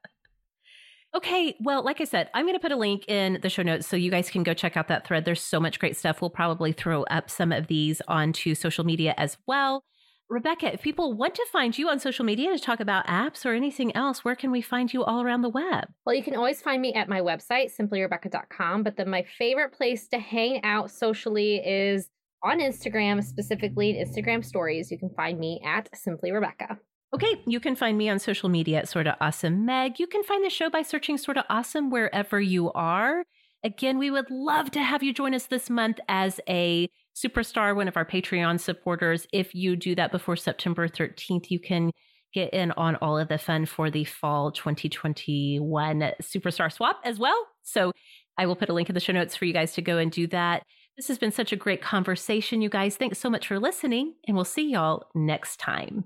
Okay, 1.16 1.56
well, 1.60 1.84
like 1.84 2.02
I 2.02 2.04
said, 2.04 2.30
I'm 2.36 2.46
going 2.46 2.56
to 2.56 2.60
put 2.60 2.72
a 2.72 2.76
link 2.76 3.08
in 3.08 3.40
the 3.42 3.50
show 3.50 3.64
notes 3.64 3.88
so 3.88 3.96
you 3.96 4.12
guys 4.12 4.30
can 4.30 4.44
go 4.44 4.54
check 4.54 4.78
out 4.78 4.88
that 4.90 5.08
thread. 5.08 5.26
There's 5.26 5.42
so 5.42 5.60
much 5.60 5.80
great 5.80 5.98
stuff. 5.98 6.22
We'll 6.22 6.30
probably 6.30 6.72
throw 6.72 7.04
up 7.04 7.32
some 7.32 7.52
of 7.52 7.68
these 7.68 8.00
onto 8.08 8.54
social 8.54 8.84
media 8.84 9.16
as 9.18 9.38
well. 9.48 9.84
Rebecca, 10.30 10.72
if 10.72 10.84
people 10.84 11.14
want 11.14 11.34
to 11.34 11.46
find 11.52 11.76
you 11.76 11.90
on 11.90 12.00
social 12.00 12.24
media 12.24 12.56
to 12.56 12.60
talk 12.60 12.80
about 12.80 13.08
apps 13.08 13.44
or 13.48 13.56
anything 13.56 13.96
else, 13.96 14.24
where 14.24 14.36
can 14.36 14.52
we 14.52 14.62
find 14.62 14.94
you 14.94 15.04
all 15.04 15.24
around 15.24 15.42
the 15.42 15.50
web? 15.50 15.86
Well, 16.06 16.14
you 16.14 16.22
can 16.22 16.36
always 16.36 16.62
find 16.62 16.80
me 16.80 16.94
at 16.94 17.10
my 17.10 17.22
website, 17.22 17.76
simplyrebecca.com. 17.76 18.84
But 18.84 18.96
then 18.96 19.10
my 19.10 19.26
favorite 19.40 19.72
place 19.72 20.08
to 20.10 20.20
hang 20.20 20.64
out 20.64 20.92
socially 20.92 21.56
is 21.56 22.10
on 22.44 22.60
Instagram, 22.60 23.24
specifically 23.24 23.98
in 23.98 24.08
Instagram 24.08 24.46
stories. 24.46 24.92
You 24.92 25.00
can 25.00 25.10
find 25.10 25.40
me 25.40 25.62
at 25.66 25.90
Simply 25.98 26.32
Rebecca. 26.32 26.78
Okay, 27.12 27.42
you 27.48 27.60
can 27.60 27.76
find 27.76 27.98
me 27.98 28.08
on 28.08 28.20
social 28.20 28.50
media 28.50 28.80
at 28.80 28.90
Sorta 28.90 29.18
Awesome 29.20 29.66
Meg. 29.66 30.00
You 30.00 30.06
can 30.06 30.24
find 30.24 30.46
the 30.46 30.50
show 30.50 30.70
by 30.70 30.84
searching 30.84 31.18
Sorta 31.18 31.44
Awesome 31.50 31.90
wherever 31.90 32.40
you 32.40 32.72
are. 32.74 33.24
Again, 33.64 33.98
we 33.98 34.12
would 34.12 34.30
love 34.30 34.70
to 34.72 34.84
have 34.84 35.02
you 35.02 35.12
join 35.12 35.34
us 35.34 35.48
this 35.48 35.72
month 35.72 36.00
as 36.08 36.40
a 36.48 36.88
superstar, 37.16 37.76
one 37.76 37.88
of 37.88 37.98
our 37.98 38.06
Patreon 38.06 38.60
supporters. 38.60 39.26
If 39.34 39.56
you 39.56 39.76
do 39.76 39.96
that 39.96 40.12
before 40.12 40.36
September 40.36 40.88
13th, 40.88 41.50
you 41.50 41.60
can 41.60 41.92
get 42.32 42.54
in 42.54 42.72
on 42.74 42.96
all 42.98 43.18
of 43.18 43.28
the 43.28 43.40
fun 43.40 43.66
for 43.66 43.90
the 43.90 44.04
fall 44.04 44.52
2021 44.52 46.14
superstar 46.22 46.72
swap 46.72 47.02
as 47.04 47.18
well. 47.18 47.48
So 47.64 47.92
I 48.38 48.46
will 48.46 48.56
put 48.56 48.70
a 48.70 48.74
link 48.74 48.88
in 48.88 48.94
the 48.94 49.00
show 49.00 49.14
notes 49.14 49.36
for 49.36 49.46
you 49.46 49.54
guys 49.54 49.74
to 49.74 49.82
go 49.82 49.98
and 49.98 50.12
do 50.12 50.28
that. 50.28 50.62
This 50.96 51.08
has 51.08 51.18
been 51.18 51.32
such 51.32 51.52
a 51.52 51.56
great 51.56 51.82
conversation, 51.82 52.62
you 52.62 52.70
guys. 52.70 52.98
Thanks 52.98 53.18
so 53.18 53.32
much 53.32 53.48
for 53.48 53.58
listening, 53.60 54.14
and 54.28 54.36
we'll 54.36 54.46
see 54.46 54.70
y'all 54.70 55.08
next 55.16 55.60
time. 55.60 56.06